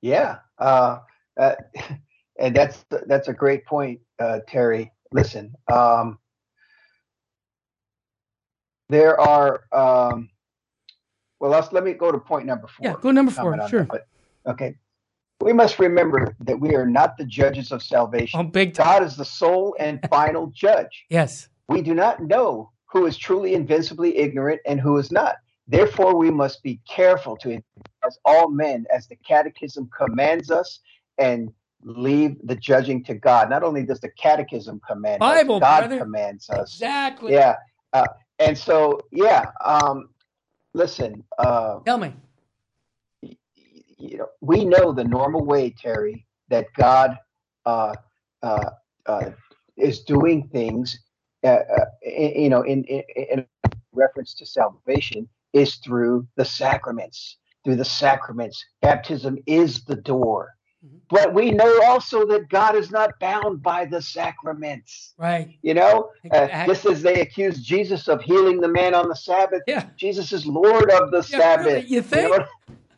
Yeah, 0.00 0.38
uh, 0.58 1.00
uh, 1.38 1.54
and 2.38 2.54
that's 2.54 2.84
that's 3.06 3.28
a 3.28 3.32
great 3.32 3.64
point, 3.64 4.00
uh, 4.18 4.40
Terry. 4.46 4.92
Listen, 5.12 5.54
um, 5.72 6.18
there 8.88 9.18
are. 9.20 9.64
Um, 9.72 10.30
well, 11.40 11.50
let's 11.50 11.72
let 11.72 11.84
me 11.84 11.92
go 11.92 12.10
to 12.10 12.18
point 12.18 12.46
number 12.46 12.66
four. 12.66 12.86
Yeah, 12.86 12.94
go 13.00 13.10
number 13.10 13.30
four. 13.30 13.68
Sure. 13.68 13.84
That, 13.84 14.06
okay. 14.46 14.76
We 15.40 15.52
must 15.52 15.78
remember 15.78 16.34
that 16.40 16.58
we 16.58 16.74
are 16.74 16.86
not 16.86 17.16
the 17.16 17.24
judges 17.24 17.70
of 17.70 17.80
salvation. 17.80 18.40
Oh, 18.40 18.42
big 18.42 18.74
time. 18.74 18.86
God 18.86 19.02
is 19.04 19.16
the 19.16 19.24
sole 19.24 19.76
and 19.78 20.00
final 20.10 20.48
judge. 20.48 21.04
Yes. 21.10 21.48
We 21.68 21.80
do 21.80 21.94
not 21.94 22.20
know 22.20 22.72
who 22.86 23.06
is 23.06 23.16
truly 23.16 23.54
invincibly 23.54 24.16
ignorant 24.16 24.60
and 24.66 24.80
who 24.80 24.96
is 24.96 25.12
not. 25.12 25.36
Therefore, 25.68 26.16
we 26.16 26.30
must 26.30 26.62
be 26.62 26.80
careful 26.88 27.36
to, 27.38 27.62
as 28.06 28.18
all 28.24 28.50
men, 28.50 28.86
as 28.92 29.06
the 29.06 29.16
Catechism 29.16 29.90
commands 29.96 30.50
us, 30.50 30.80
and 31.18 31.52
leave 31.82 32.36
the 32.44 32.56
judging 32.56 33.04
to 33.04 33.14
God. 33.14 33.50
Not 33.50 33.62
only 33.62 33.84
does 33.84 34.00
the 34.00 34.10
Catechism 34.10 34.80
command 34.86 35.20
Bible, 35.20 35.56
us, 35.56 35.60
God 35.60 35.80
brother. 35.80 35.98
commands 35.98 36.48
us. 36.50 36.74
Exactly. 36.74 37.34
Yeah. 37.34 37.56
Uh, 37.92 38.06
and 38.38 38.56
so, 38.56 39.00
yeah. 39.12 39.50
Um, 39.64 40.08
listen. 40.72 41.22
Uh, 41.38 41.80
Tell 41.84 41.98
me. 41.98 42.14
You 43.20 44.18
know, 44.18 44.28
we 44.40 44.64
know 44.64 44.92
the 44.92 45.04
normal 45.04 45.44
way, 45.44 45.70
Terry, 45.70 46.24
that 46.48 46.66
God 46.76 47.18
uh, 47.66 47.94
uh, 48.42 48.70
uh 49.06 49.30
is 49.76 50.00
doing 50.00 50.48
things. 50.48 50.98
Uh, 51.44 51.48
uh, 51.48 51.84
you 52.04 52.48
know, 52.48 52.62
in, 52.62 52.84
in, 52.84 53.02
in 53.16 53.46
reference 53.92 54.34
to 54.34 54.46
salvation, 54.46 55.28
is 55.52 55.76
through 55.76 56.26
the 56.36 56.44
sacraments. 56.44 57.36
Through 57.64 57.76
the 57.76 57.84
sacraments, 57.84 58.64
baptism 58.80 59.38
is 59.46 59.84
the 59.84 59.96
door. 59.96 60.54
Mm-hmm. 60.84 60.98
But 61.10 61.34
we 61.34 61.50
know 61.50 61.82
also 61.84 62.24
that 62.26 62.48
God 62.48 62.76
is 62.76 62.90
not 62.90 63.18
bound 63.18 63.62
by 63.62 63.84
the 63.84 64.00
sacraments. 64.00 65.14
Right. 65.18 65.58
You 65.62 65.74
know, 65.74 66.10
uh, 66.30 66.66
just 66.66 66.86
as 66.86 67.02
they 67.02 67.20
accused 67.20 67.64
Jesus 67.64 68.08
of 68.08 68.22
healing 68.22 68.60
the 68.60 68.68
man 68.68 68.94
on 68.94 69.08
the 69.08 69.16
Sabbath, 69.16 69.62
yeah. 69.66 69.86
Jesus 69.96 70.32
is 70.32 70.46
Lord 70.46 70.90
of 70.90 71.10
the 71.10 71.26
yeah, 71.28 71.38
Sabbath. 71.38 71.66
Really? 71.66 71.86
You 71.86 72.02
think? 72.02 72.32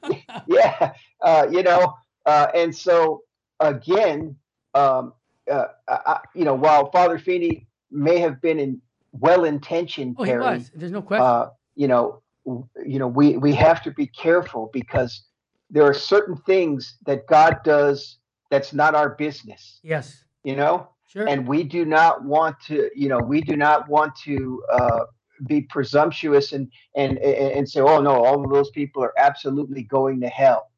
You 0.03 0.11
know? 0.11 0.19
yeah. 0.47 0.93
Uh, 1.23 1.47
you 1.51 1.63
know, 1.63 1.95
uh, 2.27 2.49
and 2.55 2.75
so 2.75 3.23
again, 3.61 4.37
um, 4.75 5.15
uh, 5.51 5.67
I, 5.89 6.21
you 6.35 6.45
know, 6.45 6.55
while 6.55 6.91
Father 6.91 7.19
Feeney 7.19 7.67
may 7.91 8.19
have 8.19 8.41
been 8.41 8.59
in 8.59 8.81
well 9.13 9.45
intentioned, 9.45 10.17
oh, 10.19 10.25
he. 10.25 10.33
There's 10.75 10.93
no 10.93 11.03
question. 11.03 11.27
Uh, 11.27 11.51
you 11.75 11.89
know, 11.89 12.23
you 12.47 12.99
know, 12.99 13.09
we 13.09 13.37
we 13.37 13.55
have 13.55 13.83
to 13.83 13.91
be 13.91 14.07
careful 14.07 14.71
because 14.73 15.25
there 15.71 15.85
are 15.85 15.95
certain 15.95 16.37
things 16.37 16.97
that 17.07 17.27
God 17.27 17.59
does 17.65 18.19
that's 18.51 18.73
not 18.73 18.95
our 18.95 19.11
business. 19.11 19.81
Yes. 19.83 20.25
You 20.43 20.57
know? 20.57 20.89
Sure. 21.07 21.29
And 21.29 21.47
we 21.47 21.65
do 21.65 21.85
not 21.85 22.25
want 22.25 22.57
to, 22.67 22.89
you 22.95 23.09
know, 23.09 23.19
we 23.19 23.41
do 23.41 23.57
not 23.57 23.89
want 23.89 24.15
to 24.25 24.63
uh, 24.73 25.01
be 25.47 25.63
presumptuous 25.63 26.53
and, 26.53 26.71
and 26.95 27.19
and 27.19 27.69
say, 27.69 27.81
oh 27.81 28.01
no, 28.01 28.25
all 28.25 28.45
of 28.45 28.51
those 28.51 28.71
people 28.71 29.03
are 29.03 29.13
absolutely 29.19 29.83
going 29.83 30.21
to 30.21 30.29
hell. 30.29 30.71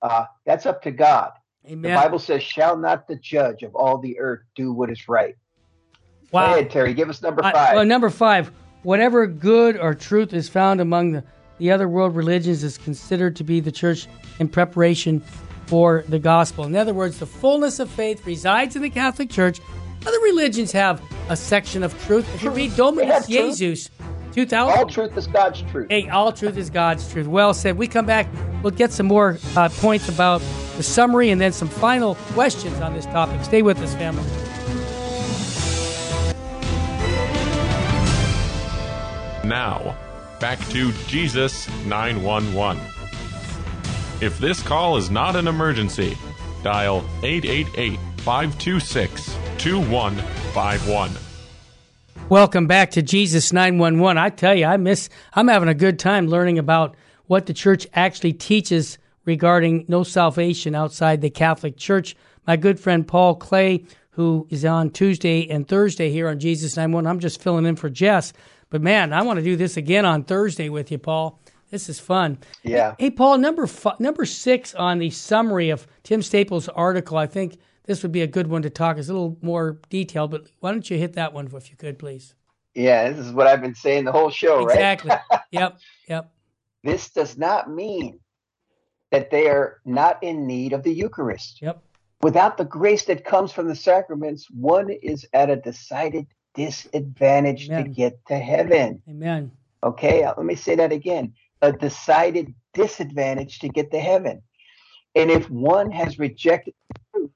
Uh, 0.00 0.24
that's 0.46 0.66
up 0.66 0.82
to 0.82 0.90
God. 0.90 1.32
Amen. 1.66 1.82
The 1.82 1.96
Bible 1.96 2.18
says, 2.18 2.42
"Shall 2.42 2.76
not 2.76 3.08
the 3.08 3.16
judge 3.16 3.62
of 3.64 3.74
all 3.74 3.98
the 3.98 4.18
earth 4.18 4.40
do 4.54 4.72
what 4.72 4.90
is 4.90 5.08
right?" 5.08 5.34
Wow, 6.30 6.46
Go 6.46 6.52
ahead, 6.54 6.70
Terry, 6.70 6.94
give 6.94 7.10
us 7.10 7.20
number 7.22 7.42
five. 7.42 7.74
well, 7.74 7.84
number 7.84 8.10
five. 8.10 8.50
Whatever 8.82 9.26
good 9.26 9.76
or 9.76 9.94
truth 9.94 10.32
is 10.32 10.48
found 10.48 10.80
among 10.80 11.12
the 11.12 11.24
the 11.58 11.70
other 11.70 11.88
world 11.88 12.14
religions 12.14 12.62
is 12.62 12.76
considered 12.78 13.36
to 13.36 13.44
be 13.44 13.60
the 13.60 13.72
church 13.72 14.06
in 14.38 14.48
preparation 14.48 15.20
for 15.66 16.04
the 16.08 16.18
gospel. 16.18 16.64
In 16.64 16.76
other 16.76 16.94
words, 16.94 17.18
the 17.18 17.26
fullness 17.26 17.80
of 17.80 17.90
faith 17.90 18.26
resides 18.26 18.76
in 18.76 18.82
the 18.82 18.90
Catholic 18.90 19.30
Church. 19.30 19.60
Other 20.06 20.20
religions 20.20 20.70
have 20.72 21.02
a 21.28 21.36
section 21.36 21.82
of 21.82 21.98
truth. 22.04 22.32
If 22.34 22.42
you 22.42 22.50
read 22.50 22.76
Dominus 22.76 23.26
Jesus, 23.26 23.90
2000. 24.32 24.78
All 24.78 24.86
truth 24.86 25.16
is 25.16 25.26
God's 25.26 25.62
truth. 25.62 25.86
Hey, 25.88 26.08
all 26.08 26.30
truth 26.30 26.56
is 26.58 26.68
God's 26.68 27.10
truth. 27.10 27.26
Well 27.26 27.54
said. 27.54 27.78
We 27.78 27.88
come 27.88 28.06
back, 28.06 28.28
we'll 28.62 28.70
get 28.70 28.92
some 28.92 29.06
more 29.06 29.38
uh, 29.56 29.70
points 29.70 30.08
about 30.08 30.42
the 30.76 30.82
summary 30.82 31.30
and 31.30 31.40
then 31.40 31.52
some 31.52 31.68
final 31.68 32.16
questions 32.34 32.78
on 32.80 32.94
this 32.94 33.06
topic. 33.06 33.42
Stay 33.44 33.62
with 33.62 33.80
us, 33.80 33.94
family. 33.94 34.22
Now, 39.46 39.96
back 40.40 40.58
to 40.70 40.90
Jesus 41.06 41.68
911. 41.84 42.82
If 44.20 44.40
this 44.40 44.60
call 44.60 44.96
is 44.96 45.08
not 45.08 45.36
an 45.36 45.46
emergency, 45.46 46.18
dial 46.64 47.04
888 47.22 47.96
526 48.22 49.38
2151. 49.58 51.12
Welcome 52.28 52.66
back 52.66 52.90
to 52.90 53.02
Jesus 53.02 53.52
911. 53.52 54.18
I 54.18 54.30
tell 54.30 54.52
you, 54.52 54.64
I 54.64 54.78
miss, 54.78 55.08
I'm 55.34 55.46
having 55.46 55.68
a 55.68 55.74
good 55.74 56.00
time 56.00 56.26
learning 56.26 56.58
about 56.58 56.96
what 57.28 57.46
the 57.46 57.54
church 57.54 57.86
actually 57.94 58.32
teaches 58.32 58.98
regarding 59.26 59.84
no 59.86 60.02
salvation 60.02 60.74
outside 60.74 61.20
the 61.20 61.30
Catholic 61.30 61.76
Church. 61.76 62.16
My 62.48 62.56
good 62.56 62.80
friend 62.80 63.06
Paul 63.06 63.36
Clay, 63.36 63.84
who 64.16 64.46
is 64.48 64.64
on 64.64 64.88
Tuesday 64.88 65.46
and 65.50 65.68
Thursday 65.68 66.10
here 66.10 66.26
on 66.28 66.38
Jesus 66.38 66.74
911, 66.74 67.06
I'm 67.06 67.20
just 67.20 67.42
filling 67.42 67.66
in 67.66 67.76
for 67.76 67.90
Jess. 67.90 68.32
But 68.70 68.80
man, 68.80 69.12
I 69.12 69.20
want 69.20 69.38
to 69.38 69.44
do 69.44 69.56
this 69.56 69.76
again 69.76 70.06
on 70.06 70.24
Thursday 70.24 70.70
with 70.70 70.90
you, 70.90 70.96
Paul. 70.96 71.38
This 71.70 71.90
is 71.90 72.00
fun. 72.00 72.38
Yeah. 72.62 72.94
Hey, 72.98 73.10
Paul, 73.10 73.36
number 73.36 73.66
five, 73.66 74.00
number 74.00 74.24
six 74.24 74.74
on 74.74 75.00
the 75.00 75.10
summary 75.10 75.68
of 75.68 75.86
Tim 76.02 76.22
Staples' 76.22 76.66
article. 76.68 77.18
I 77.18 77.26
think 77.26 77.58
this 77.84 78.02
would 78.02 78.12
be 78.12 78.22
a 78.22 78.26
good 78.26 78.46
one 78.46 78.62
to 78.62 78.70
talk. 78.70 78.96
It's 78.96 79.10
a 79.10 79.12
little 79.12 79.36
more 79.42 79.80
detailed, 79.90 80.30
but 80.30 80.46
why 80.60 80.72
don't 80.72 80.88
you 80.88 80.96
hit 80.96 81.12
that 81.12 81.34
one 81.34 81.50
if 81.52 81.70
you 81.70 81.76
could, 81.76 81.98
please? 81.98 82.34
Yeah, 82.74 83.10
this 83.10 83.26
is 83.26 83.32
what 83.32 83.46
I've 83.46 83.60
been 83.60 83.74
saying 83.74 84.06
the 84.06 84.12
whole 84.12 84.30
show, 84.30 84.66
exactly. 84.66 85.10
right? 85.10 85.20
Exactly. 85.28 85.38
yep. 85.50 85.78
Yep. 86.08 86.32
This 86.84 87.10
does 87.10 87.36
not 87.36 87.70
mean 87.70 88.18
that 89.10 89.30
they 89.30 89.48
are 89.48 89.82
not 89.84 90.22
in 90.22 90.46
need 90.46 90.72
of 90.72 90.82
the 90.84 90.92
Eucharist. 90.92 91.60
Yep. 91.60 91.82
Without 92.22 92.56
the 92.56 92.64
grace 92.64 93.04
that 93.04 93.24
comes 93.24 93.52
from 93.52 93.68
the 93.68 93.74
sacraments, 93.74 94.50
one 94.50 94.90
is 94.90 95.26
at 95.32 95.50
a 95.50 95.56
decided 95.56 96.26
disadvantage 96.54 97.68
Amen. 97.68 97.84
to 97.84 97.90
get 97.90 98.26
to 98.26 98.38
heaven. 98.38 99.02
Amen. 99.08 99.50
Okay, 99.84 100.24
uh, 100.24 100.32
let 100.36 100.46
me 100.46 100.54
say 100.54 100.74
that 100.76 100.92
again 100.92 101.34
a 101.62 101.72
decided 101.72 102.54
disadvantage 102.74 103.60
to 103.60 103.68
get 103.68 103.90
to 103.90 103.98
heaven. 103.98 104.42
And 105.14 105.30
if 105.30 105.48
one 105.50 105.90
has 105.90 106.18
rejected 106.18 106.74
the 106.88 107.00
truth, 107.12 107.30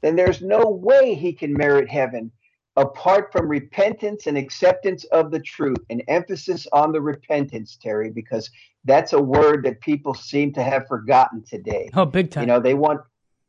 then 0.00 0.16
there's 0.16 0.40
no 0.40 0.66
way 0.66 1.14
he 1.14 1.32
can 1.32 1.52
merit 1.52 1.88
heaven 1.90 2.32
apart 2.76 3.30
from 3.32 3.48
repentance 3.48 4.26
and 4.26 4.38
acceptance 4.38 5.04
of 5.04 5.30
the 5.30 5.40
truth. 5.40 5.76
and 5.90 6.02
emphasis 6.08 6.66
on 6.72 6.92
the 6.92 7.00
repentance, 7.00 7.76
Terry, 7.80 8.10
because 8.10 8.50
that's 8.84 9.12
a 9.12 9.20
word 9.20 9.64
that 9.64 9.80
people 9.80 10.14
seem 10.14 10.52
to 10.54 10.62
have 10.62 10.86
forgotten 10.86 11.42
today. 11.42 11.90
Oh, 11.94 12.06
big 12.06 12.30
time. 12.30 12.42
You 12.42 12.46
know, 12.46 12.60
they 12.60 12.74
want 12.74 13.00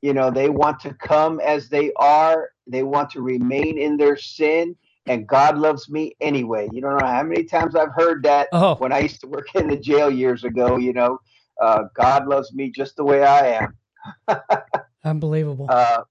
you 0.02 0.14
know, 0.14 0.32
they 0.32 0.49
want 0.49 0.80
to 0.82 0.93
come 0.93 1.39
as 1.39 1.70
they 1.70 1.91
are. 1.95 2.49
They 2.68 2.84
want 2.84 3.12
to 3.12 3.22
remain 3.22 3.78
in 3.78 3.97
their 3.97 4.18
sin 4.18 4.76
and 5.06 5.28
God 5.28 5.58
loves 5.58 5.89
me 5.89 6.16
anyway. 6.22 6.70
You 6.72 6.82
don't 6.82 6.97
know 6.97 7.08
how 7.08 7.24
many 7.24 7.43
times 7.43 7.76
I've 7.76 7.93
heard 7.93 8.24
that 8.24 8.49
oh. 8.52 8.76
when 8.76 8.91
I 8.91 8.99
used 8.99 9.22
to 9.22 9.28
work 9.28 9.54
in 9.56 9.68
the 9.68 9.78
jail 9.78 10.12
years 10.12 10.43
ago. 10.43 10.78
You 10.78 10.93
know, 10.93 11.20
uh, 11.60 11.84
God 11.95 12.28
loves 12.28 12.54
me 12.54 12.70
just 12.70 12.95
the 12.95 13.04
way 13.04 13.24
I 13.24 13.68
am. 14.28 14.38
Unbelievable. 15.04 15.68
Uh, 15.70 16.04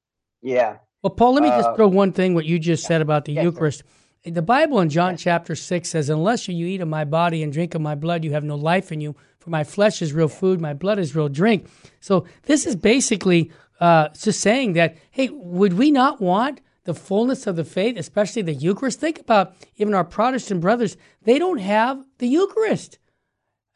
yeah. 0.43 0.79
Well, 1.03 1.11
Paul, 1.11 1.35
let 1.35 1.43
me 1.43 1.49
just 1.49 1.69
uh, 1.69 1.77
throw 1.77 1.89
one 1.89 2.13
thing 2.13 2.35
what 2.35 2.45
you 2.45 2.59
just 2.59 2.85
said 2.85 3.01
about 3.01 3.25
the 3.25 3.33
Eucharist. 3.33 3.85
The 4.25 4.43
Bible 4.43 4.81
in 4.81 4.91
John 4.91 5.17
chapter 5.17 5.55
6 5.55 5.89
says, 5.89 6.11
Unless 6.11 6.47
you 6.49 6.67
eat 6.67 6.83
of 6.83 6.89
my 6.89 7.05
body 7.05 7.43
and 7.43 7.53
drink 7.53 7.75
of 7.75 7.81
my 7.81 7.95
blood, 7.95 8.23
you 8.23 8.33
have 8.33 8.45
no 8.45 8.57
life 8.57 8.93
in 8.93 9.01
you. 9.01 9.17
For 9.39 9.49
my 9.49 9.65
flesh 9.65 10.03
is 10.03 10.13
real 10.13 10.29
food, 10.29 10.61
my 10.61 10.75
blood 10.75 10.99
is 10.99 11.17
real 11.17 11.31
drink. 11.31 11.67
So 12.01 12.27
this 12.43 12.67
is 12.67 12.77
basically 12.77 13.51
uh, 13.81 14.09
just 14.09 14.41
saying 14.41 14.75
that, 14.75 14.97
hey, 15.11 15.29
would 15.31 15.75
we 15.75 15.91
not 15.91 16.21
want 16.21 16.61
the 16.85 16.95
fullness 16.95 17.47
of 17.47 17.57
the 17.57 17.65
faith, 17.65 17.97
especially 17.97 18.43
the 18.43 18.55
Eucharist. 18.55 19.01
Think 19.01 19.21
about 19.21 19.55
even 19.77 19.95
our 19.95 20.05
Protestant 20.05 20.61
brothers, 20.61 20.97
they 21.23 21.39
don't 21.39 21.59
have 21.59 22.05
the 22.19 22.27
Eucharist. 22.27 22.99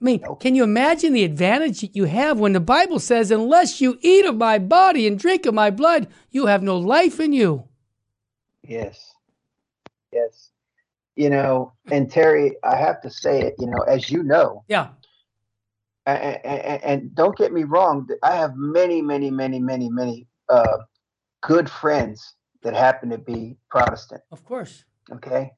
I 0.00 0.04
mean, 0.04 0.22
can 0.40 0.54
you 0.54 0.64
imagine 0.64 1.12
the 1.12 1.24
advantage 1.24 1.80
that 1.80 1.96
you 1.96 2.04
have 2.04 2.38
when 2.38 2.52
the 2.52 2.60
Bible 2.60 2.98
says, 2.98 3.30
unless 3.30 3.80
you 3.80 3.98
eat 4.02 4.26
of 4.26 4.36
my 4.36 4.58
body 4.58 5.06
and 5.06 5.18
drink 5.18 5.46
of 5.46 5.54
my 5.54 5.70
blood, 5.70 6.08
you 6.30 6.46
have 6.46 6.62
no 6.62 6.76
life 6.76 7.20
in 7.20 7.32
you? 7.32 7.68
Yes. 8.62 9.14
Yes. 10.12 10.50
You 11.16 11.30
know, 11.30 11.72
and 11.90 12.10
Terry, 12.10 12.56
I 12.64 12.76
have 12.76 13.00
to 13.02 13.10
say 13.10 13.42
it, 13.42 13.54
you 13.58 13.66
know, 13.66 13.82
as 13.86 14.10
you 14.10 14.22
know. 14.24 14.64
Yeah. 14.68 14.88
And, 16.06 16.82
and, 16.84 17.14
don't 17.14 17.36
get 17.36 17.52
me 17.52 17.64
wrong, 17.64 18.06
I 18.22 18.36
have 18.36 18.56
many, 18.56 19.00
many, 19.00 19.30
many, 19.30 19.58
many, 19.58 19.88
many 19.88 20.26
uh, 20.50 20.78
good 21.42 21.70
friends 21.70 22.34
that 22.62 22.74
happen 22.74 23.08
to 23.10 23.18
be 23.18 23.56
Protestant. 23.70 24.20
Of 24.30 24.44
course. 24.44 24.84
Okay. 25.10 25.52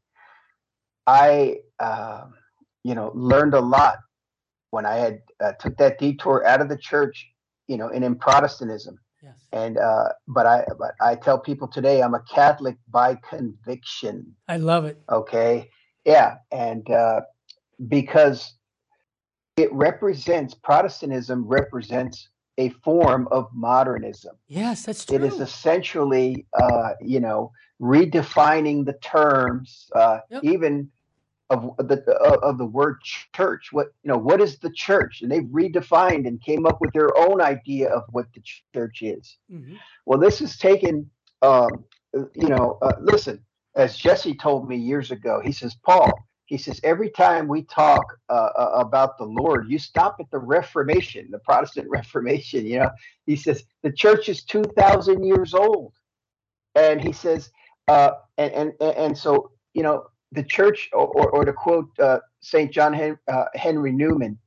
I, 1.06 1.56
uh, 1.80 2.26
you 2.84 2.94
know, 2.94 3.10
learned 3.14 3.54
a 3.54 3.60
lot 3.60 3.98
when 4.70 4.86
I 4.86 4.96
had 4.96 5.22
uh, 5.40 5.52
took 5.58 5.76
that 5.78 5.98
detour 5.98 6.44
out 6.46 6.60
of 6.60 6.68
the 6.68 6.76
church, 6.78 7.26
you 7.66 7.76
know, 7.76 7.88
and 7.88 8.04
in 8.04 8.16
Protestantism. 8.16 8.98
Yes. 9.22 9.46
And 9.52 9.78
uh, 9.78 10.10
but 10.28 10.46
I 10.46 10.64
but 10.78 10.92
I 11.00 11.14
tell 11.16 11.38
people 11.38 11.66
today 11.66 12.02
I'm 12.02 12.14
a 12.14 12.22
Catholic 12.32 12.76
by 12.90 13.16
conviction. 13.28 14.34
I 14.46 14.58
love 14.58 14.84
it. 14.84 15.00
Okay. 15.10 15.70
Yeah, 16.04 16.36
and 16.52 16.88
uh, 16.88 17.22
because 17.88 18.52
it 19.56 19.72
represents 19.72 20.54
Protestantism 20.54 21.44
represents 21.46 22.28
a 22.58 22.70
form 22.70 23.28
of 23.30 23.48
modernism. 23.52 24.36
Yes, 24.48 24.84
that's 24.84 25.04
true. 25.04 25.16
It 25.16 25.24
is 25.24 25.40
essentially, 25.40 26.46
uh, 26.58 26.92
you 27.00 27.20
know, 27.20 27.52
redefining 27.80 28.84
the 28.84 28.94
terms, 28.94 29.90
uh, 29.94 30.20
yep. 30.30 30.42
even 30.44 30.90
of 31.48 31.76
the 31.78 32.02
of 32.42 32.58
the 32.58 32.64
word 32.64 32.96
church. 33.34 33.68
What 33.72 33.88
you 34.02 34.10
know, 34.10 34.18
what 34.18 34.40
is 34.40 34.58
the 34.58 34.70
church? 34.70 35.22
And 35.22 35.30
they've 35.30 35.42
redefined 35.42 36.26
and 36.26 36.42
came 36.42 36.66
up 36.66 36.80
with 36.80 36.92
their 36.92 37.16
own 37.16 37.40
idea 37.40 37.88
of 37.88 38.02
what 38.10 38.26
the 38.34 38.42
church 38.74 39.02
is. 39.02 39.36
Mm-hmm. 39.52 39.76
Well, 40.06 40.18
this 40.18 40.40
is 40.40 40.56
taken. 40.56 41.10
Um, 41.42 41.84
you 42.34 42.48
know, 42.48 42.78
uh, 42.80 42.94
listen, 43.00 43.44
as 43.74 43.96
Jesse 43.96 44.34
told 44.34 44.68
me 44.68 44.76
years 44.76 45.10
ago, 45.10 45.40
he 45.44 45.52
says, 45.52 45.76
Paul, 45.84 46.10
he 46.46 46.56
says, 46.56 46.80
every 46.84 47.10
time 47.10 47.48
we 47.48 47.62
talk 47.62 48.04
uh, 48.28 48.50
uh 48.58 48.72
about 48.76 49.18
the 49.18 49.24
Lord, 49.24 49.68
you 49.68 49.78
stop 49.78 50.16
at 50.20 50.30
the 50.30 50.38
Reformation, 50.38 51.28
the 51.30 51.40
Protestant 51.40 51.88
Reformation. 51.90 52.66
You 52.66 52.80
know, 52.80 52.90
he 53.26 53.36
says 53.36 53.64
the 53.82 53.92
church 53.92 54.28
is 54.28 54.44
two 54.44 54.64
thousand 54.76 55.24
years 55.24 55.54
old, 55.54 55.92
and 56.74 57.02
he 57.02 57.12
says, 57.12 57.50
uh, 57.88 58.12
and 58.38 58.52
and 58.54 58.72
and 58.80 59.18
so 59.18 59.50
you 59.74 59.82
know, 59.82 60.06
the 60.32 60.42
church, 60.42 60.88
or, 60.92 61.06
or, 61.06 61.30
or 61.30 61.44
to 61.44 61.52
quote 61.52 61.90
uh, 62.00 62.18
Saint 62.40 62.72
John 62.72 62.94
Hen- 62.94 63.18
uh, 63.28 63.44
Henry 63.54 63.92
Newman, 63.92 64.38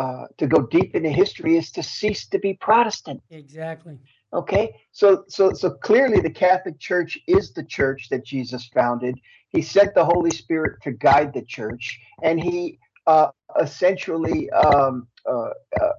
uh, 0.00 0.26
to 0.38 0.46
go 0.46 0.66
deep 0.66 0.94
into 0.94 1.10
history 1.10 1.56
is 1.56 1.70
to 1.72 1.82
cease 1.82 2.26
to 2.28 2.38
be 2.38 2.54
Protestant. 2.54 3.22
Exactly. 3.30 3.98
Okay, 4.32 4.74
so 4.92 5.24
so 5.28 5.52
so 5.52 5.70
clearly 5.70 6.20
the 6.20 6.30
Catholic 6.30 6.78
Church 6.78 7.18
is 7.26 7.52
the 7.52 7.64
church 7.64 8.08
that 8.10 8.24
Jesus 8.24 8.66
founded. 8.72 9.18
He 9.50 9.62
sent 9.62 9.94
the 9.94 10.04
Holy 10.04 10.30
Spirit 10.30 10.80
to 10.82 10.92
guide 10.92 11.32
the 11.32 11.42
church, 11.42 12.00
and 12.22 12.40
he 12.40 12.78
uh, 13.06 13.28
essentially 13.60 14.50
um, 14.50 15.08
uh, 15.28 15.50
uh, 15.80 15.92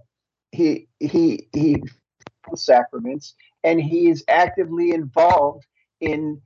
he 0.52 0.88
he 1.00 1.48
he 1.54 1.84
sacraments, 2.56 3.36
and 3.64 3.82
he 3.82 4.10
is 4.10 4.24
actively 4.28 4.94
involved 4.94 5.66
in 6.00 6.42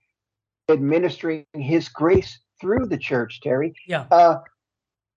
administering 0.69 1.45
His 1.53 1.89
grace 1.89 2.39
through 2.59 2.87
the 2.87 2.97
church. 2.97 3.41
Terry, 3.41 3.73
yeah. 3.87 4.05
Uh, 4.11 4.39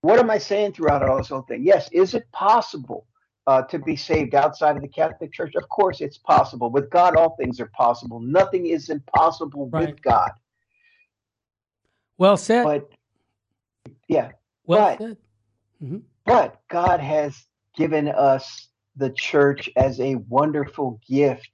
what 0.02 0.18
am 0.18 0.30
I 0.30 0.38
saying 0.38 0.72
throughout 0.72 1.08
all 1.08 1.18
this 1.18 1.28
whole 1.28 1.42
thing? 1.42 1.64
Yes, 1.64 1.88
is 1.92 2.14
it 2.14 2.30
possible 2.32 3.06
uh, 3.46 3.62
to 3.62 3.78
be 3.78 3.96
saved 3.96 4.34
outside 4.34 4.76
of 4.76 4.82
the 4.82 4.88
Catholic 4.88 5.32
Church? 5.32 5.54
Of 5.56 5.68
course, 5.68 6.00
it's 6.00 6.18
possible. 6.18 6.70
With 6.70 6.90
God, 6.90 7.16
all 7.16 7.36
things 7.36 7.60
are 7.60 7.70
possible. 7.74 8.20
Nothing 8.20 8.66
is 8.66 8.90
impossible 8.90 9.68
right. 9.72 9.88
with 9.88 10.02
God. 10.02 10.30
Well 12.18 12.36
said. 12.36 12.64
But 12.64 12.90
yeah, 14.08 14.32
well 14.66 14.80
but, 14.80 14.98
said. 14.98 15.16
Mm-hmm. 15.82 15.98
But 16.26 16.60
God 16.68 17.00
has 17.00 17.46
given 17.74 18.08
us 18.08 18.68
the 18.96 19.10
church 19.10 19.70
as 19.76 20.00
a 20.00 20.16
wonderful 20.16 21.00
gift. 21.08 21.50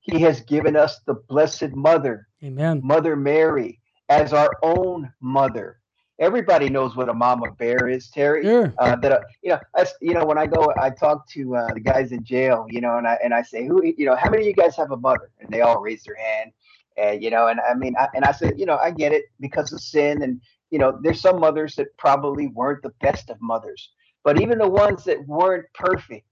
He 0.00 0.20
has 0.20 0.40
given 0.42 0.76
us 0.76 1.00
the 1.06 1.14
Blessed 1.14 1.74
Mother, 1.74 2.28
Amen, 2.44 2.80
Mother 2.84 3.16
Mary, 3.16 3.80
as 4.08 4.32
our 4.32 4.50
own 4.62 5.12
mother 5.20 5.78
everybody 6.22 6.70
knows 6.70 6.96
what 6.96 7.08
a 7.08 7.14
mama 7.14 7.50
bear 7.58 7.88
is, 7.88 8.08
Terry. 8.08 8.44
Sure. 8.44 8.72
Uh, 8.78 8.96
that 8.96 9.12
uh, 9.12 9.20
you 9.42 9.50
know, 9.50 9.58
I, 9.76 9.86
you 10.00 10.14
know, 10.14 10.24
when 10.24 10.38
I 10.38 10.46
go, 10.46 10.72
I 10.80 10.90
talk 10.90 11.28
to 11.30 11.56
uh, 11.56 11.74
the 11.74 11.80
guys 11.80 12.12
in 12.12 12.24
jail, 12.24 12.66
you 12.70 12.80
know, 12.80 12.96
and 12.96 13.06
I 13.06 13.18
and 13.22 13.34
I 13.34 13.42
say, 13.42 13.66
who, 13.66 13.84
you 13.84 14.06
know, 14.06 14.16
how 14.16 14.30
many 14.30 14.44
of 14.44 14.46
you 14.46 14.54
guys 14.54 14.76
have 14.76 14.92
a 14.92 14.96
mother? 14.96 15.30
And 15.40 15.50
they 15.50 15.60
all 15.60 15.80
raise 15.80 16.04
their 16.04 16.16
hand, 16.16 16.52
and 16.96 17.22
you 17.22 17.30
know, 17.30 17.48
and 17.48 17.60
I 17.60 17.74
mean, 17.74 17.94
I, 17.98 18.08
and 18.14 18.24
I 18.24 18.32
said, 18.32 18.58
you 18.58 18.66
know, 18.66 18.76
I 18.76 18.90
get 18.90 19.12
it 19.12 19.24
because 19.40 19.72
of 19.72 19.80
sin, 19.80 20.22
and 20.22 20.40
you 20.70 20.78
know, 20.78 20.98
there's 21.02 21.20
some 21.20 21.40
mothers 21.40 21.74
that 21.76 21.96
probably 21.98 22.48
weren't 22.48 22.82
the 22.82 22.92
best 23.00 23.30
of 23.30 23.36
mothers, 23.40 23.90
but 24.24 24.40
even 24.40 24.58
the 24.58 24.68
ones 24.68 25.04
that 25.04 25.26
weren't 25.26 25.66
perfect. 25.74 26.26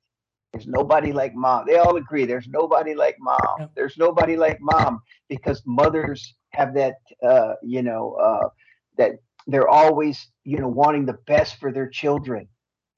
There's 0.52 0.66
nobody 0.66 1.12
like 1.12 1.34
mom. 1.34 1.64
They 1.66 1.76
all 1.76 1.96
agree. 1.96 2.24
There's 2.24 2.48
nobody 2.48 2.94
like 2.94 3.16
mom. 3.20 3.70
There's 3.76 3.96
nobody 3.96 4.36
like 4.36 4.58
mom 4.60 5.00
because 5.28 5.62
mothers 5.64 6.34
have 6.54 6.74
that, 6.74 6.96
uh, 7.22 7.54
you 7.62 7.82
know, 7.82 8.14
uh, 8.14 8.48
that 8.96 9.12
they're 9.46 9.68
always 9.68 10.28
you 10.44 10.58
know 10.58 10.68
wanting 10.68 11.06
the 11.06 11.18
best 11.26 11.56
for 11.56 11.72
their 11.72 11.88
children 11.88 12.46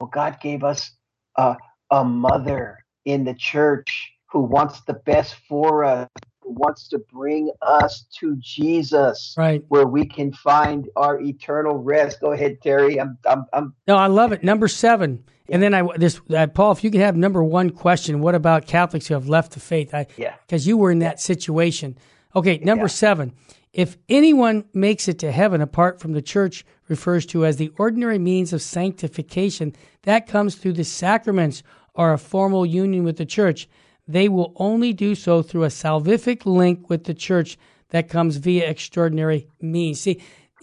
well 0.00 0.10
god 0.12 0.38
gave 0.40 0.64
us 0.64 0.92
a, 1.36 1.56
a 1.90 2.04
mother 2.04 2.78
in 3.04 3.24
the 3.24 3.34
church 3.34 4.12
who 4.30 4.40
wants 4.40 4.82
the 4.86 4.94
best 5.06 5.36
for 5.48 5.84
us 5.84 6.08
wants 6.54 6.88
to 6.88 6.98
bring 6.98 7.50
us 7.62 8.06
to 8.18 8.36
jesus 8.36 9.34
right 9.36 9.64
where 9.68 9.86
we 9.86 10.06
can 10.06 10.32
find 10.32 10.88
our 10.96 11.20
eternal 11.20 11.76
rest 11.76 12.20
go 12.20 12.32
ahead 12.32 12.60
terry 12.62 13.00
i'm 13.00 13.18
i'm, 13.26 13.44
I'm 13.52 13.74
no 13.86 13.96
i 13.96 14.06
love 14.06 14.32
it 14.32 14.42
number 14.42 14.68
seven 14.68 15.24
and 15.48 15.62
then 15.62 15.74
I 15.74 15.86
this 15.96 16.20
uh, 16.34 16.46
Paul, 16.46 16.72
if 16.72 16.82
you 16.82 16.90
could 16.90 17.00
have 17.00 17.16
number 17.16 17.44
one 17.44 17.70
question, 17.70 18.20
what 18.20 18.34
about 18.34 18.66
Catholics 18.66 19.06
who 19.08 19.14
have 19.14 19.28
left 19.28 19.52
the 19.52 19.60
faith? 19.60 19.92
I, 19.92 20.06
yeah, 20.16 20.34
because 20.46 20.66
you 20.66 20.78
were 20.78 20.90
in 20.90 21.00
that 21.00 21.20
situation. 21.20 21.98
Okay, 22.34 22.58
number 22.58 22.84
yeah. 22.84 22.88
seven. 22.88 23.32
If 23.72 23.96
anyone 24.08 24.64
makes 24.72 25.08
it 25.08 25.18
to 25.20 25.32
heaven 25.32 25.60
apart 25.60 26.00
from 26.00 26.12
the 26.12 26.22
church 26.22 26.64
refers 26.88 27.24
to 27.26 27.44
as 27.44 27.56
the 27.56 27.72
ordinary 27.78 28.18
means 28.18 28.52
of 28.52 28.62
sanctification, 28.62 29.74
that 30.02 30.26
comes 30.26 30.54
through 30.54 30.74
the 30.74 30.84
sacraments 30.84 31.62
or 31.94 32.12
a 32.12 32.18
formal 32.18 32.64
union 32.64 33.04
with 33.04 33.16
the 33.16 33.26
church. 33.26 33.68
They 34.12 34.28
will 34.28 34.52
only 34.56 34.92
do 34.92 35.14
so 35.14 35.42
through 35.42 35.64
a 35.64 35.68
salvific 35.68 36.44
link 36.44 36.90
with 36.90 37.04
the 37.04 37.14
church 37.14 37.58
that 37.88 38.08
comes 38.08 38.36
via 38.36 38.68
extraordinary 38.68 39.48
means. 39.60 40.00
See, 40.00 40.22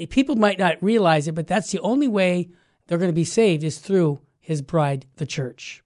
people 0.10 0.36
might 0.36 0.60
not 0.60 0.82
realize 0.82 1.28
it, 1.28 1.36
but 1.36 1.48
that's 1.48 1.72
the 1.72 1.80
only 1.80 2.08
way 2.08 2.50
they're 2.88 2.98
going 2.98 3.10
to 3.10 3.14
be 3.14 3.24
saved 3.24 3.64
is 3.64 3.80
through 3.80 4.20
his 4.40 4.62
bride, 4.62 5.06
the 5.18 5.26
church. 5.26 5.84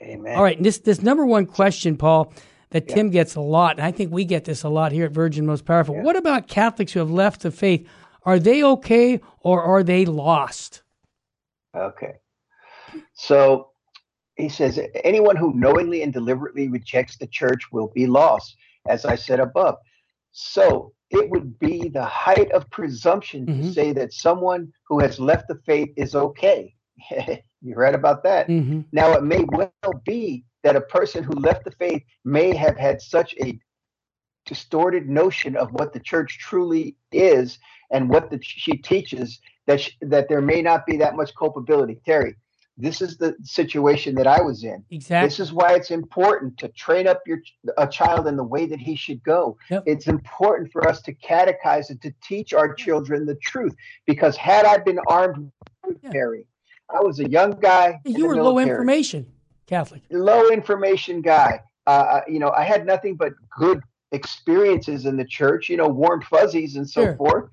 Amen. 0.00 0.34
All 0.36 0.42
right, 0.42 0.60
this 0.62 0.78
this 0.78 1.02
number 1.02 1.24
one 1.24 1.46
question, 1.46 1.96
Paul, 1.96 2.32
that 2.70 2.88
yeah. 2.88 2.94
Tim 2.94 3.10
gets 3.10 3.34
a 3.34 3.40
lot, 3.40 3.76
and 3.76 3.86
I 3.86 3.92
think 3.92 4.10
we 4.10 4.24
get 4.24 4.44
this 4.44 4.62
a 4.62 4.68
lot 4.68 4.92
here 4.92 5.04
at 5.04 5.12
Virgin 5.12 5.46
Most 5.46 5.64
Powerful. 5.64 5.96
Yeah. 5.96 6.02
What 6.02 6.16
about 6.16 6.48
Catholics 6.48 6.92
who 6.92 7.00
have 7.00 7.10
left 7.10 7.42
the 7.42 7.50
faith? 7.50 7.86
Are 8.24 8.38
they 8.38 8.62
okay 8.64 9.20
or 9.40 9.62
are 9.62 9.82
they 9.82 10.04
lost? 10.04 10.82
Okay. 11.74 12.14
So 13.14 13.71
he 14.36 14.48
says 14.48 14.80
anyone 15.04 15.36
who 15.36 15.52
knowingly 15.54 16.02
and 16.02 16.12
deliberately 16.12 16.68
rejects 16.68 17.16
the 17.16 17.26
church 17.26 17.70
will 17.70 17.92
be 17.94 18.06
lost, 18.06 18.56
as 18.88 19.04
I 19.04 19.14
said 19.14 19.40
above. 19.40 19.76
So 20.32 20.92
it 21.10 21.28
would 21.30 21.58
be 21.58 21.88
the 21.88 22.04
height 22.04 22.50
of 22.52 22.70
presumption 22.70 23.46
mm-hmm. 23.46 23.62
to 23.62 23.72
say 23.72 23.92
that 23.92 24.12
someone 24.12 24.72
who 24.88 25.00
has 25.00 25.20
left 25.20 25.48
the 25.48 25.60
faith 25.66 25.90
is 25.96 26.14
okay. 26.14 26.74
You're 27.60 27.78
right 27.78 27.94
about 27.94 28.22
that. 28.24 28.48
Mm-hmm. 28.48 28.80
Now, 28.92 29.12
it 29.12 29.22
may 29.22 29.44
well 29.44 29.70
be 30.04 30.44
that 30.62 30.76
a 30.76 30.80
person 30.80 31.22
who 31.22 31.34
left 31.34 31.64
the 31.64 31.70
faith 31.72 32.02
may 32.24 32.54
have 32.56 32.76
had 32.76 33.02
such 33.02 33.34
a 33.42 33.58
distorted 34.46 35.08
notion 35.08 35.56
of 35.56 35.70
what 35.72 35.92
the 35.92 36.00
church 36.00 36.38
truly 36.38 36.96
is 37.12 37.58
and 37.90 38.08
what 38.08 38.30
the, 38.30 38.38
she 38.42 38.76
teaches 38.76 39.38
that 39.66 39.80
she, 39.80 39.92
that 40.00 40.28
there 40.28 40.40
may 40.40 40.62
not 40.62 40.86
be 40.86 40.96
that 40.96 41.14
much 41.14 41.34
culpability. 41.36 42.00
Terry, 42.04 42.34
this 42.76 43.02
is 43.02 43.16
the 43.16 43.36
situation 43.42 44.14
that 44.14 44.26
I 44.26 44.40
was 44.40 44.64
in. 44.64 44.84
Exactly. 44.90 45.26
This 45.26 45.40
is 45.40 45.52
why 45.52 45.74
it's 45.74 45.90
important 45.90 46.56
to 46.58 46.68
train 46.68 47.06
up 47.06 47.20
your 47.26 47.38
a 47.76 47.86
child 47.86 48.26
in 48.26 48.36
the 48.36 48.44
way 48.44 48.66
that 48.66 48.78
he 48.80 48.96
should 48.96 49.22
go. 49.22 49.56
Yep. 49.70 49.84
It's 49.86 50.06
important 50.06 50.72
for 50.72 50.88
us 50.88 51.02
to 51.02 51.14
catechize 51.14 51.90
and 51.90 52.00
to 52.02 52.12
teach 52.22 52.52
our 52.54 52.74
children 52.74 53.26
the 53.26 53.34
truth. 53.36 53.74
Because 54.06 54.36
had 54.36 54.64
I 54.64 54.78
been 54.78 54.98
armed, 55.06 55.52
yeah. 56.02 56.10
Terry, 56.10 56.46
I 56.88 57.00
was 57.00 57.20
a 57.20 57.28
young 57.28 57.52
guy. 57.60 58.00
You 58.04 58.26
were 58.26 58.42
low 58.42 58.58
information 58.58 59.26
Catholic. 59.66 60.02
Low 60.10 60.50
information 60.50 61.22
guy. 61.22 61.60
Uh, 61.86 61.90
uh, 61.90 62.20
you 62.28 62.38
know, 62.38 62.50
I 62.50 62.62
had 62.62 62.86
nothing 62.86 63.16
but 63.16 63.32
good 63.58 63.80
experiences 64.12 65.06
in 65.06 65.16
the 65.16 65.24
church, 65.24 65.68
you 65.68 65.76
know, 65.76 65.88
warm 65.88 66.20
fuzzies 66.22 66.76
and 66.76 66.88
so 66.88 67.04
Sure. 67.04 67.16
forth. 67.16 67.50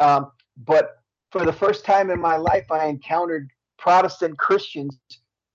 Um, 0.00 0.32
but 0.56 1.02
for 1.30 1.44
the 1.44 1.52
first 1.52 1.84
time 1.84 2.10
in 2.10 2.20
my 2.20 2.36
life, 2.36 2.70
I 2.70 2.86
encountered 2.86 3.50
Protestant 3.80 4.38
Christians 4.38 4.98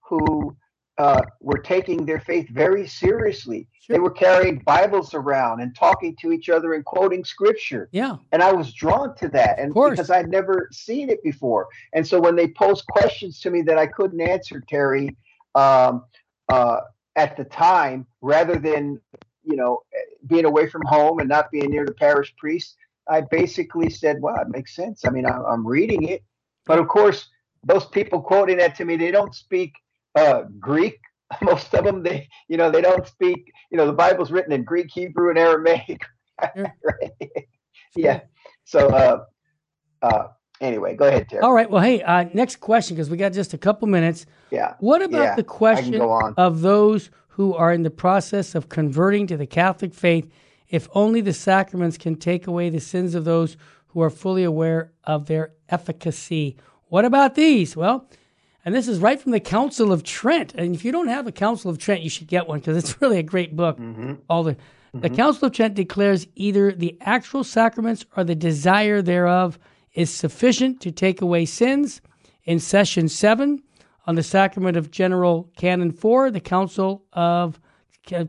who 0.01 0.57
uh, 0.97 1.21
were 1.41 1.59
taking 1.59 2.05
their 2.05 2.19
faith 2.19 2.49
very 2.49 2.87
seriously. 2.87 3.67
They 3.87 3.99
were 3.99 4.11
carrying 4.11 4.59
Bibles 4.65 5.13
around 5.13 5.61
and 5.61 5.75
talking 5.75 6.15
to 6.21 6.31
each 6.31 6.49
other 6.49 6.73
and 6.73 6.83
quoting 6.83 7.23
scripture. 7.23 7.87
Yeah. 7.91 8.15
And 8.31 8.41
I 8.41 8.51
was 8.51 8.73
drawn 8.73 9.15
to 9.17 9.27
that, 9.29 9.59
and 9.59 9.73
because 9.73 10.09
I'd 10.09 10.29
never 10.29 10.69
seen 10.71 11.09
it 11.09 11.21
before. 11.21 11.67
And 11.93 12.05
so 12.05 12.19
when 12.19 12.35
they 12.35 12.47
posed 12.47 12.85
questions 12.87 13.39
to 13.41 13.51
me 13.51 13.61
that 13.63 13.77
I 13.77 13.85
couldn't 13.85 14.21
answer, 14.21 14.63
Terry, 14.67 15.15
um, 15.53 16.05
uh, 16.49 16.77
at 17.15 17.37
the 17.37 17.45
time, 17.45 18.07
rather 18.21 18.57
than 18.57 18.99
you 19.43 19.55
know 19.55 19.83
being 20.25 20.45
away 20.45 20.67
from 20.67 20.81
home 20.85 21.19
and 21.19 21.29
not 21.29 21.51
being 21.51 21.69
near 21.69 21.85
the 21.85 21.93
parish 21.93 22.33
priest, 22.37 22.75
I 23.07 23.21
basically 23.21 23.89
said, 23.89 24.21
"Well, 24.21 24.37
it 24.37 24.49
makes 24.49 24.75
sense. 24.75 25.05
I 25.05 25.09
mean, 25.11 25.25
I, 25.25 25.37
I'm 25.43 25.65
reading 25.65 26.03
it." 26.07 26.23
But 26.65 26.79
of 26.79 26.87
course, 26.87 27.29
those 27.65 27.85
people 27.85 28.21
quoting 28.21 28.57
that 28.57 28.75
to 28.75 28.85
me, 28.85 28.95
they 28.95 29.11
don't 29.11 29.33
speak 29.35 29.73
uh, 30.15 30.43
Greek. 30.59 30.99
Most 31.41 31.73
of 31.73 31.83
them, 31.83 32.03
they 32.03 32.29
you 32.47 32.57
know, 32.57 32.69
they 32.71 32.81
don't 32.81 33.05
speak. 33.07 33.51
You 33.71 33.77
know, 33.77 33.87
the 33.87 33.93
Bible's 33.93 34.31
written 34.31 34.53
in 34.53 34.63
Greek, 34.63 34.87
Hebrew, 34.93 35.29
and 35.29 35.39
Aramaic. 35.39 36.01
Right? 36.55 37.11
Yeah. 37.95 38.19
So, 38.65 38.89
uh, 38.89 39.23
uh, 40.01 40.27
anyway, 40.59 40.95
go 40.95 41.07
ahead, 41.07 41.29
Terry. 41.29 41.41
All 41.41 41.53
right. 41.53 41.69
Well, 41.69 41.81
hey, 41.81 42.01
uh, 42.03 42.25
next 42.33 42.57
question 42.57 42.95
because 42.95 43.09
we 43.09 43.17
got 43.17 43.31
just 43.31 43.53
a 43.53 43.57
couple 43.57 43.87
minutes. 43.87 44.25
Yeah. 44.51 44.73
What 44.79 45.01
about 45.01 45.23
Yeah, 45.23 45.35
the 45.35 45.43
question 45.43 46.01
of 46.01 46.61
those 46.61 47.09
who 47.29 47.53
are 47.53 47.71
in 47.71 47.83
the 47.83 47.89
process 47.89 48.53
of 48.53 48.67
converting 48.69 49.27
to 49.27 49.37
the 49.37 49.47
Catholic 49.47 49.93
faith? 49.93 50.29
If 50.67 50.89
only 50.93 51.21
the 51.21 51.33
sacraments 51.33 51.97
can 51.97 52.15
take 52.15 52.47
away 52.47 52.69
the 52.69 52.79
sins 52.81 53.15
of 53.15 53.23
those 53.23 53.55
who 53.87 54.01
are 54.01 54.09
fully 54.09 54.43
aware 54.43 54.91
of 55.05 55.27
their 55.27 55.53
efficacy. 55.69 56.57
What 56.87 57.05
about 57.05 57.35
these? 57.35 57.75
Well, 57.75 58.09
and 58.63 58.73
this 58.73 58.87
is 58.87 58.99
right 58.99 59.21
from 59.21 59.31
the 59.31 59.39
Council 59.39 59.91
of 59.91 60.03
Trent. 60.03 60.53
And 60.55 60.73
if 60.75 60.83
you 60.83 60.91
don't 60.91 61.07
have 61.07 61.27
a 61.27 61.31
Council 61.31 61.69
of 61.69 61.77
Trent, 61.77 62.01
you 62.01 62.09
should 62.09 62.27
get 62.27 62.47
one 62.47 62.59
because 62.59 62.77
it's 62.77 62.99
really 63.01 63.19
a 63.19 63.23
great 63.23 63.55
book. 63.55 63.77
Mm-hmm. 63.77 64.13
All 64.29 64.43
the 64.43 64.57
the 64.93 65.09
mm-hmm. 65.09 65.15
Council 65.17 65.47
of 65.47 65.51
Trent 65.51 65.73
declares 65.73 66.25
either 66.35 66.71
the 66.71 66.97
actual 67.01 67.43
sacraments 67.43 68.05
or 68.15 68.23
the 68.23 68.33
desire 68.33 69.01
thereof 69.01 69.59
is 69.93 70.09
sufficient 70.09 70.79
to 70.81 70.91
take 70.91 71.21
away 71.21 71.43
sins. 71.43 71.99
In 72.45 72.59
session 72.59 73.09
seven, 73.09 73.61
on 74.07 74.15
the 74.15 74.23
sacrament 74.23 74.77
of 74.77 74.91
General 74.91 75.49
Canon 75.57 75.91
4, 75.91 76.31
the 76.31 76.39
Council 76.39 77.03
of 77.11 77.59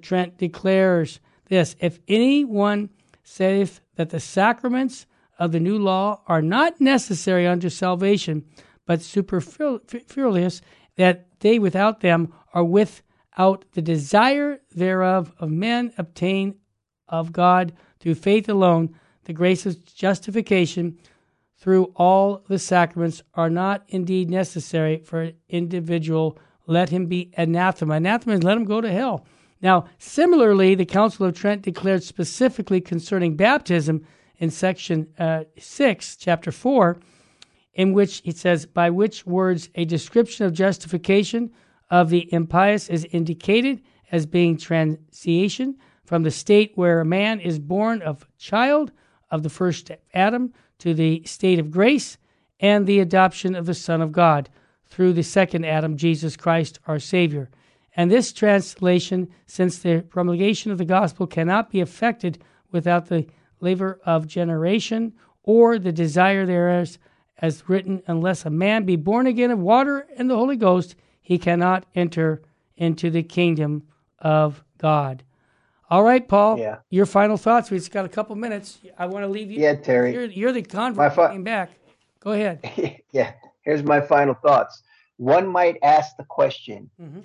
Trent 0.00 0.38
declares 0.38 1.20
this 1.48 1.76
If 1.78 2.00
anyone 2.08 2.90
saith 3.22 3.80
that 3.94 4.10
the 4.10 4.20
sacraments 4.20 5.06
of 5.38 5.52
the 5.52 5.60
new 5.60 5.78
law 5.78 6.22
are 6.26 6.42
not 6.42 6.80
necessary 6.80 7.46
unto 7.46 7.68
salvation, 7.68 8.44
but 8.86 9.02
superfluous, 9.02 10.62
that 10.96 11.26
they 11.40 11.58
without 11.58 12.00
them 12.00 12.32
are 12.54 12.64
without 12.64 13.64
the 13.72 13.82
desire 13.82 14.60
thereof 14.74 15.32
of 15.38 15.50
men 15.50 15.92
obtain 15.98 16.56
of 17.08 17.32
God 17.32 17.72
through 18.00 18.14
faith 18.14 18.48
alone, 18.48 18.94
the 19.24 19.32
grace 19.32 19.66
of 19.66 19.84
justification 19.84 20.98
through 21.58 21.92
all 21.96 22.44
the 22.48 22.58
sacraments 22.58 23.22
are 23.34 23.50
not 23.50 23.84
indeed 23.88 24.30
necessary 24.30 24.98
for 24.98 25.22
an 25.22 25.34
individual, 25.48 26.38
let 26.66 26.90
him 26.90 27.06
be 27.06 27.32
anathema. 27.36 27.94
Anathema 27.94 28.34
is 28.36 28.42
let 28.42 28.56
him 28.56 28.64
go 28.64 28.80
to 28.80 28.90
hell. 28.90 29.26
Now, 29.62 29.86
similarly, 29.98 30.74
the 30.74 30.84
Council 30.84 31.26
of 31.26 31.34
Trent 31.34 31.62
declared 31.62 32.02
specifically 32.02 32.80
concerning 32.80 33.36
baptism 33.36 34.06
in 34.38 34.50
section 34.50 35.08
uh, 35.18 35.44
6, 35.58 36.16
chapter 36.16 36.52
4, 36.52 36.98
in 37.74 37.92
which 37.92 38.22
it 38.24 38.36
says, 38.36 38.66
By 38.66 38.90
which 38.90 39.26
words 39.26 39.70
a 39.74 39.84
description 39.84 40.46
of 40.46 40.52
justification 40.52 41.50
of 41.90 42.10
the 42.10 42.32
impious 42.32 42.88
is 42.88 43.04
indicated 43.12 43.82
as 44.10 44.26
being 44.26 44.56
transition 44.56 45.76
from 46.04 46.22
the 46.22 46.30
state 46.30 46.72
where 46.74 47.00
a 47.00 47.04
man 47.04 47.40
is 47.40 47.58
born 47.58 48.02
of 48.02 48.26
child 48.38 48.92
of 49.30 49.42
the 49.42 49.50
first 49.50 49.90
Adam 50.14 50.52
to 50.78 50.94
the 50.94 51.22
state 51.24 51.58
of 51.58 51.70
grace 51.70 52.16
and 52.60 52.86
the 52.86 53.00
adoption 53.00 53.54
of 53.54 53.66
the 53.66 53.74
Son 53.74 54.00
of 54.00 54.12
God 54.12 54.48
through 54.88 55.12
the 55.12 55.22
second 55.22 55.64
Adam, 55.64 55.96
Jesus 55.96 56.36
Christ, 56.36 56.78
our 56.86 56.98
Savior. 56.98 57.50
And 57.96 58.10
this 58.10 58.32
translation, 58.32 59.28
since 59.46 59.78
the 59.78 60.02
promulgation 60.02 60.70
of 60.70 60.78
the 60.78 60.84
gospel 60.84 61.26
cannot 61.26 61.70
be 61.70 61.80
effected 61.80 62.38
without 62.70 63.06
the 63.06 63.26
labor 63.66 64.00
of 64.06 64.26
generation 64.28 65.12
or 65.42 65.78
the 65.78 65.92
desire 65.92 66.46
thereas, 66.46 66.98
as 67.38 67.68
written, 67.68 68.00
unless 68.06 68.44
a 68.46 68.50
man 68.50 68.84
be 68.84 68.94
born 68.96 69.26
again 69.26 69.50
of 69.50 69.58
water 69.58 70.06
and 70.16 70.30
the 70.30 70.36
Holy 70.36 70.56
Ghost, 70.56 70.94
he 71.20 71.36
cannot 71.38 71.84
enter 71.94 72.42
into 72.76 73.10
the 73.10 73.22
kingdom 73.24 73.82
of 74.20 74.62
God. 74.78 75.24
All 75.90 76.02
right, 76.04 76.26
Paul. 76.26 76.58
Yeah. 76.58 76.76
Your 76.90 77.06
final 77.06 77.36
thoughts. 77.36 77.70
We've 77.70 77.80
just 77.80 77.92
got 77.92 78.04
a 78.04 78.08
couple 78.08 78.34
minutes. 78.36 78.78
I 78.98 79.06
want 79.06 79.24
to 79.24 79.28
leave 79.28 79.50
you. 79.50 79.60
Yeah, 79.60 79.74
Terry. 79.74 80.12
You're, 80.12 80.24
you're 80.26 80.52
the 80.52 80.62
convert 80.62 81.14
fi- 81.14 81.32
came 81.32 81.44
back. 81.44 81.70
Go 82.20 82.32
ahead. 82.32 82.60
yeah. 83.12 83.32
Here's 83.62 83.82
my 83.82 84.00
final 84.00 84.34
thoughts. 84.34 84.82
One 85.16 85.46
might 85.46 85.76
ask 85.82 86.16
the 86.16 86.24
question 86.24 86.88
Mhm. 87.00 87.24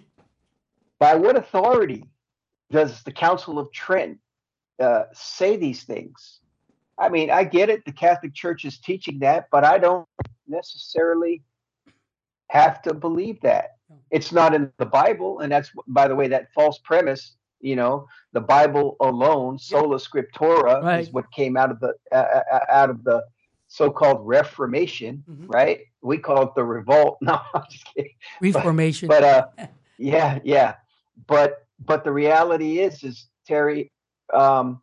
by 1.00 1.14
what 1.16 1.36
authority 1.36 2.06
does 2.72 3.04
the 3.04 3.12
Council 3.12 3.60
of 3.60 3.72
Trent 3.72 4.18
uh, 4.82 5.04
say 5.14 5.56
these 5.58 5.84
things? 5.84 6.40
I 7.00 7.10
mean, 7.10 7.30
I 7.32 7.44
get 7.44 7.70
it. 7.70 7.86
The 7.86 7.92
Catholic 7.92 8.34
Church 8.34 8.66
is 8.66 8.78
teaching 8.80 9.20
that, 9.20 9.48
but 9.52 9.64
I 9.64 9.78
don't 9.78 10.08
necessarily 10.48 11.42
have 12.50 12.82
to 12.84 12.94
believe 12.94 13.40
that. 13.42 13.72
It's 14.10 14.32
not 14.32 14.54
in 14.54 14.72
the 14.78 14.86
Bible. 14.86 15.40
And 15.40 15.52
that's, 15.52 15.72
by 15.88 16.08
the 16.08 16.16
way, 16.16 16.28
that 16.30 16.52
false 16.54 16.80
premise. 16.84 17.36
You 17.64 17.76
know, 17.76 18.08
the 18.34 18.42
Bible 18.42 18.96
alone, 19.02 19.60
sola 19.60 19.98
scriptura, 19.98 20.82
Right. 20.84 21.00
is 21.02 21.12
what 21.12 21.32
came 21.32 21.56
out 21.56 21.70
of 21.70 21.80
the 21.80 21.94
uh, 22.12 22.42
uh, 22.52 22.60
out 22.70 22.90
of 22.90 23.04
the 23.04 23.24
so-called 23.68 24.26
Reformation, 24.28 25.24
Mhm. 25.30 25.46
right? 25.48 25.82
We 26.02 26.18
call 26.18 26.42
it 26.44 26.56
the 26.56 26.64
revolt. 26.66 27.20
No, 27.22 27.40
I'm 27.54 27.64
just 27.70 27.86
kidding 27.94 28.12
Reformation. 28.42 29.08
but 29.08 29.24
uh 29.24 29.46
yeah 30.00 30.40
yeah 30.44 30.74
but 31.28 31.66
but 31.86 32.04
the 32.04 32.12
reality 32.12 32.80
is 32.80 33.04
is 33.04 33.28
terry 33.46 33.92
um 34.34 34.82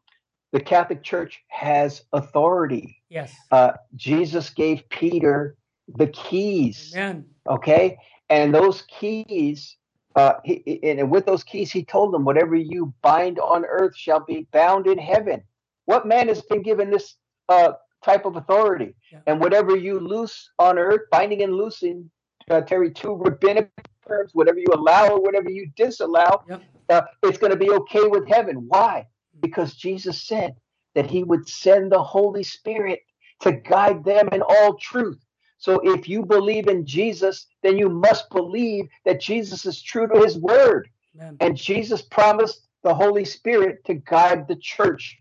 the 0.53 0.61
catholic 0.61 1.03
church 1.03 1.41
has 1.49 2.03
authority 2.13 2.97
yes. 3.09 3.35
uh 3.53 3.73
jesus 3.97 4.51
gave 4.51 4.89
peter 4.89 5.57
the 5.97 6.07
keys 6.09 6.93
Amen. 6.95 7.25
okay 7.49 7.97
and 8.31 8.55
those 8.55 8.83
keys 8.83 9.77
uh 10.17 10.35
he, 10.45 10.81
and 10.83 11.11
with 11.11 11.27
those 11.27 11.45
keys 11.45 11.71
he 11.73 11.85
told 11.85 12.13
them 12.15 12.25
whatever 12.25 12.55
you 12.57 12.93
bind 13.03 13.39
on 13.39 13.65
earth 13.65 13.97
shall 13.97 14.21
be 14.21 14.47
bound 14.53 14.87
in 14.87 14.99
heaven 14.99 15.43
what 15.87 16.07
man 16.07 16.29
has 16.29 16.43
been 16.43 16.63
given 16.63 16.91
this 16.91 17.17
uh 17.49 17.73
type 18.05 18.25
of 18.27 18.37
authority 18.37 18.95
Yeah. 19.13 19.21
and 19.27 19.41
whatever 19.41 19.77
you 19.77 19.99
loose 19.99 20.51
on 20.59 20.79
earth 20.79 21.03
binding 21.11 21.43
and 21.43 21.55
loosing 21.55 22.11
uh, 22.51 22.61
terry 22.63 22.91
two 22.93 23.15
rabbinic 23.15 23.71
terms 24.07 24.31
whatever 24.35 24.59
you 24.59 24.69
allow 24.73 25.09
or 25.09 25.21
whatever 25.21 25.51
you 25.51 25.69
disallow 25.77 26.43
Yep. 26.49 26.63
uh, 26.91 27.03
it's 27.23 27.39
going 27.39 27.51
to 27.51 27.59
be 27.59 27.71
okay 27.71 28.07
with 28.07 28.27
heaven 28.29 28.65
why 28.69 29.07
because 29.41 29.75
jesus 29.75 30.23
said 30.23 30.55
that 30.95 31.11
he 31.11 31.23
would 31.25 31.49
send 31.49 31.93
the 31.93 32.03
holy 32.03 32.43
spirit 32.43 33.01
to 33.41 33.53
guide 33.53 34.05
them 34.05 34.29
in 34.33 34.43
all 34.43 34.75
truth 34.75 35.19
so 35.59 35.81
if 35.83 36.09
you 36.09 36.25
believe 36.25 36.69
in 36.69 36.87
Jesus, 36.87 37.47
then 37.63 37.77
you 37.77 37.89
must 37.89 38.31
believe 38.31 38.87
that 39.05 39.21
Jesus 39.21 39.67
is 39.67 39.83
true 39.83 40.07
to 40.07 40.23
his 40.23 40.39
word. 40.39 40.89
Amen. 41.17 41.37
And 41.41 41.57
Jesus 41.57 42.01
promised 42.03 42.69
the 42.85 42.95
Holy 42.95 43.25
Spirit 43.25 43.85
to 43.87 43.95
guide 43.95 44.47
the 44.47 44.57
church. 44.57 45.19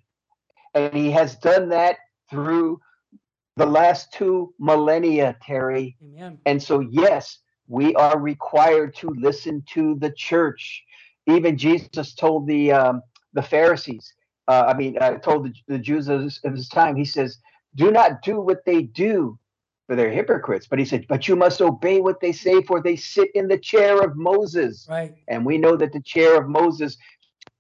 And 0.76 0.94
he 0.94 1.12
has 1.12 1.38
done 1.38 1.70
that 1.70 1.98
through 2.30 2.80
the 3.56 3.66
last 3.66 4.14
two 4.14 4.54
millennia, 4.60 5.36
Terry. 5.42 5.98
Amen. 6.04 6.38
And 6.46 6.62
so, 6.62 6.82
yes, 6.82 7.40
we 7.68 7.96
are 7.96 8.20
required 8.20 8.96
to 8.98 9.10
listen 9.10 9.64
to 9.74 9.96
the 9.96 10.12
church. 10.12 10.84
Even 11.26 11.58
Jesus 11.58 12.14
told 12.14 12.46
the 12.48 12.72
um, 12.72 13.02
the 13.34 13.42
Pharisees, 13.42 14.14
uh, 14.48 14.66
I 14.68 14.74
mean, 14.74 14.98
I 15.02 15.16
told 15.16 15.46
the, 15.46 15.54
the 15.68 15.78
Jews 15.80 16.08
of 16.08 16.22
his, 16.22 16.40
of 16.44 16.54
his 16.54 16.70
time, 16.70 16.96
he 16.96 17.06
says, 17.06 17.40
"Do 17.76 17.92
not 17.92 18.22
do 18.22 18.40
what 18.40 18.66
they 18.66 18.84
do, 18.84 19.38
for 19.86 19.96
they're 19.96 20.12
hypocrites." 20.12 20.68
But 20.68 20.80
he 20.80 20.86
said, 20.86 21.06
"But 21.08 21.28
you 21.28 21.36
must 21.36 21.62
obey 21.62 22.00
what 22.00 22.22
they 22.22 22.32
say, 22.32 22.62
for 22.64 22.82
they 22.82 22.96
sit 22.96 23.30
in 23.36 23.48
the 23.48 23.58
chair 23.58 24.02
of 24.02 24.16
Moses." 24.16 24.88
Right. 24.90 25.16
And 25.28 25.46
we 25.46 25.58
know 25.58 25.76
that 25.76 25.94
the 25.94 26.02
chair 26.02 26.40
of 26.40 26.48
Moses 26.48 26.94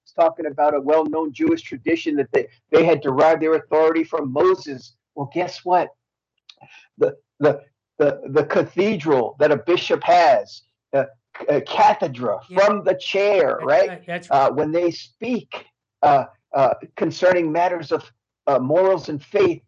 is 0.06 0.14
talking 0.16 0.46
about 0.46 0.74
a 0.74 0.82
well-known 0.82 1.34
Jewish 1.34 1.62
tradition 1.62 2.16
that 2.16 2.32
they, 2.32 2.48
they 2.72 2.86
had 2.86 3.02
derived 3.02 3.42
their 3.42 3.56
authority 3.56 4.04
from 4.04 4.32
Moses. 4.32 4.96
Well, 5.16 5.30
guess 5.34 5.66
what? 5.66 5.90
The 6.98 7.18
the 7.40 7.62
the, 7.98 8.22
the 8.30 8.44
cathedral 8.46 9.36
that 9.40 9.52
a 9.52 9.58
bishop 9.58 10.04
has, 10.04 10.62
uh, 10.94 11.06
a 11.50 11.62
cathedra 11.62 12.40
Yeah. 12.50 12.66
from 12.66 12.84
the 12.84 12.96
chair, 12.96 13.58
That's 13.60 13.66
right? 13.66 14.06
That's 14.06 14.28
Uh, 14.32 14.52
when 14.52 14.72
they 14.72 14.92
speak, 14.92 15.66
uh, 16.04 16.26
uh, 16.54 16.74
concerning 16.96 17.52
matters 17.52 17.92
of 17.92 18.10
uh, 18.48 18.60
morals 18.60 19.10
and 19.10 19.22
faith, 19.24 19.62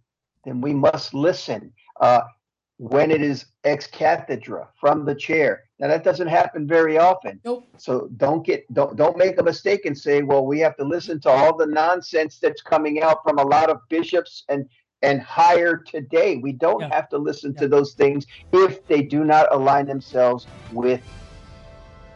then 0.46 0.62
we 0.62 0.74
must 0.74 1.14
listen. 1.14 1.74
Uh, 2.00 2.22
when 2.78 3.12
it 3.12 3.22
is 3.22 3.46
ex 3.66 3.88
cathedra 3.88 4.66
from 4.80 5.04
the 5.04 5.14
chair. 5.14 5.66
Now 5.80 5.90
that 5.90 6.06
doesn't 6.06 6.28
happen 6.30 6.66
very 6.66 6.98
often. 6.98 7.42
Nope. 7.44 7.68
So 7.76 8.08
don't 8.16 8.46
get 8.46 8.72
don't 8.74 8.96
don't 8.96 9.18
make 9.18 9.38
a 9.38 9.44
mistake 9.44 9.86
and 9.86 9.98
say, 9.98 10.22
well, 10.22 10.46
we 10.46 10.60
have 10.62 10.78
to 10.78 10.86
listen 10.86 11.20
to 11.22 11.30
all 11.30 11.58
the 11.58 11.66
nonsense 11.66 12.40
that's 12.40 12.62
coming 12.62 13.02
out 13.02 13.18
from 13.24 13.38
a 13.38 13.44
lot 13.44 13.70
of 13.70 13.82
bishops 13.90 14.46
and 14.48 14.66
and 15.02 15.22
higher 15.22 15.76
today. 15.76 16.38
We 16.38 16.54
don't 16.54 16.80
Yeah. 16.80 16.90
have 16.94 17.10
to 17.10 17.18
listen 17.18 17.52
Yeah. 17.54 17.60
to 17.64 17.68
those 17.68 17.96
things 17.96 18.26
if 18.54 18.88
they 18.88 19.02
do 19.02 19.26
not 19.26 19.54
align 19.54 19.86
themselves 19.86 20.48
with 20.70 21.02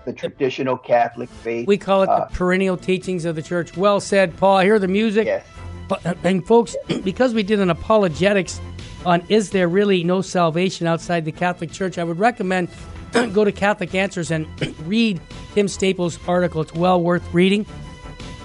the 0.06 0.14
traditional 0.14 0.78
Catholic 0.78 1.30
faith. 1.30 1.68
We 1.68 1.78
call 1.78 2.04
it 2.04 2.10
Uh, 2.10 2.20
the 2.28 2.36
perennial 2.36 2.78
teachings 2.78 3.26
of 3.26 3.36
the 3.36 3.42
church. 3.42 3.76
Well 3.78 4.00
said, 4.00 4.36
Paul. 4.38 4.58
I 4.58 4.64
hear 4.66 4.80
the 4.80 4.88
music. 4.88 5.26
yes. 5.26 5.46
But- 5.88 6.18
And 6.24 6.46
folks, 6.46 6.76
because 7.04 7.34
we 7.34 7.44
did 7.44 7.60
an 7.60 7.70
apologetics 7.70 8.60
on 9.06 9.22
is 9.28 9.50
there 9.50 9.68
really 9.68 10.04
no 10.04 10.22
salvation 10.22 10.88
outside 10.88 11.26
the 11.26 11.32
Catholic 11.32 11.72
Church, 11.72 11.98
I 11.98 12.04
would 12.06 12.20
recommend 12.20 12.70
go 13.34 13.44
to 13.44 13.52
Catholic 13.52 13.94
Answers 13.94 14.32
and 14.32 14.48
read 14.86 15.20
Tim 15.54 15.68
Staples' 15.68 16.18
article. 16.28 16.62
It's 16.62 16.74
well 16.74 17.02
worth 17.02 17.24
reading. 17.34 17.66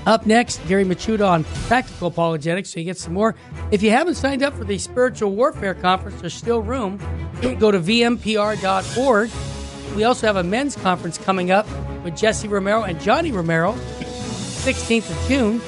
Up 0.06 0.24
next, 0.26 0.66
Gary 0.68 0.84
Michuta 0.84 1.28
on 1.28 1.44
practical 1.66 2.09
apologetics, 2.09 2.70
so 2.70 2.80
you 2.80 2.86
get 2.86 2.96
some 2.96 3.12
more. 3.12 3.34
If 3.70 3.82
you 3.82 3.90
haven't 3.90 4.14
signed 4.14 4.42
up 4.42 4.54
for 4.56 4.64
the 4.64 4.78
Spiritual 4.78 5.32
Warfare 5.32 5.74
Conference, 5.74 6.20
there's 6.20 6.32
still 6.34 6.62
room. 6.62 6.98
go 7.59 7.70
to 7.70 7.78
vmpr.org. 7.78 9.30
We 9.99 10.05
also 10.05 10.28
have 10.28 10.36
a 10.36 10.44
men's 10.44 10.76
conference 10.76 11.18
coming 11.18 11.51
up 11.51 11.66
with 12.05 12.16
Jesse 12.16 12.46
Romero 12.46 12.84
and 12.84 13.01
Johnny 13.01 13.32
Romero, 13.32 13.72
16th 13.72 15.11
of 15.11 15.28
June. 15.28 15.61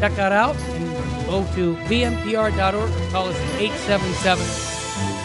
Check 0.00 0.16
that 0.16 0.32
out 0.32 0.56
and 0.56 1.26
go 1.26 1.44
to 1.54 1.76
vmpr.org 1.84 2.56
or 2.56 3.10
call 3.10 3.28
us 3.28 3.36
at 3.36 3.60
877 3.60 4.42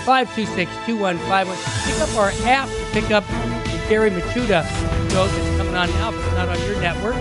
526 0.03 0.70
2151. 0.86 1.55
Pick 1.86 2.01
up 2.01 2.14
our 2.18 2.32
app 2.49 2.68
to 2.68 2.86
pick 2.91 3.12
up 3.12 3.26
the 3.72 3.82
Gary 3.88 4.10
Michuta 4.12 4.68
show 5.10 5.26
that's 5.26 5.57
coming 5.57 5.76
on 5.76 5.89
now, 5.91 6.12
but 6.12 6.20
it's 6.20 6.34
not 6.34 6.49
on 6.49 6.60
your 6.68 6.82
network. 6.82 7.16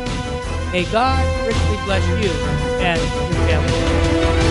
May 0.72 0.91
God 0.91 1.47
richly 1.47 1.76
bless 1.84 2.05
you 2.20 2.32
and 2.82 3.01
your 3.01 3.47
family. 3.47 4.47